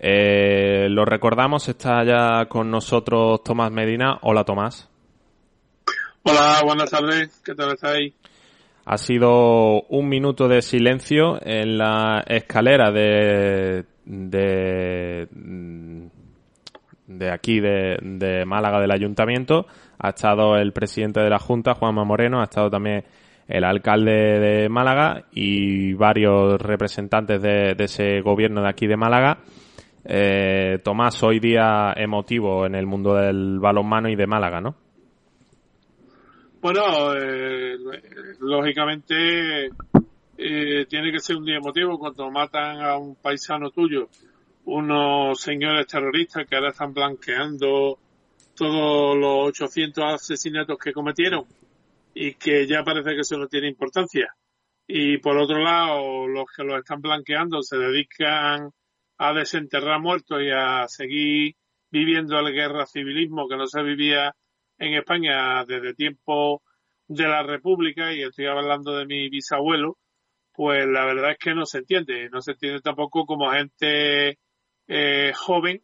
[0.00, 4.18] Lo recordamos, está ya con nosotros Tomás Medina.
[4.22, 4.93] Hola Tomás.
[6.26, 7.42] Hola, buenas tardes.
[7.44, 8.14] ¿Qué tal estáis?
[8.86, 15.28] Ha sido un minuto de silencio en la escalera de de,
[17.06, 19.66] de aquí de, de Málaga del Ayuntamiento.
[19.98, 23.04] Ha estado el presidente de la Junta, Juanma Moreno, ha estado también
[23.46, 29.40] el alcalde de Málaga y varios representantes de, de ese gobierno de aquí de Málaga.
[30.06, 34.83] Eh, Tomás, hoy día emotivo en el mundo del balonmano y de Málaga, ¿no?
[36.64, 37.76] Bueno, eh,
[38.40, 39.66] lógicamente
[40.38, 44.08] eh, tiene que ser un día emotivo cuando matan a un paisano tuyo
[44.64, 47.98] unos señores terroristas que ahora están blanqueando
[48.56, 51.44] todos los 800 asesinatos que cometieron
[52.14, 54.34] y que ya parece que eso no tiene importancia.
[54.86, 58.70] Y por otro lado, los que los están blanqueando se dedican
[59.18, 61.56] a desenterrar muertos y a seguir
[61.90, 64.34] viviendo el guerra civilismo que no se vivía
[64.78, 66.62] en España desde tiempo
[67.06, 69.98] de la República, y estoy hablando de mi bisabuelo,
[70.52, 72.30] pues la verdad es que no se entiende.
[72.30, 74.38] No se entiende tampoco como gente
[74.86, 75.82] eh, joven,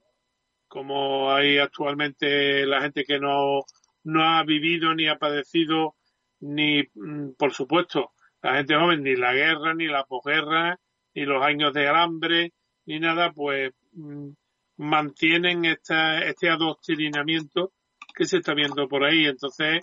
[0.69, 3.63] como hay actualmente la gente que no,
[4.05, 5.97] no ha vivido ni ha padecido
[6.41, 8.13] ni, mm, por supuesto,
[8.43, 10.79] la gente joven, ni la guerra, ni la posguerra,
[11.15, 12.53] ni los años de hambre,
[12.87, 14.31] ni nada, pues mm,
[14.77, 17.73] mantienen esta, este adoctrinamiento
[18.21, 19.25] que se está viendo por ahí.
[19.25, 19.81] Entonces,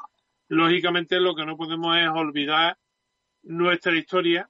[0.47, 2.77] lógicamente lo que no podemos es olvidar
[3.41, 4.47] nuestra historia,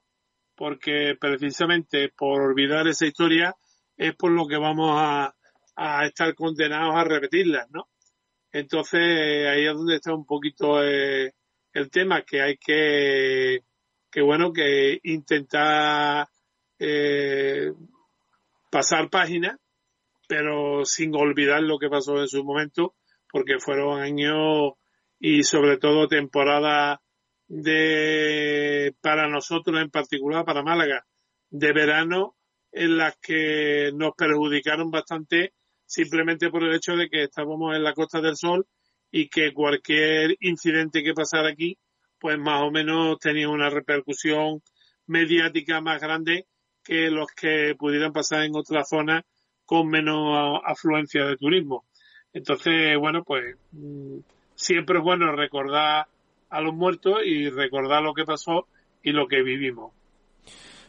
[0.54, 3.54] porque precisamente por olvidar esa historia
[3.96, 5.34] es por lo que vamos a,
[6.04, 7.88] estar condenados a repetirlas, ¿no?
[8.52, 11.32] Entonces, ahí es donde está un poquito eh,
[11.72, 13.60] el tema, que hay que,
[14.10, 16.28] que bueno, que intentar
[16.78, 17.72] eh,
[18.70, 19.56] pasar páginas,
[20.28, 22.97] pero sin olvidar lo que pasó en su momento,
[23.30, 24.72] porque fueron años
[25.18, 27.00] y sobre todo temporada
[27.48, 31.04] de, para nosotros en particular, para Málaga,
[31.50, 32.36] de verano,
[32.72, 35.54] en las que nos perjudicaron bastante
[35.86, 38.66] simplemente por el hecho de que estábamos en la Costa del Sol
[39.10, 41.78] y que cualquier incidente que pasara aquí,
[42.20, 44.62] pues más o menos tenía una repercusión
[45.06, 46.46] mediática más grande
[46.84, 49.22] que los que pudieran pasar en otras zonas
[49.64, 51.86] con menos afluencia de turismo.
[52.32, 54.18] Entonces, bueno, pues mm,
[54.54, 56.06] siempre es bueno recordar
[56.50, 58.66] a los muertos y recordar lo que pasó
[59.02, 59.92] y lo que vivimos.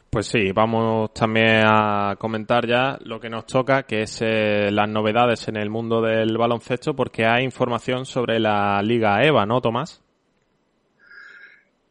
[0.09, 4.89] Pues sí, vamos también a comentar ya lo que nos toca, que es eh, las
[4.89, 10.03] novedades en el mundo del baloncesto, porque hay información sobre la Liga EVA, ¿no, Tomás?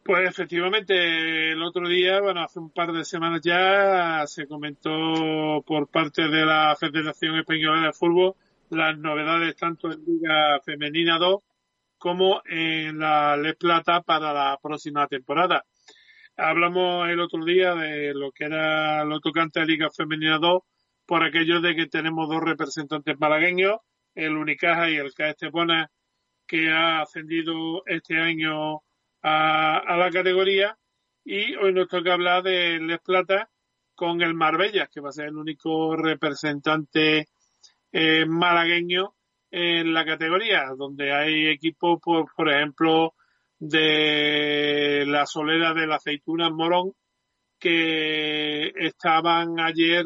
[0.03, 5.87] Pues efectivamente, el otro día, bueno, hace un par de semanas ya, se comentó por
[5.87, 8.33] parte de la Federación Española de Fútbol
[8.69, 11.39] las novedades tanto en Liga Femenina 2
[11.97, 15.65] como en la Les Plata para la próxima temporada.
[16.37, 20.61] Hablamos el otro día de lo que era lo tocante a Liga Femenina 2
[21.05, 23.77] por aquello de que tenemos dos representantes malagueños,
[24.15, 25.89] el Unicaja y el CAE Estepona,
[26.47, 28.81] que ha ascendido este año
[29.21, 30.77] a, la categoría
[31.25, 33.49] y hoy nos toca hablar de Les Plata
[33.95, 37.27] con el Marbella, que va a ser el único representante
[37.91, 39.15] eh, malagueño
[39.51, 43.15] en la categoría, donde hay equipos, por, por ejemplo,
[43.57, 46.93] de la solera de la aceituna Morón,
[47.59, 50.05] que estaban ayer,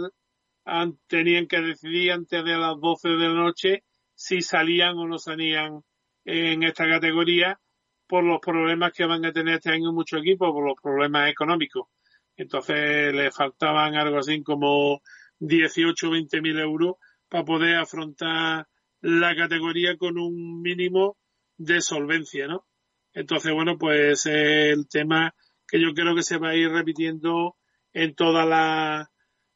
[1.08, 3.84] tenían que decidir antes de las 12 de la noche
[4.16, 5.84] si salían o no salían
[6.26, 7.60] en esta categoría
[8.08, 11.88] por los problemas que van a tener este año muchos equipos, por los problemas económicos.
[12.36, 15.02] Entonces le faltaban algo así como
[15.40, 16.96] 18 o 20 mil euros
[17.34, 18.68] para poder afrontar
[19.02, 21.18] la categoría con un mínimo
[21.58, 22.68] de solvencia, ¿no?
[23.12, 25.34] Entonces, bueno, pues el tema
[25.68, 27.56] que yo creo que se va a ir repitiendo
[27.92, 29.10] en toda la,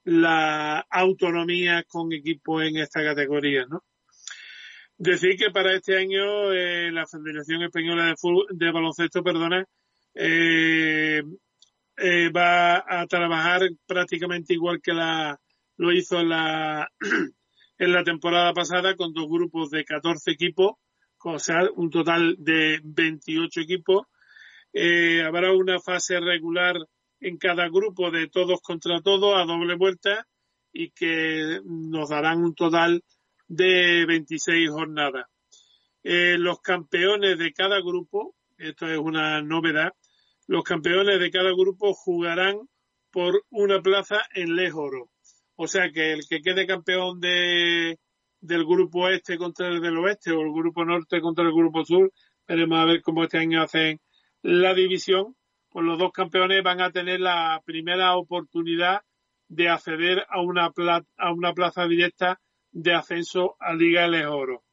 [0.05, 3.83] la autonomía con equipos en esta categoría, ¿no?
[4.97, 8.15] Decir que para este año eh, la Federación Española de,
[8.55, 9.63] de Baloncesto, perdona,
[10.15, 11.21] eh,
[11.97, 15.39] eh, va a trabajar prácticamente igual que la
[15.77, 16.91] lo hizo la
[17.77, 20.75] en la temporada pasada con dos grupos de 14 equipos
[21.23, 24.07] o sea, un total de 28 equipos.
[24.73, 26.75] Eh, habrá una fase regular
[27.19, 30.27] en cada grupo de todos contra todos a doble vuelta
[30.71, 33.03] y que nos darán un total
[33.47, 35.25] de 26 jornadas.
[36.03, 39.91] Eh, los campeones de cada grupo, esto es una novedad,
[40.45, 42.57] los campeones de cada grupo jugarán
[43.11, 45.09] por una plaza en Les Oro.
[45.57, 47.97] O sea que el que quede campeón de,
[48.39, 52.11] del grupo este contra el del oeste o el grupo norte contra el grupo sur.
[52.47, 53.99] Veremos a ver cómo este año hacen
[54.43, 55.35] la división.
[55.69, 59.01] Pues los dos campeones van a tener la primera oportunidad
[59.47, 60.71] de acceder a una,
[61.17, 62.39] a una plaza directa
[62.71, 64.63] de ascenso a Liga de Oro.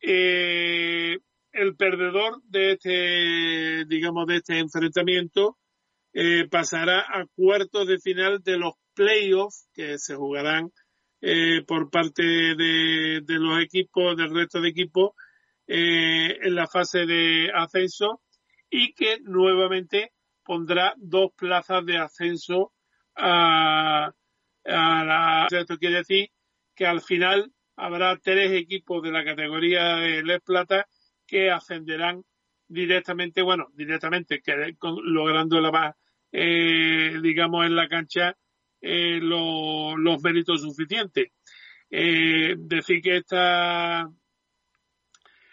[0.00, 1.18] Eh,
[1.52, 5.58] el perdedor de este, digamos, de este enfrentamiento
[6.12, 10.72] eh, pasará a cuartos de final de los playoffs que se jugarán
[11.20, 15.12] eh, por parte de, los equipos, del resto de equipos,
[15.66, 18.20] eh, en la fase de ascenso
[18.68, 20.12] y que nuevamente
[20.44, 22.72] pondrá dos plazas de ascenso
[23.16, 24.12] a,
[24.64, 26.30] a la, esto quiere decir
[26.74, 30.86] que al final habrá tres equipos de la categoría de Les Plata
[31.26, 32.24] que ascenderán
[32.66, 34.42] directamente, bueno, directamente,
[35.04, 35.96] logrando la
[36.32, 38.36] eh, digamos, en la cancha
[38.80, 41.32] eh, los méritos suficientes.
[41.90, 44.08] Eh, decir que esta,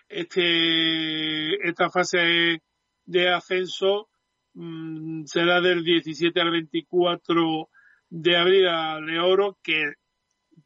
[0.07, 2.61] este, esta fase
[3.05, 4.09] de ascenso
[4.53, 7.69] mmm, será del 17 al 24
[8.09, 9.93] de abril a Leoro, que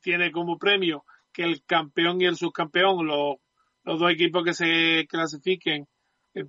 [0.01, 3.37] tiene como premio que el campeón y el subcampeón, los,
[3.83, 5.87] los dos equipos que se clasifiquen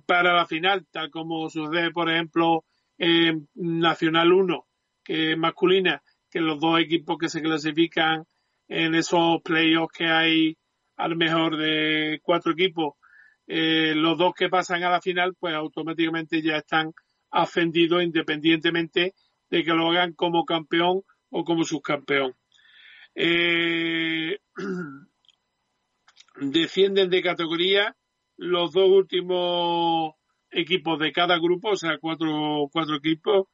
[0.05, 2.65] para la final, tal como sucede, por ejemplo,
[2.97, 4.67] en Nacional 1,
[5.03, 6.02] que es masculina,
[6.33, 8.25] que los dos equipos que se clasifican
[8.67, 10.57] en esos playoffs que hay
[10.97, 12.95] al mejor de cuatro equipos,
[13.45, 16.91] eh, los dos que pasan a la final, pues automáticamente ya están
[17.29, 19.13] ascendidos independientemente
[19.51, 22.33] de que lo hagan como campeón o como subcampeón.
[23.13, 24.39] Eh,
[26.41, 27.95] descienden de categoría
[28.37, 30.15] los dos últimos
[30.49, 33.49] equipos de cada grupo, o sea, cuatro, cuatro equipos,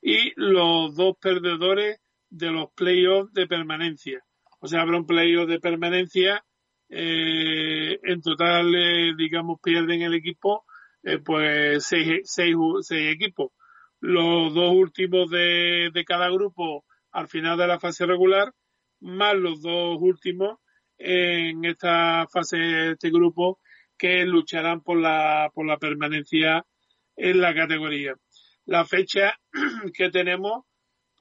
[0.00, 2.00] y los dos perdedores
[2.36, 4.22] de los playoffs de permanencia.
[4.60, 6.44] O sea, habrá un playoff de permanencia.
[6.88, 10.64] Eh, en total, eh, digamos, pierden el equipo,
[11.02, 13.52] eh, pues seis, seis, seis, equipos.
[14.00, 18.52] Los dos últimos de, de cada grupo al final de la fase regular,
[19.00, 20.58] más los dos últimos
[20.98, 23.60] en esta fase este grupo
[23.96, 26.64] que lucharán por la, por la permanencia
[27.16, 28.14] en la categoría.
[28.66, 29.38] La fecha
[29.94, 30.64] que tenemos,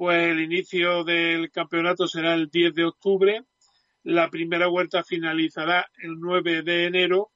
[0.03, 3.41] pues el inicio del campeonato será el 10 de octubre,
[4.03, 7.31] la primera vuelta finalizará el 9 de enero,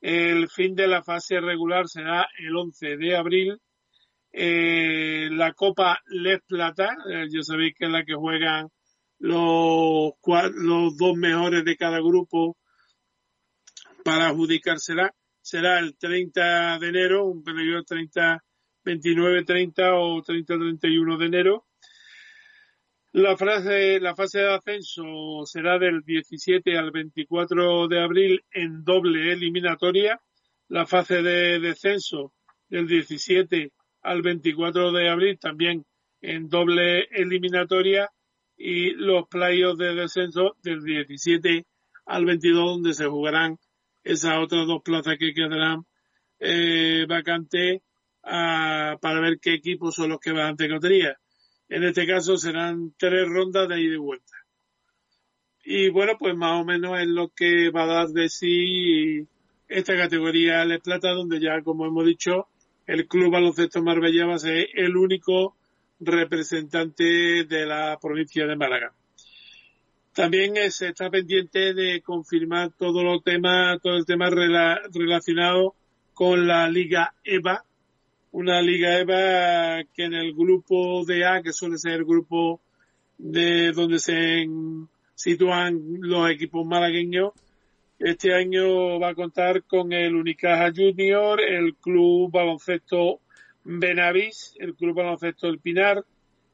[0.00, 3.58] el fin de la fase regular será el 11 de abril,
[4.30, 8.68] eh, la Copa Les Plata, eh, ya sabéis que es la que juegan
[9.18, 10.12] los,
[10.54, 12.56] los dos mejores de cada grupo
[14.04, 15.12] para adjudicársela.
[15.40, 18.44] Será el 30 de enero, un periodo 30,
[18.84, 21.67] 29, 30 o 30, 31 de enero.
[23.12, 29.32] La fase, la fase de ascenso será del 17 al 24 de abril en doble
[29.32, 30.20] eliminatoria.
[30.68, 32.34] La fase de descenso
[32.68, 33.72] del 17
[34.02, 35.86] al 24 de abril también
[36.20, 38.10] en doble eliminatoria
[38.58, 41.64] y los playoffs de descenso del 17
[42.04, 43.56] al 22 donde se jugarán
[44.04, 45.86] esas otras dos plazas que quedarán
[46.40, 47.80] eh, vacantes
[48.20, 51.16] para ver qué equipos son los que van ante Cotería.
[51.68, 54.36] En este caso serán tres rondas de ida y vuelta.
[55.64, 59.26] Y bueno, pues más o menos es lo que va a dar de sí
[59.68, 62.46] esta categoría Les Plata, donde ya, como hemos dicho,
[62.86, 65.56] el Club Baloncesto Marbella va a ser el único
[66.00, 68.94] representante de la provincia de Málaga.
[70.14, 75.74] También se está pendiente de confirmar todo los temas, todo el tema relacionado
[76.14, 77.62] con la Liga EVA,
[78.32, 82.60] una Liga EVA que en el grupo de A, que suele ser el grupo
[83.16, 84.46] de donde se
[85.14, 87.32] sitúan los equipos malagueños,
[87.98, 93.20] este año va a contar con el Unicaja Junior, el Club Baloncesto
[93.64, 96.04] Benavís, el Club Baloncesto El Pinar,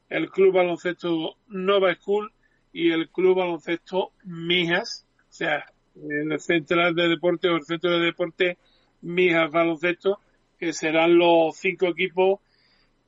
[0.09, 2.31] el Club Baloncesto Nova School
[2.73, 5.65] y el Club Baloncesto Mijas, o sea,
[6.09, 8.57] el Central de Deporte o el Centro de Deporte
[9.01, 10.19] Mijas Baloncesto,
[10.57, 12.39] que serán los cinco equipos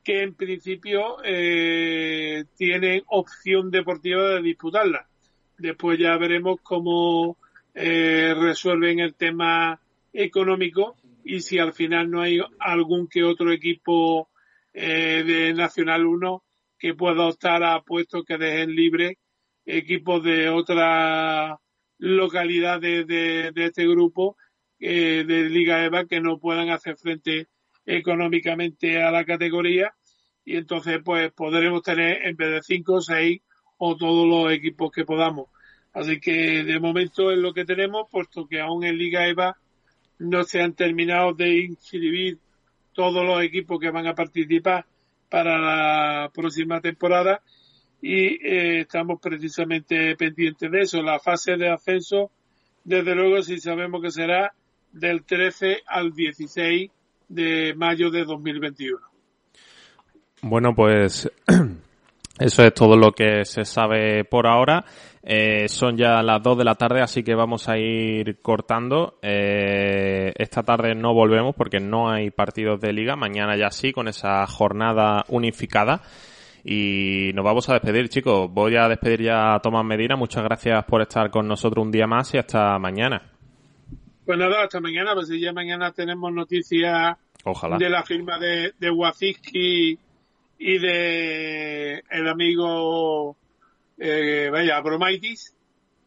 [0.03, 5.07] que en principio eh, tienen opción deportiva de disputarla.
[5.57, 7.37] Después ya veremos cómo
[7.73, 9.81] eh, resuelven el tema
[10.13, 14.29] económico y si al final no hay algún que otro equipo
[14.73, 16.43] eh, de Nacional 1
[16.79, 19.17] que pueda optar a puestos que dejen libre
[19.65, 21.57] equipos de otras
[21.97, 24.37] localidades de, este grupo
[24.79, 27.47] eh, de Liga EVA que no puedan hacer frente
[27.85, 29.93] económicamente a la categoría
[30.45, 33.41] y entonces pues podremos tener en vez de cinco, seis
[33.77, 35.47] o todos los equipos que podamos.
[35.93, 39.57] Así que de momento es lo que tenemos, puesto que aún en Liga EVA
[40.19, 42.39] no se han terminado de inscribir
[42.93, 44.85] todos los equipos que van a participar
[45.29, 47.41] para la próxima temporada
[48.01, 51.01] y eh, estamos precisamente pendientes de eso.
[51.01, 52.31] La fase de ascenso,
[52.83, 54.53] desde luego, sí sabemos que será
[54.99, 56.91] del 13 al 16
[57.29, 58.99] de mayo de 2021.
[60.41, 61.31] Bueno, pues
[62.39, 64.85] eso es todo lo que se sabe por ahora.
[65.23, 69.17] Eh, son ya las 2 de la tarde, así que vamos a ir cortando.
[69.21, 73.15] Eh, esta tarde no volvemos porque no hay partidos de liga.
[73.15, 76.01] Mañana ya sí, con esa jornada unificada.
[76.63, 78.49] Y nos vamos a despedir, chicos.
[78.51, 80.15] Voy a despedir ya a Tomás Medina.
[80.15, 83.36] Muchas gracias por estar con nosotros un día más y hasta mañana.
[84.27, 87.77] Pues nada, hasta mañana, pues ya mañana tenemos noticias Ojalá.
[87.77, 89.97] de la firma de, de Waziski
[90.59, 93.37] y de el amigo,
[93.97, 95.55] eh, vaya, Bromaitis,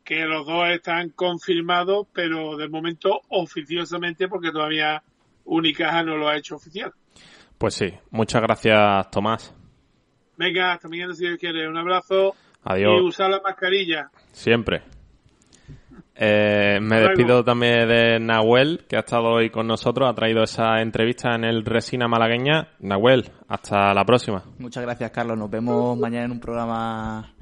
[0.05, 5.03] que los dos están confirmados, pero de momento oficiosamente porque todavía
[5.47, 6.93] Unicaja no lo ha hecho oficial.
[7.57, 9.55] Pues sí, muchas gracias, Tomás.
[10.37, 11.67] Venga, hasta mañana si Dios quiere.
[11.67, 12.35] Un abrazo.
[12.65, 13.01] Adiós.
[13.01, 14.11] Y usar la mascarilla.
[14.33, 14.83] Siempre.
[16.23, 20.83] Eh, me despido también de Nahuel, que ha estado hoy con nosotros, ha traído esa
[20.83, 22.69] entrevista en el Resina Malagueña.
[22.81, 24.43] Nahuel, hasta la próxima.
[24.59, 25.39] Muchas gracias, Carlos.
[25.39, 27.33] Nos vemos mañana en un programa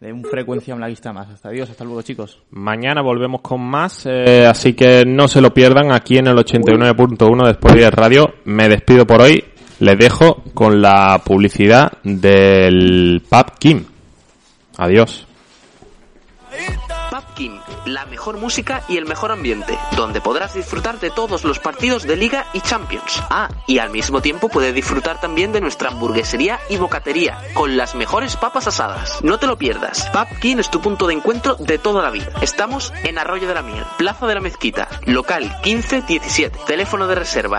[0.00, 1.28] de un frecuencia malaguista más.
[1.30, 2.42] Hasta adiós, hasta luego, chicos.
[2.50, 7.44] Mañana volvemos con más, eh, así que no se lo pierdan aquí en el 89.1
[7.44, 8.26] de Sport Direct Radio.
[8.44, 9.44] Me despido por hoy.
[9.78, 13.84] Les dejo con la publicidad del Pub Kim.
[14.78, 15.28] Adiós.
[17.86, 22.16] La mejor música y el mejor ambiente, donde podrás disfrutar de todos los partidos de
[22.16, 23.22] Liga y Champions.
[23.30, 27.94] Ah, y al mismo tiempo puedes disfrutar también de nuestra hamburguesería y bocatería, con las
[27.94, 29.22] mejores papas asadas.
[29.22, 30.10] No te lo pierdas.
[30.12, 32.32] Pub King es tu punto de encuentro de toda la vida.
[32.42, 37.54] Estamos en Arroyo de la Miel, Plaza de la Mezquita, local 1517, teléfono de reserva